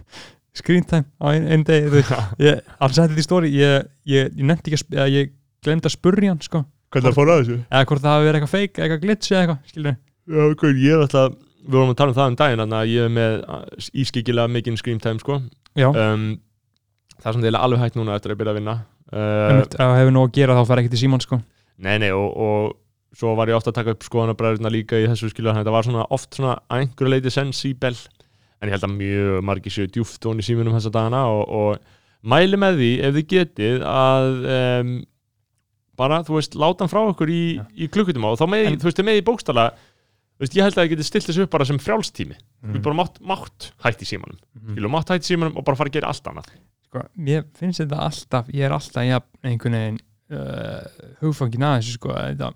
[0.60, 1.64] Screen time á einn ein
[2.46, 3.52] ég, hann setti þetta í story.
[3.58, 7.30] Ég, ég, ég nefndi ekki að ég glemdi að spurja hann sko Hvernig það fór
[7.30, 7.56] að þessu?
[7.70, 9.96] eða hvort það hafi verið eitthvað fake, eitthvað glitch eða eitthvað skilur
[10.30, 11.34] Já, ok, ég er alltaf,
[11.66, 13.36] við vorum að tala um það um daginn, þannig að ég er með
[14.04, 15.40] ískikilega mikinn screen time, sko.
[15.78, 16.24] já, Um,
[17.20, 18.74] það er svona eiginlega alveg hægt núna eftir að byrja að vinna.
[19.10, 21.40] Uh, það hefur nóg að gera þá fer ekkert í síman sko
[21.80, 25.30] Nei, nei, og, og svo var ég ofta að taka upp skoðanabræðurna líka í þessu
[25.32, 27.96] skilu þannig að þetta var svona oft svona að einhverju leiti sensíbel
[28.60, 32.30] en ég held að mjög margir séu djúft ón í símunum þessa dagana og, og
[32.30, 34.92] mæli með því ef þið getið að um,
[36.00, 37.42] bara, þú veist, láta hann frá okkur í,
[37.76, 40.78] í klukkutíma og þá með, En- þú veist, með í bókstala þú veist, ég held
[40.78, 42.36] að þið getið stilt þessu upp bara sem frjálstími.
[42.64, 42.72] Mm.
[42.74, 44.38] veist, bara mátt, mátt hætt í símanum.
[44.56, 44.72] Mhm.
[44.74, 46.48] skilu, mátt hætt í símanum og bara fara að gera allt annað.
[46.88, 50.00] Sko, ég finnst þetta alltaf ég er alltaf ja, einhvern veginn
[50.34, 52.48] uh, hugfangin að þessu sko þetta,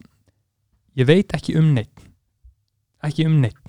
[0.98, 2.02] ég veit ekki um neitt
[3.04, 3.60] ekki um neitt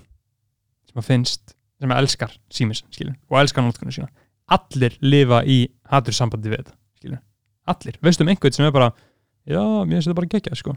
[0.88, 4.08] sem að finnst, sem að elskar símis skilur, og elskar notkunum sína.
[4.56, 5.58] Allir lifa í
[5.92, 7.20] hatur sambandi við þetta skilur,
[7.68, 8.90] allir, veistu um einhvern sem er bara
[9.46, 10.76] já, mér finnst þetta bara geggjað sko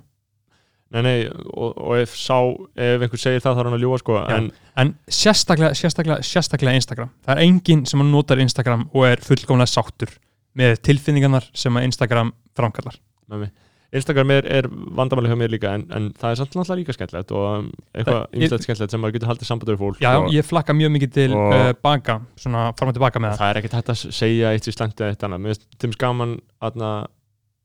[0.89, 1.17] Nei, nei,
[1.53, 2.39] og, og ef sá,
[2.73, 4.37] ef einhver segir það þá er hann að ljúa sko, Já.
[4.39, 4.47] en
[4.81, 10.15] en sérstaklega, sérstaklega, sérstaklega Instagram það er enginn sem notar Instagram og er fullkomlega sáttur
[10.57, 12.97] með tilfinningarnar sem að Instagram framkallar
[13.29, 13.51] mig
[13.89, 17.31] Instagram er, er vandamáli hjá mér líka en, en það er samt náttúrulega líka skemmtilegt
[17.33, 20.45] og um, eitthvað ymslegt skemmtilegt sem maður getur haldið samband við fólk Já, og, ég
[20.45, 23.39] flakka mjög mikið til uh, baka, svona fram og tilbaka með það.
[23.41, 26.35] það er ekkert hægt að segja eitt í slendi eða eitt annað, mér finnst skaman
[26.69, 26.91] aðna,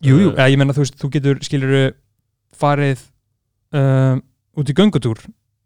[0.04, 1.74] Jú, jú, eða ég menna þú veist, þú getur, skilur
[2.54, 3.00] farið
[3.74, 4.16] uh,
[4.60, 5.20] út í göngutúr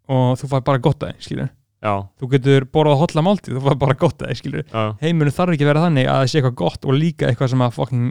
[0.08, 1.50] og þú fær bara gott aðeins, skilur.
[1.84, 4.64] já, Þú getur borðað hotla máltíð, þú fær bara gott aðeins, skilur.
[4.70, 7.52] já, Heimurinn þarf ekki að vera þannig að það sé eitthvað gott og líka eitthvað
[7.52, 8.08] sem að fucking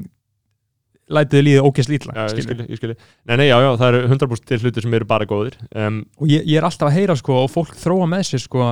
[1.17, 2.95] lætið líða ógeðs lítla, ég skilji, ég skilji.
[3.29, 6.27] Nei, nei, já, já, það eru 100% til hlutir sem eru bara góðir um, Og
[6.27, 8.65] ég, ég er alltaf að heyra, sko, og fólk þróa með sér, sko,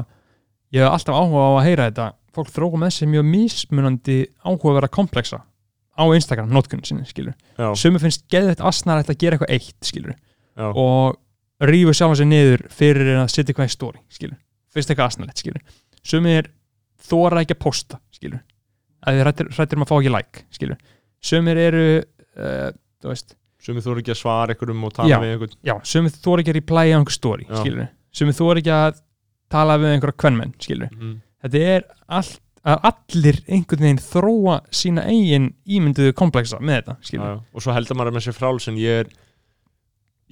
[0.75, 4.73] ég hef alltaf áhuga á að heyra þetta, fólk þróa með sér mjög mismunandi áhuga
[4.73, 5.39] að vera komplexa
[5.95, 7.35] á Instagram, notkunni sinni, skilur.
[7.79, 10.17] Sumi finnst geðveitt asnarætt að gera eitthvað eitt, skilur.
[10.55, 11.15] já, og
[11.63, 14.37] rífu sjálfa sig niður fyrir að setja eitthvað í stóri skilur,
[14.73, 15.63] fyrst eitthvað asnalett skilur
[16.05, 16.49] sumir
[17.05, 18.41] þóra ekki að posta skilur,
[19.05, 20.79] að þið hrættir, hrættir um að fá ekki like skilur,
[21.23, 22.69] sumir eru uh,
[23.01, 25.17] þú veist, sumið þú eru ekki að svara einhverjum og tala Já.
[25.23, 25.57] við einhvern.
[25.65, 29.03] Já, sumir þóra ekki að reply á einhver stóri, skilur sumir þóra ekki að
[29.55, 31.15] tala við einhverja kvennmenn, skilur, mm.
[31.45, 31.87] þetta er
[32.19, 37.75] allt að allir einhvern veginn þróa sína eigin ímynduðu komplexa með þetta, já, og svo
[37.75, 39.13] heldur maður með sér fráls en ég er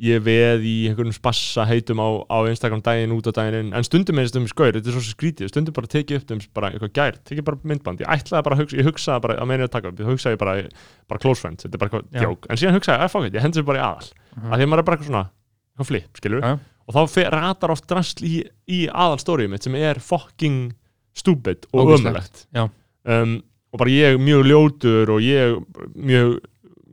[0.03, 3.85] ég veð í einhverjum spassa heitum á, á Instagram daginn út á daginn inn en
[3.85, 5.51] stundum er þetta um skaur, þetta er svo skrítið.
[5.51, 8.63] Stundum bara tekið upp um bara eitthvað gær tekið bara myndband, ég ætlaði bara að
[8.63, 10.55] hugsa ég hugsaði bara að meina að taka upp, ég hugsaði bara
[11.13, 13.67] bara close friends, þetta er bara eitthvað djók en síðan hugsaði, it, ég hendi sér
[13.69, 14.09] bara í aðal.
[14.33, 14.49] Mhm.
[14.49, 15.25] að því að maður er bara eitthvað svona,
[15.77, 16.53] eitthvað flip, skilur Já.
[16.89, 20.73] og þá ratar oft drasl í, í aðal stóriðum mitt sem er fucking
[21.17, 22.67] stupid og ömulegt Já.
[23.05, 23.41] um,
[23.73, 25.57] og bara ég mjög ljótur og ég
[25.95, 26.37] mjög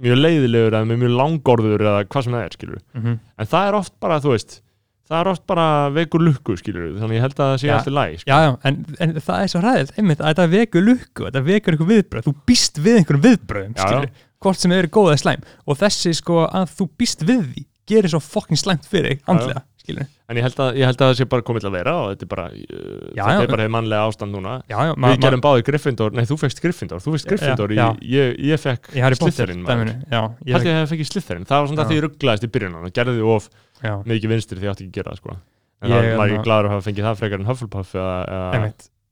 [0.01, 3.19] mjög leiðilegur eða mjög langorður eða hvað sem það er, skilur mm -hmm.
[3.39, 4.63] en það er oft bara, þú veist
[5.11, 7.75] það er oft bara veikur lukku, skilur þannig ég held að það sé Já.
[7.77, 11.25] alltaf læg Já, já, en, en það er svo ræðilt einmitt að þetta vekur lukku,
[11.27, 15.11] þetta vekur eitthvað viðbröð þú býst við einhverjum viðbröðum Já, skilur, hvort sem eru góð
[15.13, 15.43] eða slæm.
[15.69, 20.07] Og þessi sko að þú býst við því gerir svo fokkin slæmt fyrir andlega skilur,
[20.31, 22.07] en ég held að, ég held að það sé bara komið til að vera og
[22.13, 23.37] þetta er bara, uh, Já, já.
[23.43, 24.55] er bara mannlega ástand núna.
[24.71, 28.39] Já, já, við gerum báði Gryffindor, nei þú fegst Gryffindor þú fegst Gryffindor, ég, ég,
[28.53, 31.99] ég fekk ég Slytherin, ég ég að það fekk Slytherin, það var svona það því
[32.01, 33.51] ég rugglaðist í byrjun og gerði of
[33.83, 35.37] já, mikið vinstri því ég átti ekki að gera það sko.
[35.81, 38.17] en Ég það var ná- ég gladur að hafa fengið það frekar en Hufflepuff eða,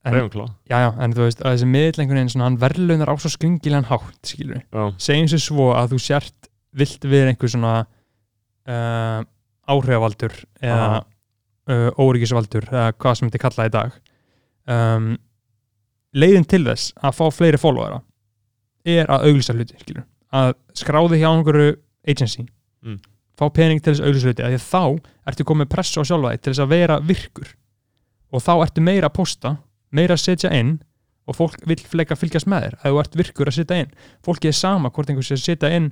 [0.08, 0.48] Ravenclaw.
[0.70, 3.30] Já, já, en þú veist, að þessi miðl einhvern veginn svona, hann verðlunar á svo
[3.32, 4.30] skringilegan hátt
[5.02, 6.48] segjum sér svo að þú sért
[6.78, 7.72] vilt við einhver svona
[9.68, 10.34] áhrifavaldur
[10.64, 11.02] eða
[11.68, 13.98] uh, óríkisvaldur eða hvað sem þetta kalla í dag
[14.74, 15.10] um,
[16.16, 18.00] leiðin til þess að fá fleiri followera
[18.88, 20.06] er að auglýsa hluti skilur.
[20.32, 21.76] að skráði hjá einhverju
[22.08, 22.46] agency
[22.78, 23.00] Mm.
[23.34, 24.82] fá pening til þess að auglýsa hluti að þá
[25.26, 27.48] ertu komið pressu á sjálfa þig til þess að vera virkur
[28.30, 29.50] og þá ertu meira að posta
[29.90, 30.76] meira að setja inn
[31.26, 33.90] og fólk vil fleika fylgjast með þér að þú ert virkur að setja inn
[34.24, 35.90] fólki er sama hvort einhver sé að setja inn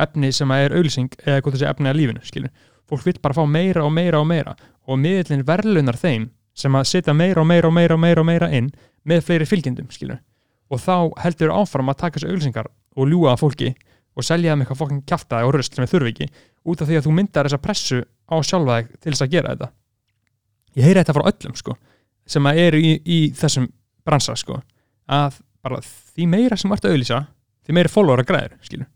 [0.00, 2.50] efni sem að er auglýsing eða hvort þessi efni að lífinu skilur.
[2.90, 4.56] Fólk vil bara fá meira og meira og meira.
[4.88, 8.26] Og miðlinn verðlunar þeim sem að setja meira og meira og meira og meira, og
[8.26, 8.70] meira inn
[9.08, 10.20] með fleiri fylgjendum skilur.
[10.72, 13.74] og þá heldur áfram að taka þessu auglýsingar og ljúga að fólki
[14.16, 16.28] og selja þeim eitthvað fokkin kjaftaði og röst sem þeir þurfi ekki
[16.64, 19.52] út af því að þú myndar þessa pressu á sjálfa þig til þess að gera
[19.52, 19.68] þetta.
[20.72, 21.76] Ég heyri þetta frá öllum sko
[22.32, 23.68] sem að eru í, í þessum
[24.06, 24.62] bransa sko
[25.12, 27.20] að bara því meira sem þú ert að auðlýsa
[27.66, 28.86] því meira að græður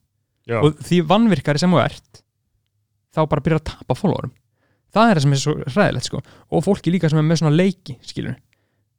[0.63, 2.23] og því vannvirkari sem þú ert
[3.17, 4.35] þá bara byrjar að tapa followerum.
[4.95, 6.21] Það er það sem er svo ræðilegt sko.
[6.53, 8.37] Og fólki líka sem er með svona leiki skilur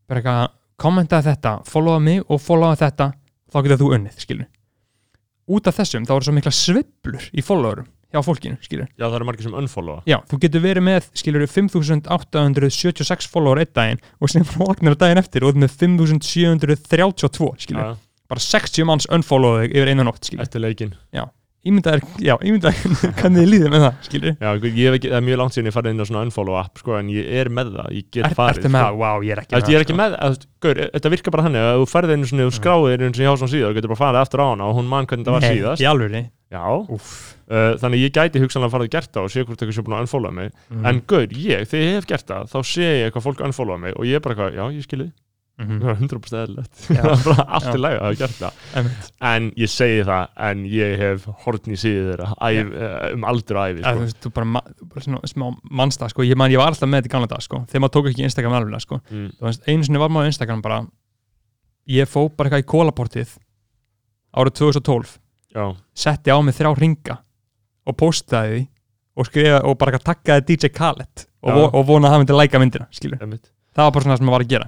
[0.08, 3.12] bara eitthvað kommenta þetta followa mig og followa þetta
[3.52, 4.48] þá getur þú unnið skilur
[5.58, 9.16] út af þessum þá eru svo mikla sveiflur í followerum hjá fólkinu skilur já, það
[9.18, 10.04] eru margir sem unfollowa.
[10.08, 15.44] Já, þú getur verið með skilur 5876 follower einn daginn og sem vaknar daginn eftir
[15.44, 17.98] og þú með 5732 skilur Já,
[18.32, 20.96] bara 60 manns unfollowa þig yfir einu nótt skilur eftir leikin
[21.68, 25.26] ímyndaðir, já, ímyndaðir hvernig þið líður með það, skilur Já, ég hef ekki, það er
[25.28, 27.68] mjög langt síðan ég farið inn á svona unfollow app sko, en ég er með
[27.76, 28.88] það, ég get er, farið Ertu með sko.
[28.88, 28.96] það?
[29.04, 30.02] Vá, ég er ekki Þú veist, ég er ekki sko.
[30.02, 30.34] með, að,
[30.64, 33.34] gaur, þetta virkar bara þannig að þú ferði einu svona, þú skráðir einu svona hjá
[33.42, 35.44] svona síða og getur bara farið aftur á hana og hún mann hvernig það var
[35.44, 35.82] Nei, síðast.
[35.84, 39.60] Í alvöru Já, uh, þannig ég gæti hugsanlega farið að gert það og sé hvort
[39.60, 40.00] eitthvað sé búin
[44.80, 45.12] að
[45.58, 45.80] hef gert það er bara eitthvað, já, ég skilði, Mhm.
[45.82, 46.76] það er 100% eðlilegt.
[46.88, 47.02] Já.
[47.08, 48.54] það er bara allt í lagi að hafa gert það.
[49.32, 53.58] En ég segi það, en ég hef hortn í síðu þeirra æf, uh, um aldur
[53.64, 54.04] æfi Að Þú sko.
[54.06, 55.46] veist, þú bara, ma- þú bara svona, smá
[55.82, 56.22] mannstað, sko.
[56.28, 57.64] Ég man, ég var alltaf með þetta í gamla dag, sko.
[57.72, 59.02] Þegar maður tók ekki Instagram alveg, sko.
[59.10, 59.32] Mm.
[59.40, 60.80] Þú einu sinni var maður á Instagram bara
[61.88, 63.30] Ég fó bara eitthvað í kólaportið
[64.38, 65.18] Árið 2012
[65.56, 67.18] Já, Setti á mig þrjá ringa
[67.88, 68.68] Og postaði því
[69.18, 72.88] Og skrifa, og bara takkaði DJ Khaled Og, og vona að hann myndi læka myndina,
[72.92, 74.68] Það var bara svona það sem maður var að gera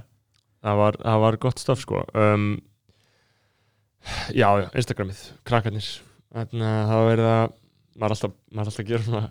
[0.64, 2.04] það var, það var gott stöf sko.
[2.14, 2.50] Um,
[4.34, 5.88] já, já, Instagramið krakkarnir.
[6.30, 7.56] Þannig að það að
[8.00, 9.26] maður alltaf, maður alltaf að gera svona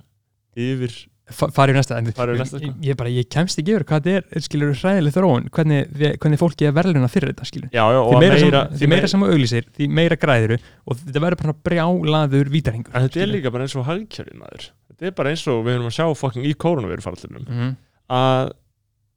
[0.59, 0.99] yfir
[1.29, 2.71] Fa- farið í næsta en Farið í næsta, sko.
[2.81, 5.91] ég, bara, ég kemst ekki yfir hvað þetta er skilur hræðileg þróun, hvernig,
[6.23, 8.63] hvernig fólki er verðluna fyrir þetta skilur, já, já, því meira, meira,
[8.95, 10.57] meira sem þú auglýsir því meira græðiru
[10.89, 14.65] og þetta verður bara brjálaður vítarhingur þetta er líka bara eins og hagkjörið maður.
[14.89, 17.77] Þetta er bara eins og við erum að sjá fucking í koronaviru faraldrinum mm
[18.09, 18.47] að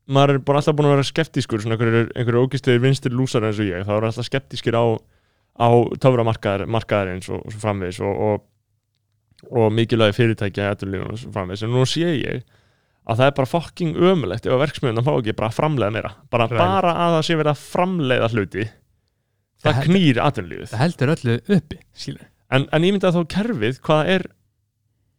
[0.08, 3.60] maður er bara alltaf búin að vera skeptískur svona einhverjur, einhverjur ógistegir vinstir lúsar eins
[3.62, 4.84] og ég, þá er alltaf skeptískir á
[5.52, 5.68] á
[6.00, 8.42] töframarkaðar markaðar eins og, og svo framvegis og, og,
[9.52, 12.42] og mikilvægi fyrirtækja og svo framvegis, en nú sé ég
[13.02, 16.10] að það er bara fucking ömulegt ef að verksmiðuna fá ekki bara að framleiða meira.
[16.30, 18.66] Bara, bara að það sé verið að framleiða hluti
[19.62, 20.68] það Það- knýr atvinnulífið.
[20.72, 21.80] það heldur öllu uppi
[22.52, 24.26] en, en ég myndi að þá kerfið hvað er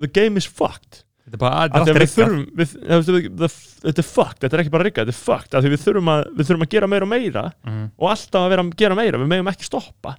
[0.03, 2.73] the game is fucked þetta er bara þetta að er við þurfum við,
[3.07, 3.49] við- the-
[3.87, 6.21] þetta er fucked, þetta er ekki bara rigga þetta er fucked, því við þurfum, að,
[6.37, 7.85] við þurfum að gera meira og meira mm.
[7.97, 10.15] og alltaf að vera að gera meira, við megum ekki stoppa.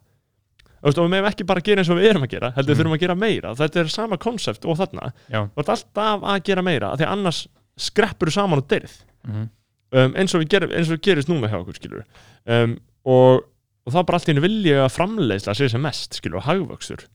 [0.85, 2.81] Og við megum ekki bara gera eins og við erum að gera heldur við Mm.
[2.85, 5.41] þurfum að gera meira, þetta er sama konsept og þarna, já.
[5.55, 7.39] Þú ert alltaf að gera meira því að annars
[7.81, 8.97] skreppur þú saman og deyrð.
[9.29, 9.47] Mm.
[9.95, 12.03] um, eins, og við ger, eins og við gerist núna hjá okkur skilur
[12.45, 12.75] um,
[13.09, 13.45] og,
[13.87, 17.07] og þá bara allt í henni vilja að framleiðsla sé sem mest skilur og hagvöxtur.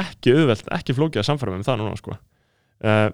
[0.00, 2.16] Ekki auðvelt, ekki flókið að samfæra með það núna sko
[2.84, 3.10] uh,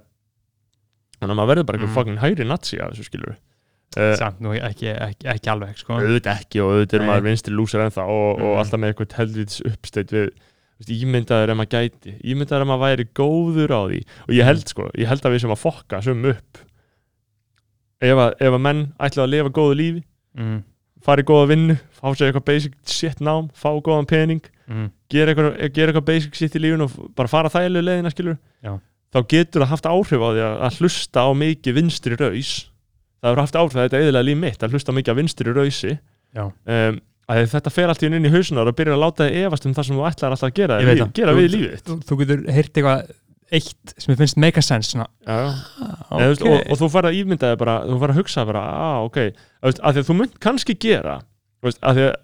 [1.17, 1.97] þannig að maður verður bara eitthvað Mm.
[1.99, 5.97] fucking hægri nazi af þessu skilur uh, samt nú ekki, ekki, ekki alveg sko.
[6.01, 8.59] auðvitað ekki og auðvitað er maður vinstri lúsar ennþá og, og Mm.
[8.61, 13.73] alltaf með eitthvað helvitis uppsteitt við ímyndaður ef maður gæti ímyndaður ef maður væri góður
[13.73, 16.59] á því og ég held sko, ég held að við sem að fokka sem upp
[18.05, 20.03] ef að, ef að menn ætla að lifa góðu lífi
[20.37, 20.59] mm.
[21.07, 24.89] fara í góða vinnu, fá sér eitthvað basic shit nám, fá góðan pening Mm.
[25.09, 28.35] gera eitthvað, gera eitthvað basic shit í lífinu og bara fara þægilegu leiðina skilur
[28.67, 28.73] Já.
[29.17, 32.55] Þá getur það haft áhrif á því að, að hlusta á mikið vinstri raus.
[33.17, 35.55] Það hefur haft áhrif að þetta eðilega líf mitt að hlusta á mikið af vinstri
[35.57, 35.95] rausi.
[36.37, 39.67] Um, að þetta fer allt í inn í hausunar og byrjar að láta þig efast
[39.67, 41.15] um það sem þú ætlar alltaf að gera, líf, það.
[41.17, 43.15] gera við í lífið þú, þú getur heyrt eitthvað
[43.57, 45.59] eitt sem ég finnst make a sense ah,
[46.11, 48.63] þú veist, og, og þú fara að ímynda þig bara þú fara að hugsa bara,
[48.75, 49.19] ah, ok.
[49.63, 51.17] Að því að þú mynd kannski gera
[51.67, 52.15] veist, að því að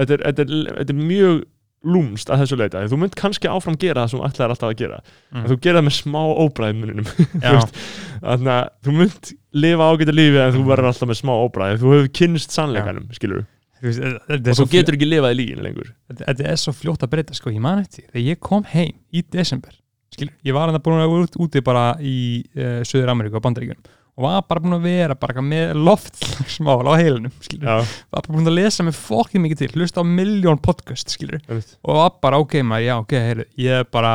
[0.00, 1.38] þetta er, þetta er, þetta er mjög
[1.86, 4.78] lúmst að þessu leita þú mynd kannski áfram gera það sem þú ætlaðir alltaf að
[4.82, 5.00] gera.
[5.30, 5.40] Mm.
[5.42, 9.32] en þú gera það með smá óbræði muninum þannig að þú mynd
[9.64, 13.46] lifa ágæta lífi en þú verður alltaf með smá óbræði þú hefur kynst sannleikanum, skilur
[13.84, 15.90] veist, og þú getur ekki lifað í lígin lengur.
[16.08, 19.22] Þetta, er svo fljótt að breyta sko, ég man eftir þegar ég kom heim í
[19.32, 19.76] desember
[20.16, 22.16] skilur, ég var að búin að vera út, úti bara í
[22.56, 26.78] uh, Suður Ameríku og Bandaríkjunum og var bara búin að vera bara eitthvað með loftslagsmál
[26.88, 27.34] á heilinum
[27.64, 32.00] var bara búin að lesa mig fokkið mikið til, hlusta á miljón podcast skilur, og
[32.00, 34.14] var bara ok maður, já ok, heyru, ég er bara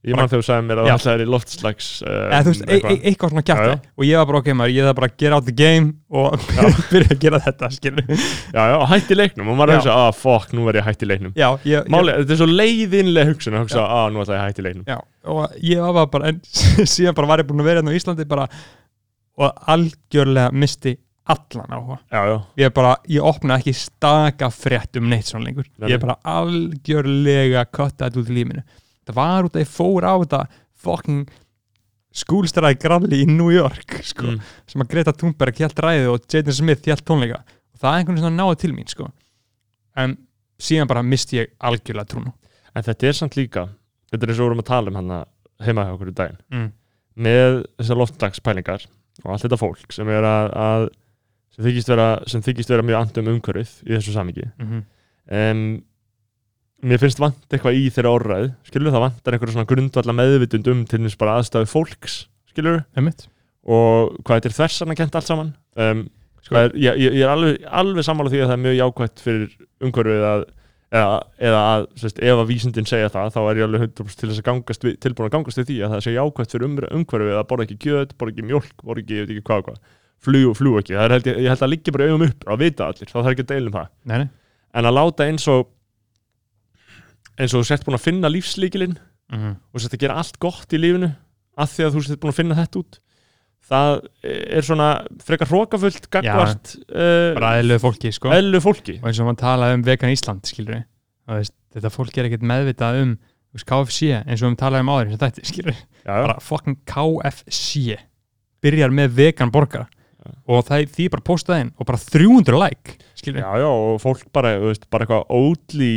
[0.00, 2.62] ég man þegar þú sagði mér að það ætlaðir í loftslags uh, eða þú veist,
[2.64, 5.18] e e eitthvað svona kjæft og ég var bara ok maður, ég er bara að
[5.20, 6.46] get out the game og
[6.92, 9.50] byrja að gera þetta skilur já, já, hætti leiknum.
[9.52, 9.80] Og maður Já.
[9.82, 11.34] hugsa, ah, fuck, nú verð ég hætti leiknum.
[11.36, 14.40] Já, ég, ég, Máli, þetta er svo leiðinlega hugsun að hugsa, ah, nú ætla ég
[14.40, 14.88] að hætti leiknum.
[14.88, 14.98] Já,
[15.30, 16.40] og ég var bara en
[16.96, 18.48] síðan bara var ég búin að vera hérna á Íslandi bara
[19.40, 20.96] og algjörlega misti
[21.30, 21.96] allan áhuga.
[22.10, 25.66] Já, já, ég bara, ég opna ekki staka frétt um neitt svona lengur.
[25.78, 28.64] Nei, ég er bara algjörlega kötta þetta út í lífinu
[29.10, 30.40] það var út að ég fór á þetta
[30.80, 31.30] fucking
[32.20, 34.40] skúlstæraði gralli í New York sko, Mm.
[34.66, 37.42] sem að Greta Thunberg hjælt ræði og Jaden Smith hjælt tónleika.
[37.74, 39.10] Og það er einhvern veginn svona náði til mín sko.
[39.96, 40.16] en
[40.58, 42.32] síðan bara misti ég algjörlega trúnu
[42.76, 43.68] En þetta er samt líka
[44.12, 45.26] Þetta er eins og við vorum að tala um hann
[45.60, 46.38] heima hjá okkur í daginn.
[46.50, 46.72] Mm.
[47.16, 48.86] með þessar loftdagspælingar
[49.24, 50.88] og allt þetta fólk sem er að, að
[51.54, 54.84] sem, þykist vera, sem þykist vera mjög andum umhverfið í þessu samingi mm -hmm.
[55.40, 55.64] um,
[56.90, 60.86] mér finnst vant eitthvað í þeirra orðræð skilur það vantar einhverja svona grundvalla meðvitund um
[60.88, 62.82] til þess bara aðstæðu fólks skilur
[63.68, 65.52] og hvað þetta er þversarna kent allt saman.
[65.76, 66.06] Um,
[66.44, 69.52] sko, er, ég, ég er alveg, alveg sammála því að það er mjög jákvætt fyrir
[69.86, 70.46] umhverfið að
[70.90, 74.30] eða, eða að, sérst, ef að vísindin segja það þá er ég alveg 100% til
[74.30, 77.48] að við, tilbúin að gangast við því að það sé jákvætt fyrir um, umhverfið að
[77.50, 79.78] borða ekki kjöt, borða ekki mjólk, borða ekki, ég veit ekki hvað og hvað
[80.20, 82.48] flug og flug ekki, það er held ég, ég held að liggja bara augum upp
[82.50, 84.26] að vita allir, þá þarf ekki að deila um það nei, nei.
[84.76, 85.70] en að láta eins og
[87.40, 88.98] eins og þú sért búin að finna lífslíkilinn
[89.30, 89.54] Mm -hmm.
[89.72, 91.12] og sért að gera allt gott í lífinu
[91.56, 93.00] af því að þú sért búin að finna þetta út
[93.70, 93.92] það
[94.26, 94.88] er svona
[95.24, 98.32] frekar hrókafullt gagvart uh, bara eðlöðu fólki sko.
[98.34, 98.98] eðlu fólki.
[99.00, 103.00] Og eins og mann talaði um vegan Ísland skilur við þetta fólk er ekkert meðvitað
[103.04, 103.14] um
[103.54, 106.22] veist, KFC eins og við talaði um áður eins og þetta skilur við já, já.
[106.26, 107.98] bara fucking KFC
[108.60, 109.88] byrjar með vegan borgara.
[110.50, 114.26] Og það því bara postaði inn og bara 300 like skilur já, já, og fólk
[114.34, 115.94] bara, veist, bara eitthvað ódli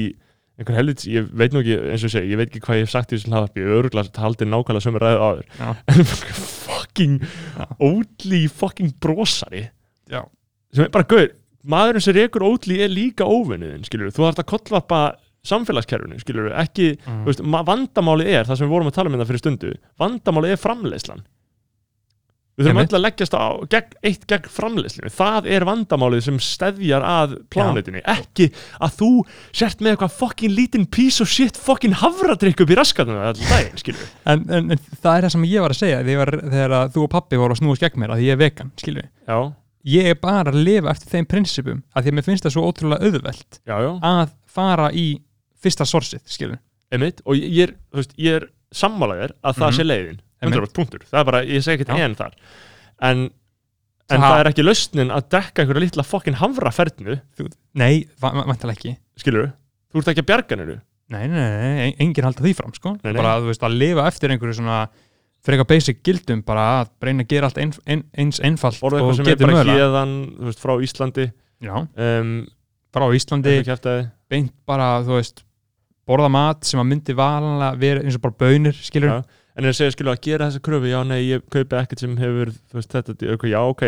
[0.53, 2.85] einhver helvits, ég veit nú ekki eins og ég segi, ég veit ekki hvað ég
[2.85, 5.48] hef sagt í þessum hlaðarpi ég er öruglega haldið nákvæmlega sömu ræðu áður.
[5.57, 5.69] Já.
[5.98, 6.06] en
[6.94, 7.20] fucking
[7.82, 9.70] ódli fucking brosari.
[10.10, 10.24] Já.
[10.74, 11.30] sem er bara gauð,
[11.70, 14.99] maðurinn sem rekur ódli er líka óvinniðin, skilur þú þarf að kollvarpa
[15.45, 17.26] samfélagskerfinu, skilur ekki, Mm.
[17.26, 20.61] veist, vandamálið er það sem við vorum að tala um þetta fyrir stundu vandamálið er
[20.61, 21.24] framleiðslan
[22.54, 27.06] við þurfum öll að leggjast á gegn, eitt gegn framleiðslinu, það er vandamálið sem steðjar
[27.08, 28.48] að plánetinni ekki
[28.78, 29.10] að þú
[29.58, 33.82] sért með eitthvað fucking lítinn piece of shit fucking havradrykk upp í raskatunum alltaf daginn,
[33.82, 36.94] skilur en, en, en það er það sem ég var að segja þegar, þegar að
[36.94, 39.40] þú og pappi voru að snúa skegg mér að ég er vegan, við já,
[39.98, 42.68] ég er bara að lifa eftir þeim prinsipum að því að mér finnst það svo
[42.70, 45.08] ótrúlega auðvelt já, já, að fara í
[45.64, 46.62] fyrsta sorsið, skilur
[46.94, 49.76] emitt og ég er, veist, ég er sammálaðir að það Mhm.
[49.80, 50.20] sé leiðin.
[50.52, 51.07] 100% punktur.
[51.10, 52.06] Það er bara, ég segi ekki Já.
[52.06, 52.38] en þar.
[53.03, 53.26] En,
[54.11, 58.98] en Það- er ekki lausnin að dekka einhverja litla fucking havrafernu við nei, vantilega ekki.
[59.18, 59.53] Skilur
[59.94, 60.80] þú ert ekki að bjarga hennu
[61.14, 62.95] nei, nei, nei, enginn halda því fram sko.
[63.03, 63.20] Nei, nei.
[63.20, 64.80] bara þú veist, að lifa eftir einhverju svona
[65.44, 69.11] frekar basic gildum bara að reyna að gera allt ein, ein, eins einfalt orða og
[69.11, 71.26] eitthvað sem er bara hérðan þú veist, frá Íslandi.
[71.64, 72.32] Já, um,
[72.95, 73.90] frá Íslandi, eitthvað
[74.32, 75.44] beint bara þú veist,
[76.07, 79.41] borða mat sem að myndi valanlega vera eins og bara bönir skilur, Já.
[79.58, 82.52] En ég segja skilur að gera þessa kröfu já nei ég kaupi ekkert sem hefur
[82.74, 83.84] veist þetta, ok, já ok,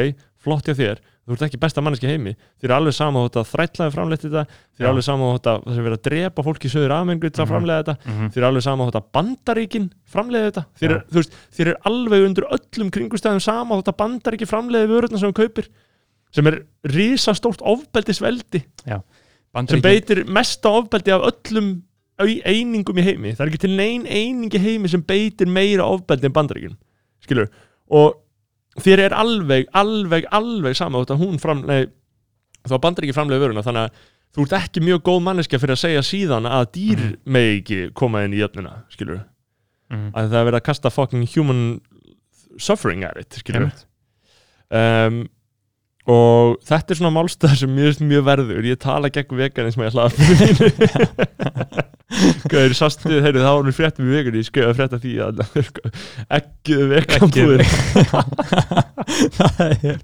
[0.45, 0.99] flott hjá þér.
[1.25, 2.35] Þú ert ekki besta manneski heimi.
[2.61, 5.63] Þér er alveg sama þótt að þrætlaði framleitt þetta þér er alveg sama þótt að
[5.65, 7.53] það sem verið að drepa fólk í söður afmengu til að Mhm.
[7.55, 7.95] framleiða þetta.
[8.05, 8.27] Mhm.
[8.29, 10.65] þér er alveg sama þótt að bandaríkin framleiða þetta.
[10.77, 14.87] Þér er, þú veist, þér er alveg undir öllum kringustæðum sama þótt að bandaríki framleiði
[14.93, 15.67] vörurna sem þú kaupir
[16.31, 16.59] sem er
[16.93, 18.61] risastórt ofbeldisveldi.
[18.85, 21.81] Sem beitir mesta ofbeldi af öllum
[22.19, 26.25] einingum í heimi það er ekki til nein eining í heimi sem beitir meira ofbeldi
[26.29, 26.77] en bandaríkin
[27.25, 27.49] skilur,
[27.91, 28.21] og
[28.79, 31.89] þér er alveg, alveg, alveg sama þótt að hún framleið
[32.65, 33.91] þá bandaríki framleið vöruna þannig að
[34.35, 37.15] þú ert ekki mjög góð manneskja fyrir að segja síðan að dýr Mhm.
[37.25, 39.21] megi ekki koma inn í jöfnuna skilur,
[39.91, 40.11] Mhm.
[40.15, 41.81] að það er verið að kasta fucking human
[42.57, 43.71] suffering at it skilur
[44.71, 45.29] um,
[46.07, 48.63] og þetta er svona málstæð sem mjög, mjög verður.
[48.65, 50.09] Ég tala gegn vegan eins og ég hlaða
[52.05, 55.39] Gauður, sastuð, heyrðu, það var mér fréttum í vegan ég skauði að frétta því að
[56.37, 57.63] ekkið veganbúðir
[59.39, 59.97] það er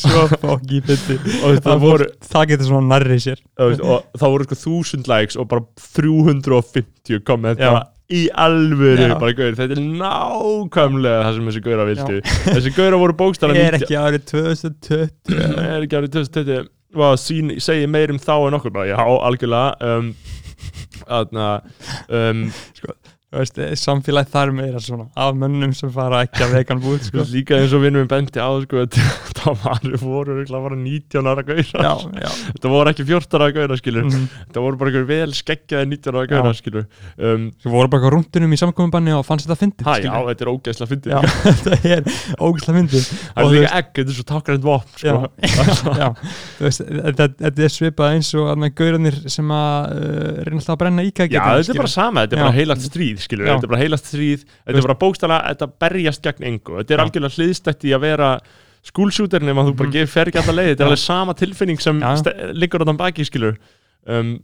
[0.00, 3.44] svo fokk í og það voru það getur svona nærri sér.
[3.60, 5.66] Og, og það voru sko þúsund likes og bara
[6.00, 7.74] 350 komment Já.
[7.74, 9.18] bara í alvöru, Já.
[9.20, 12.20] bara gauður þetta er nákvæmlega það sem þessi gauðra vildi
[12.56, 17.52] þessi gauðra voru bókstala er ekki árið 2020 er ekki árið 2020 var að sín,
[17.62, 19.76] segja meir um þá en okkur bara, já, algjörlega.
[19.78, 20.08] Um,
[21.06, 21.48] aðna
[22.08, 22.46] um,
[22.78, 22.94] Þú
[23.30, 27.58] veist, samfélag þar meira svona af mönnum sem fara ekki að vegan búið sko, líka
[27.60, 28.98] eins og vinnum við bendi á sko, að
[29.40, 31.94] það var, voru bara 19 ára gauðra
[32.50, 34.26] þetta voru ekki 14 ára gauðra mm.
[34.48, 36.84] þetta voru bara einhver vel skeggjaði 19 ára gauðra
[37.16, 40.50] um, Svo voru bara eitthvað rúndunum í samkominbanni og fannst þetta fyndið já, þetta er
[40.50, 41.12] ógeðslega fyndið.
[41.60, 42.02] Þetta er
[42.40, 43.08] ógæslega fyndið.
[43.20, 45.12] Það er líka egg, þetta er svo tákarend vopn sko.
[47.10, 51.74] þetta, er svipað eins og gaurarnir sem að uh, reyna alltaf að brenna íkækja þetta
[51.74, 53.54] er bara sama, þetta er bara heilagt stríð skilur, Já.
[53.56, 57.02] þetta er bara heilagt stríð þetta er bara bókstala, þetta berjast gegn engu þetta er
[57.04, 58.30] algjörlega hliðstætt í að vera
[58.90, 59.96] skúlsjúter nema þú bara Mhm.
[60.04, 60.08] mm.
[60.08, 62.00] fer ekki alla leið þetta er alveg sama tilfinning sem
[62.56, 63.58] liggur á þann baki skilur
[64.06, 64.38] um,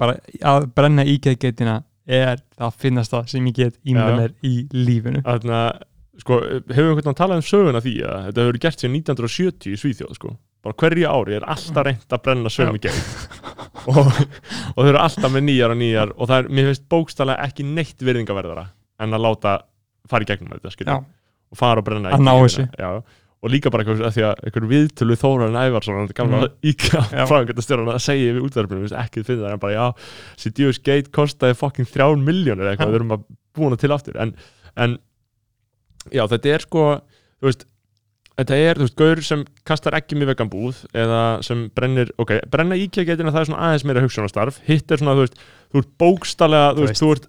[0.00, 4.16] bara að brenna íkækjaitina er það finnast það sem ég get Já.
[4.16, 5.82] mér í lífinu Þannig að,
[6.20, 9.78] sko, hefur einhvern veginn talað um söguna því að þetta hefur gert síðan 1970 í
[9.80, 10.34] Svíþjóð, sko.
[10.64, 13.02] Bara hverju ári er alltaf reynt að brenna sögum í gegn.
[13.92, 17.44] og, og þau eru alltaf með nýjar og nýjar og það er, mér finnst bókstælega
[17.50, 18.64] ekki neitt virðingaverðara
[19.04, 19.58] en að láta
[20.08, 20.96] fara í gegnum þetta, skilja.
[21.52, 22.64] Og fara og brenna Að ná þessu.
[22.80, 22.88] Já,
[23.44, 26.46] og líka bara eitthvað að því að einhver viðtölu Þóran Ævarsson, þetta gamla Mhm.
[26.48, 26.70] mm.
[26.72, 27.24] íkja Já.
[27.28, 30.08] fræðingatastjórun að segja við útverfinu, ekki þið það, en bara já,
[30.40, 34.32] Sidious Gate kostaði fucking þrján miljónir eitthvað, við erum að búna til aftur en,
[34.80, 34.96] en
[36.08, 36.86] já, þetta er sko,
[37.42, 37.66] þú veist
[38.38, 42.36] þetta er, þú veist, gaur sem kastar ekki með vegan búð eða sem brennir ok,
[42.50, 45.38] brenna íkja getina það er svona aðeins meira hugsunastarf, hitt er svona, þú veist
[45.74, 47.28] þú ert bókstallega, þú veist, þú ert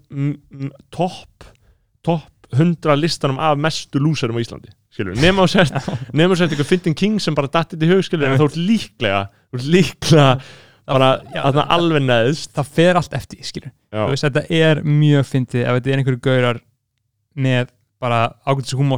[0.94, 1.46] topp,
[2.06, 5.74] topp 100 listanum af mestu lúsarum á Íslandi skilur, nema á sért
[6.16, 8.60] nema á sért eitthvað Fintin King sem bara dattið í hug skilur, en þú ert
[8.60, 10.28] líklega, þú ert líklega
[10.86, 11.08] bara,
[11.42, 12.52] að það alveg neðst.
[12.54, 16.22] það fer allt eftir, skilur þú veist, þetta er mjög fyndið ef þetta er einhverju
[16.26, 16.62] gaurar
[17.36, 18.18] með bara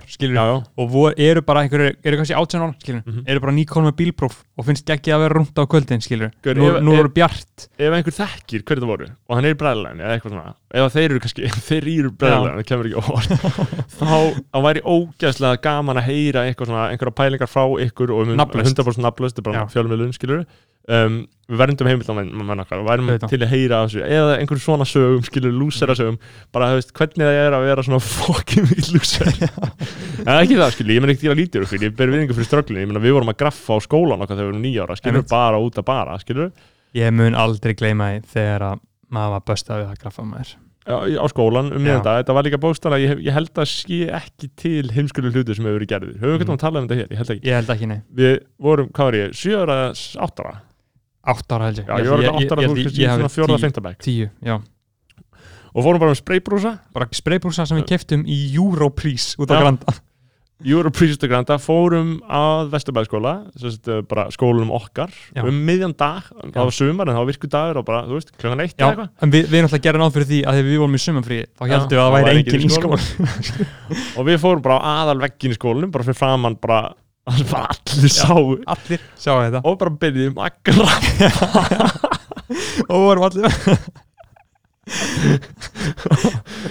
[0.09, 3.23] skilur já, já, og vor, eru bara einhverju, eru kannski átján ára, skilur Mhm.
[3.31, 6.55] eru bara nýkonum með bílpróf og finnst ekki að vera rúnt á kvöldin, skilur Gaur,
[6.59, 7.69] nú, nú eru bjart.
[7.79, 10.93] ef einhver þekkir hverju það voru og hann er í bræðlæðin eða eitthvað svona ef
[10.93, 13.31] þeir eru kannski, þeir eru bræðlæðin það kemur ekki óvart
[13.99, 14.13] þá
[14.51, 18.75] þá væri ógæslega gaman að heyra eitthvað svona, einhverja pælingar frá ykkur og um Nafnlaust.
[18.77, 20.45] 100% nafnlaust, þetta er bara fjölmiðlun skilur
[20.89, 24.03] um, við verðum heimildan við værum til að heyra þessu.
[24.05, 26.19] Eða einhverjum svona sögum, skilur, lúsera sögum.
[26.53, 30.93] Bara, veist, hvernig það er að vera svona fokkin mikið lúser en ekki það, skilur,
[30.93, 33.33] ég menn ekki til að fyrir, ég ber viðingu fyrir strögglinni, ég menn við vorum
[33.33, 35.33] að graffa á skólan okkar þegar við vorum nýjára, skilur, Einmitt.
[35.33, 36.53] bara út að bara, skilur.
[36.99, 38.81] Ég mun aldrei gleyma því þegar að
[39.15, 40.55] maður var böstað við að graffa maður.
[40.89, 44.49] Já, á skólan um dag, þetta var líka bókstala ég, ég held að sé ekki
[44.57, 46.47] til heimskulega hluti sem hefur verið gerðir, höfum við Mm.
[46.47, 47.11] hvernig að tala um þetta hér?
[47.13, 48.33] Ég held ekki, ég held ekki, nei, við
[48.65, 50.55] vorum, hvað var ég, 7 ára, 8 ára
[51.35, 51.87] átt ára held ég.
[51.87, 53.47] Já, ég var ekki 8 ára, þú veist, ég í hafi svona 4.
[53.47, 53.81] tíu- 5.
[53.89, 54.03] bekk.
[54.09, 54.59] tíu, já.
[55.77, 59.61] Og fórum bara með spraybrúsa, bara spraybrúsa sem við keftum í Europrís út á Já.
[59.63, 59.95] Granda.
[60.59, 61.55] Europriest og Granda.
[61.63, 63.33] Fórum að Vesturbæðskóla
[64.11, 65.45] bara skólunum okkar Já.
[65.47, 68.33] um miðjan dag, það var sumar en það var virku dagur og bara, þú veist,
[68.35, 68.89] klokkan eitt Já,
[69.23, 71.63] en við, við náttúrulega gerum nátt fyrir því að þegar við vorum í sumanfrí þá
[71.63, 72.99] Já, heldum við að það væri var enginn í skóla
[74.19, 76.81] og við fórum bara á aðal veggin í skólanum bara fyrir framann bara,
[77.51, 78.59] bara allir sáu.
[78.75, 79.63] allir sjáu þetta.
[79.65, 82.09] Og bara byrjuðum að graffa
[82.93, 83.49] og vorum allir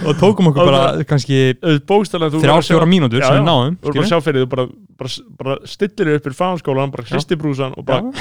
[0.06, 4.18] og tókum okkur bara kannski þrjá fjóra mínútur sem við náðum þú voru bara sjá
[4.24, 4.64] fyrir þú bara,
[4.98, 5.10] bara,
[5.42, 8.02] bara stillir upp fyrir fáhanskólan bara hristi brúsan og bara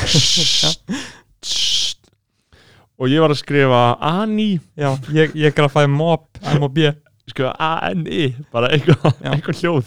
[2.98, 3.82] og ég var að skrifa
[4.12, 6.30] Ani ég, ég grafaði mob,
[7.30, 8.24] skrifa A-N-I
[8.54, 9.86] bara eitthvað hljóð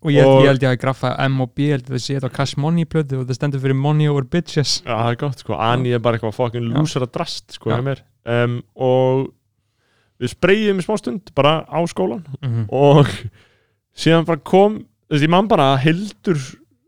[0.00, 2.16] og ég, ég held ég að grafa M og B ég held að það sé
[2.16, 4.78] þetta á Cash Money plötu og það stendur fyrir Money over Bitches.
[4.86, 6.36] Já, það er gott sko, Ani er bara eitthvað
[6.70, 6.78] Já.
[6.78, 7.76] lúsara drast sko Já.
[7.76, 8.00] hjá mér.
[8.30, 9.26] Um, og
[10.20, 13.08] við spreyjum í smá stund bara á skólan mm og
[13.96, 16.40] síðan bara kom þú veist, ég man bara að Hildur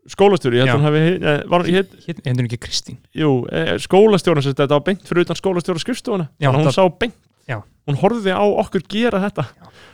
[0.09, 0.95] skólastjóri, ég held að hann
[1.69, 2.97] ég hérna hendur ekki Kristín?
[3.15, 3.77] Jú, eh,
[4.43, 6.29] sagt, þetta var beint fyrir utan skólastjóra skrifstofuna.
[6.41, 7.15] Það- sá beint
[7.49, 7.59] Já.
[7.89, 9.43] hún horfði á okkur gera þetta.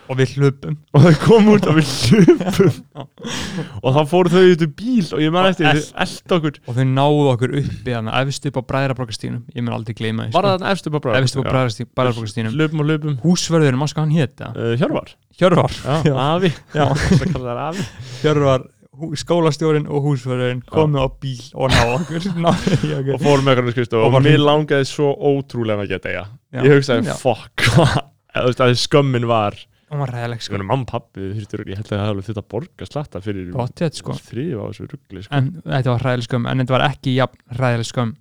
[0.09, 0.75] Og við hlupum.
[0.93, 2.75] Og þau kom út og við hlupum.
[3.81, 6.59] Og þá fóru þau út í bíl og ég man Og eftir þau eld okkur.
[6.69, 10.35] Og þau náðu okkur uppi hann efst upp á bræðrabrókastínum ég mun aldrei gleyma því
[10.37, 10.55] var sko.
[10.63, 13.17] það efstu bara efst upp á bræðrabrókastínum hlupum og hlupum.
[13.25, 15.97] Húsverðurinn, maður sko hann hétta uh, Hjörvar, Hjörvar, já,
[16.73, 16.85] Já.
[17.25, 17.87] það það afi.
[18.23, 18.67] Hjörvar
[19.21, 22.29] skólastjórinn og húsverðurinn komu á bíl og náðu okkur.
[23.15, 26.25] Og fórum með okkur skrifstofu Og og var mér langaði svo ótrúlega að geta eiga
[26.65, 27.17] ég hugsaði, Já.
[27.19, 27.65] fuck
[28.39, 29.57] Eða, skömmin var
[29.89, 30.53] hún var ræðileg sko.
[30.53, 34.13] Sko, mamma, pappi, þurftur, ég held að það hefði að borga slatta fyrir Pottet, sko.
[34.13, 35.39] þrýf á þessu ruggli sko.
[35.39, 38.13] en þetta var hræðileg skömm en þetta var ekki jafn hræðileg skömm.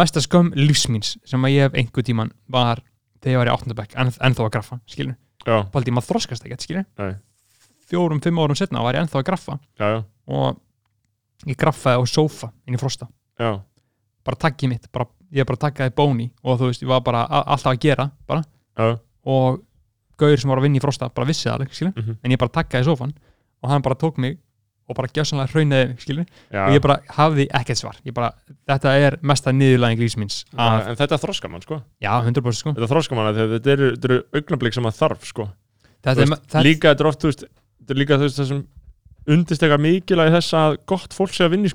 [0.00, 2.80] Mesta skömm lífsmíns sem að ég hef einhver tíman var
[3.20, 5.16] þegar ég var í áttundabæk en, ennþá að graffa, skilur
[5.46, 7.12] já, Paldi, maður þroskast ekkert, skilur Nei.
[7.90, 9.58] Fjórum, fimm árum setna var ég ennþá að graffa.
[9.80, 10.00] Já, já,
[10.32, 13.08] og ég graffaði á sófa inn í frosta.
[13.40, 13.60] Já,
[14.26, 17.74] bara takkið mitt, bara, ég bara takkaði bóni og þú veist, ég var bara alltaf
[17.74, 18.42] að gera bara,
[18.78, 18.96] já,
[19.26, 19.62] og
[20.20, 22.40] gauður sem var að vinna í frosta bara vissi það, alveg, skilur mhm, en ég
[22.40, 23.14] bara takkaði sófan
[23.62, 24.38] og hann bara tók mig
[24.86, 26.60] og bara gjössanlega hraunaði, mig, skilur já.
[26.62, 27.96] og ég bara hafði ekkert svar.
[28.14, 28.30] Bara,
[28.70, 31.80] þetta er mesta niðurlæðing lífsmins Já, að, en þetta þroskar mann sko.
[32.02, 32.74] Já, 100% sko.
[32.76, 35.48] Þetta þroskar mann að þetta eru, augnablík sem að þarf sko.
[35.96, 37.44] Þetta Þú er, veist, þetta, líka þetta er oft, þú veist
[37.86, 38.62] þetta er líka þú veist þessum
[39.26, 41.74] undistekar mikilvægi þess að gott fólk sé að vinna í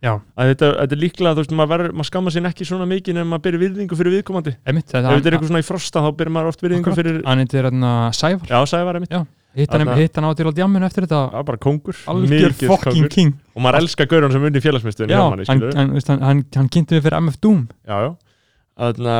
[0.00, 3.34] að þetta, þetta er líklega, þú veist, maður, maður skamma sín ekki svona mikið nefnum
[3.34, 4.54] maður byrja virðingu fyrir viðkomandi.
[4.64, 7.00] Ef þetta, þetta er eitthvað svona í frosta þá byrjar maður oft virðingu Akkurat.
[7.00, 8.48] fyrir hann heitir hérna Sævar.
[8.48, 9.20] Já, Sævar er Já.
[9.60, 11.20] hitt hann, Þarna- hitt hann á til á djamminu eftir þetta.
[11.34, 12.56] Já, bara kongur algjör
[12.96, 13.10] kóngur.
[13.10, 13.34] king.
[13.54, 17.68] Og maður elskar gaurun sem unni félagsmyndstöðin já, hann, kynnti mig fyrir MF Doom.
[17.84, 18.14] Já, já,
[18.80, 19.18] Þarna,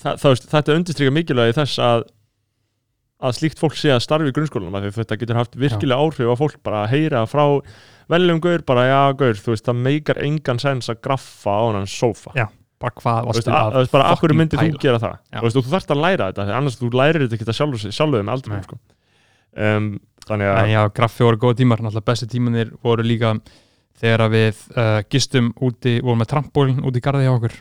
[0.00, 2.06] það, það, þetta undirstrykja mikilvægi þess að
[3.18, 6.30] að slíkt fólk sé að starfi í grunnskólanum af því þetta getur haft virkilega áhrif
[6.30, 7.44] á fólk bara að heyra frá
[8.08, 11.88] veljum gaur bara já gaur, þú veist, það meikar engan sens að graffa á hann
[11.90, 12.32] sófa.
[12.38, 12.46] Já,
[12.78, 15.16] bara hvað varstu að, þú veist, bara fucking myndir þú gera það?
[15.18, 15.38] Já.
[15.38, 18.22] þú veist, og þú þarft að læra þetta annars þú lærir þetta ekki sjálfur sjálfur
[18.28, 18.78] með aldrei sko.
[19.66, 19.88] um,
[20.28, 23.34] þannig að já, graffi voru góða tímar, náttúrulega besti tímanir voru líka
[23.98, 27.58] þegar við uh, gistum úti, vorum með trampólin úti í garði hjá okkur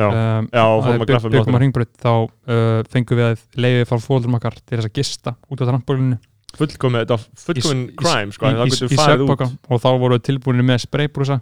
[0.00, 3.42] um, já, og fórum að graffa um byggum að ringbröð þá uh, fengum við að
[3.60, 6.18] leiði frá fólum okkar til þess að gista út á trampólinu
[6.56, 9.42] fullkomin, þetta var fullkomin Í- í- crime sko, í, í, í út.
[9.72, 11.40] Og þá voru við tilbúinir með spraybrúsa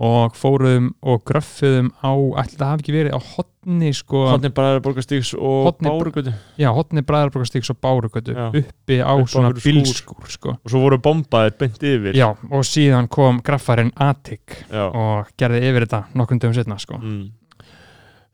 [0.00, 2.08] og fóruðum og gröffuðum á,
[2.40, 6.32] ætli það hafi ekki verið á hotni sko, Hotni bara borgastíks og bárugötu.
[6.56, 10.54] Já, hotni bræðarbrókastíks og bárugötu uppi á Upp svona bílskúr sko.
[10.56, 12.16] og svo voru bombaðir beint yfir.
[12.16, 14.86] Já, og síðan kom graffarinn Attic Já.
[14.88, 16.96] og gerði yfir þetta nokkrum dögum setna sko.
[16.96, 17.28] Mm.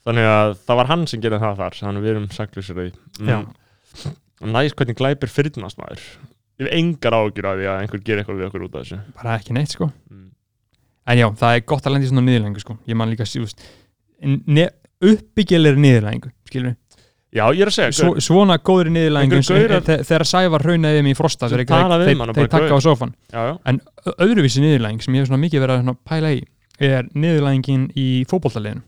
[0.06, 2.86] Þannig að það var hann sem gerði það þar þannig að við erum saklusir því
[3.30, 3.38] Já.
[4.42, 6.02] og næst hvernig glæpir fyrnast maður
[6.56, 9.00] ég hef engar ágjur af því að einhver gerir eitthvað við okkur út af þessu
[9.18, 9.90] bara ekki neitt sko.
[10.10, 10.30] Mm.
[11.12, 12.78] en já, það er gott að lenda í svona niðurlægingu sko.
[12.86, 13.62] ég man líka síðust
[15.04, 16.76] uppbyggilegri niðurlægingu skilur við
[17.36, 18.92] já, ég er að segja Svo, svona góðri
[19.84, 23.54] þe- þegar Sævar raunaði þeim í frosta þeir, þeir, þeir taka á sofan já, já,
[23.68, 23.80] en
[24.16, 26.40] öðruvísi niðurlæging sem ég hef svona mikið verið að pæla í
[26.86, 28.84] er niðurlægingin í fótboltaliðinu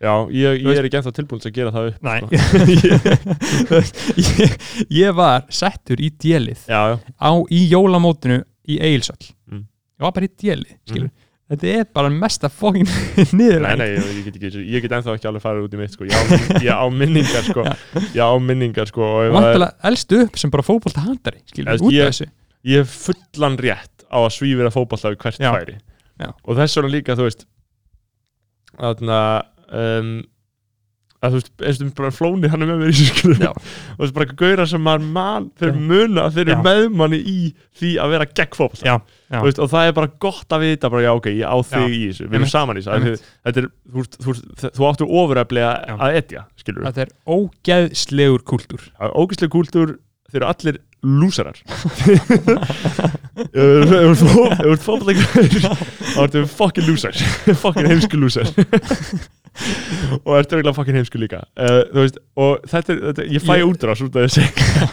[0.00, 2.20] já ég, ég er ekki ennþá tilbúin til að gera það upp Nei.
[2.20, 3.80] sko.
[4.26, 4.54] ég,
[5.00, 9.64] ég var settur í djelið já, já, á, í jólamótinu í Eilsöll Mm.
[9.66, 11.10] ég var bara í djelið skilur.
[11.50, 12.86] Þetta er bara mesta fókin
[13.34, 13.64] niðurlæging.
[13.66, 16.06] Nei, nei, ég, get ekki, ég get ennþá ekki alveg farið út í mitt sko.
[16.06, 17.64] ég, á, minningar sko.
[18.14, 21.82] ég á minningar sko, og að- vantilega elstu upp sem bara fótbolta handari skilur, Eða,
[21.82, 22.28] út af þessu.
[22.70, 25.76] ég hef fullan rétt á að svífira fótballta við hvert færi.
[26.46, 27.42] Og þess vegna líka þú veist
[28.78, 29.18] þarna
[29.70, 30.12] um,
[31.20, 33.06] að þú veist, eins og bara flóni hann er með mér í
[33.42, 33.50] Já.
[33.96, 35.80] og þess bara gauðra sem maður man þeir Já.
[35.90, 37.34] muna að þeir eru meðmanni í
[37.76, 38.94] því að vera gegn fótballta já,
[39.28, 41.56] já, Þú veist, og það er bara gott að vita bara, já ok, ég á
[41.74, 43.18] þig í þessu við erum saman í þessu.
[43.44, 45.96] Er, þú, veist, þú, veist, þú áttu ofureflega Já.
[46.08, 48.88] að etja, skilur þetta er ógeðslegur kúltúr.
[49.12, 49.98] Ógæslega kúltúr
[50.30, 51.56] þeir eru allir lúsarar.
[53.50, 55.50] Ef þú ert fótballleikar
[56.14, 57.16] þá ertu fucking lúsar.
[57.62, 58.48] Fucking heimsku lúsar.
[60.24, 61.40] Og ertu eiginlega fucking heimsku líka.
[61.58, 64.44] Uh, þú veist, og þetta, er- þetta ég fæ útrás út af þessi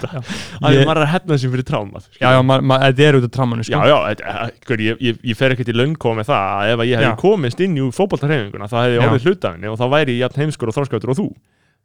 [0.65, 3.27] að Ég- er að hefna þessi fyrir trámað já, já, ma, ma, þetta er út
[3.29, 3.85] af tramanu Já, sko.
[3.85, 3.97] já,
[4.81, 7.11] ég, ég, ég fer ekkert í löngkóð með það að ef ég Já.
[7.21, 9.07] komist inn í fótballtarhefinguna þá hefði ég Já.
[9.11, 11.27] orðið hlutafinni og þá væri ég jafn heimskur og þorskautur og þú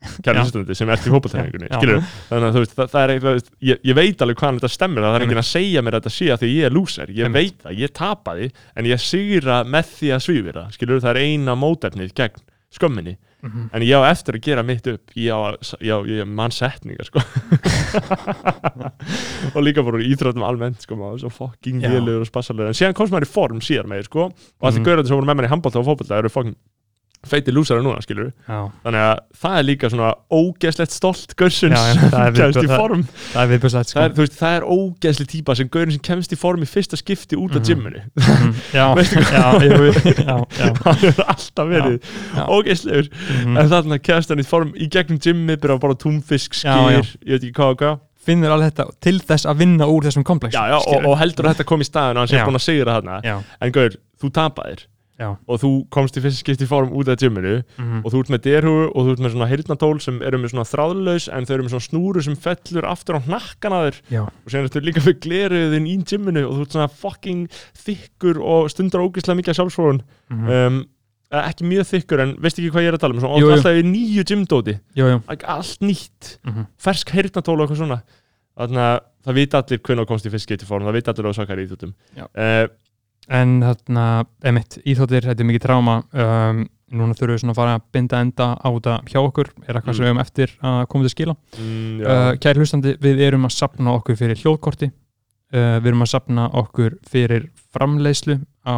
[0.03, 3.99] sýstundi sem ert í skilur, þannig að þú veist, það, það er eitthvað ég, ég
[3.99, 6.43] veit alveg hvaðan þetta stemmir það er enginn að segja mér að þetta sé að
[6.43, 10.25] því ég er lúser ég veit það, ég tapaði en ég sigra með því að
[10.27, 13.19] svífira skilur, það er eina mótefnið gegn skömminni.
[13.43, 13.71] Mhm.
[13.75, 15.51] en ég á eftir að gera mitt upp ég á,
[15.83, 17.19] ég á, ég á mann setningar sko.
[19.59, 21.91] og líka bara úr íþróttum almennt sko, maður, svo fucking Já.
[21.91, 22.71] lélugur og spassalegur.
[22.71, 24.87] En síðan komst maður í form síðan með sko, og allir mm.
[24.87, 26.55] gaurandi sem voru með mér í handbólta og fótbolta eru fucking
[27.29, 32.09] feiti lúsara núna skilur já, þannig að það er líka svona ógeðslegt stolt Já, já,
[32.11, 33.99] það er kemst í form það er viðbjörnslegt sko.
[34.01, 37.37] það er, það er ógeðsli típa sem gaurin sem kemst í form í fyrsta skipti
[37.39, 37.67] út af Mhm.
[37.69, 38.55] gymminu Mhm.
[38.75, 39.33] já, Veistu hvað?
[39.33, 41.99] já, já, já, hann hefur alltaf verið
[42.35, 42.47] já.
[42.49, 43.57] ógeðslegur Mhm.
[43.59, 47.03] en þarna kemst hann í form í gegnum gymmi byrja bara túnfisk, Já, já.
[47.03, 50.03] skýr, ég veit ekki hvað og hvað finnur alveg þetta til þess að vinna úr
[50.07, 52.39] þessum komplex já, já, og, og heldur að þetta kom í staðin og hann sé
[52.39, 52.45] Já.
[52.47, 54.85] búin að þarna já, en gaur, þú tapaðir
[55.23, 55.29] já.
[55.49, 58.03] og þú komst í fyrsta skipti form út af gymminu Mhm.
[58.05, 60.67] og þú ert með derhúu og þú ert með svona heyrnatól sem eru með svona
[60.69, 64.49] þráðlaus en þau eru með svona snúru sem fellur aftur á hnakkan að þér og
[64.51, 67.49] síðan ertu líka með gleruðin í gymminu og þú ert svona fucking
[67.87, 70.49] þykkur og stundar ógeðslega mikið af sjálfsfórun Mhm.
[70.51, 70.87] um,
[71.33, 73.47] eh, ekki mjög þykkur en veist ekki hvað ég er að tala um svona, Jú,
[73.49, 73.53] jú.
[73.57, 74.25] alltaf í nýju
[75.09, 75.23] jú.
[75.49, 76.67] allt nýtt, Mhm.
[76.79, 78.03] fersk heyrnatól og eitthvað svona
[78.59, 81.27] þannig að það vita allir hvernig komst í fyrst skipti form, það vita allir
[83.29, 84.05] en þarna,
[84.51, 86.63] emitt, íþóttir þetta er mikið tráma um,
[86.93, 89.49] núna þurfum við svona að fara að binda enda á þetta hjá okkur.
[89.67, 89.97] Er eitthvað Mm.
[89.97, 91.37] sem við höfum eftir að koma til skila?
[91.59, 94.91] Mm, uh, kæri hlustandi, við erum að sapna okkur fyrir hljóðkorti.
[95.53, 98.77] Uh, við erum að sapna okkur fyrir framleiðslu á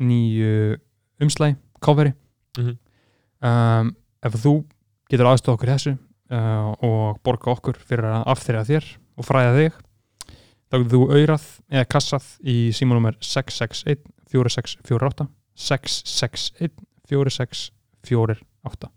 [0.00, 0.78] nýju
[1.22, 2.14] umslægi, coveri.
[2.58, 2.76] Mhm.
[3.42, 4.64] um, ef þú
[5.10, 5.92] getur aðstofa okkur þessu
[6.30, 8.84] uh, og borga okkur fyrir að afþreyja þér
[9.18, 9.72] og fræða þig
[10.72, 14.00] þá getur þú auðrað eða kassað í símónummer 661
[14.32, 15.28] 4648
[15.68, 16.72] 661
[17.12, 18.88] 4648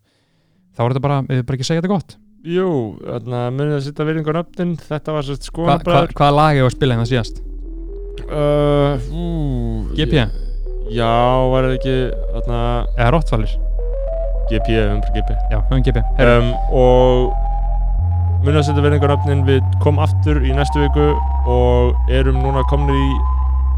[0.76, 2.16] þá er þetta bara, við erum bara ekki að segja þetta gott.
[2.46, 2.70] Jú,
[3.02, 6.76] munið að sitta virðingar nöfnin, þetta var svolítið skoðanbræður Hvaða hva, hva lag hefur að
[6.76, 7.40] spila hérna síðast?
[8.26, 9.24] Uh, ú,
[9.98, 10.26] GP?
[10.94, 11.10] Já,
[11.52, 11.96] var þetta ekki
[12.38, 12.60] atna...
[13.00, 13.56] Eða Rottvalir?
[14.52, 17.45] GP, umbrú GP Já, umbrú GP um, Og
[18.46, 21.08] munið að setja verðingaröfnin við kom aftur í næstu viku
[21.50, 23.08] og erum núna komin í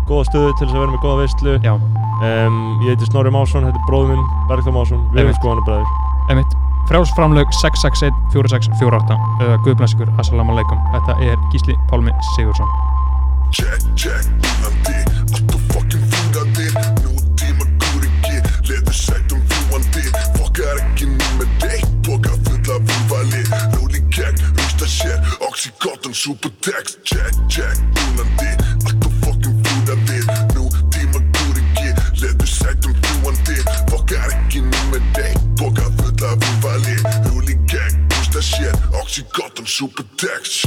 [0.09, 3.79] goða stöðu til þess að vera með goða veistlu um, ég heiti Snorri Másson, þetta
[3.79, 6.45] er bróðum minn Bergþá Másson, við erum skoðanir bræðir
[6.87, 12.71] frjálsframlaug 661-4648 uh, Guðblæsingur, assalamu alaikum þetta er Gísli Pálmi Sigursson
[13.55, 14.96] check, check,
[26.07, 27.77] utan supertext Check, check,
[28.09, 28.51] unandi.
[28.85, 30.19] Allt og fokkin fúrandi
[30.55, 33.57] Nú tíma gúringi Leður sætum fljúandi
[33.89, 36.97] Fokkar ekki nú með deg Boka fulla af úrvali
[37.31, 40.66] Húli gegn, bústa sér Oxycontin supertext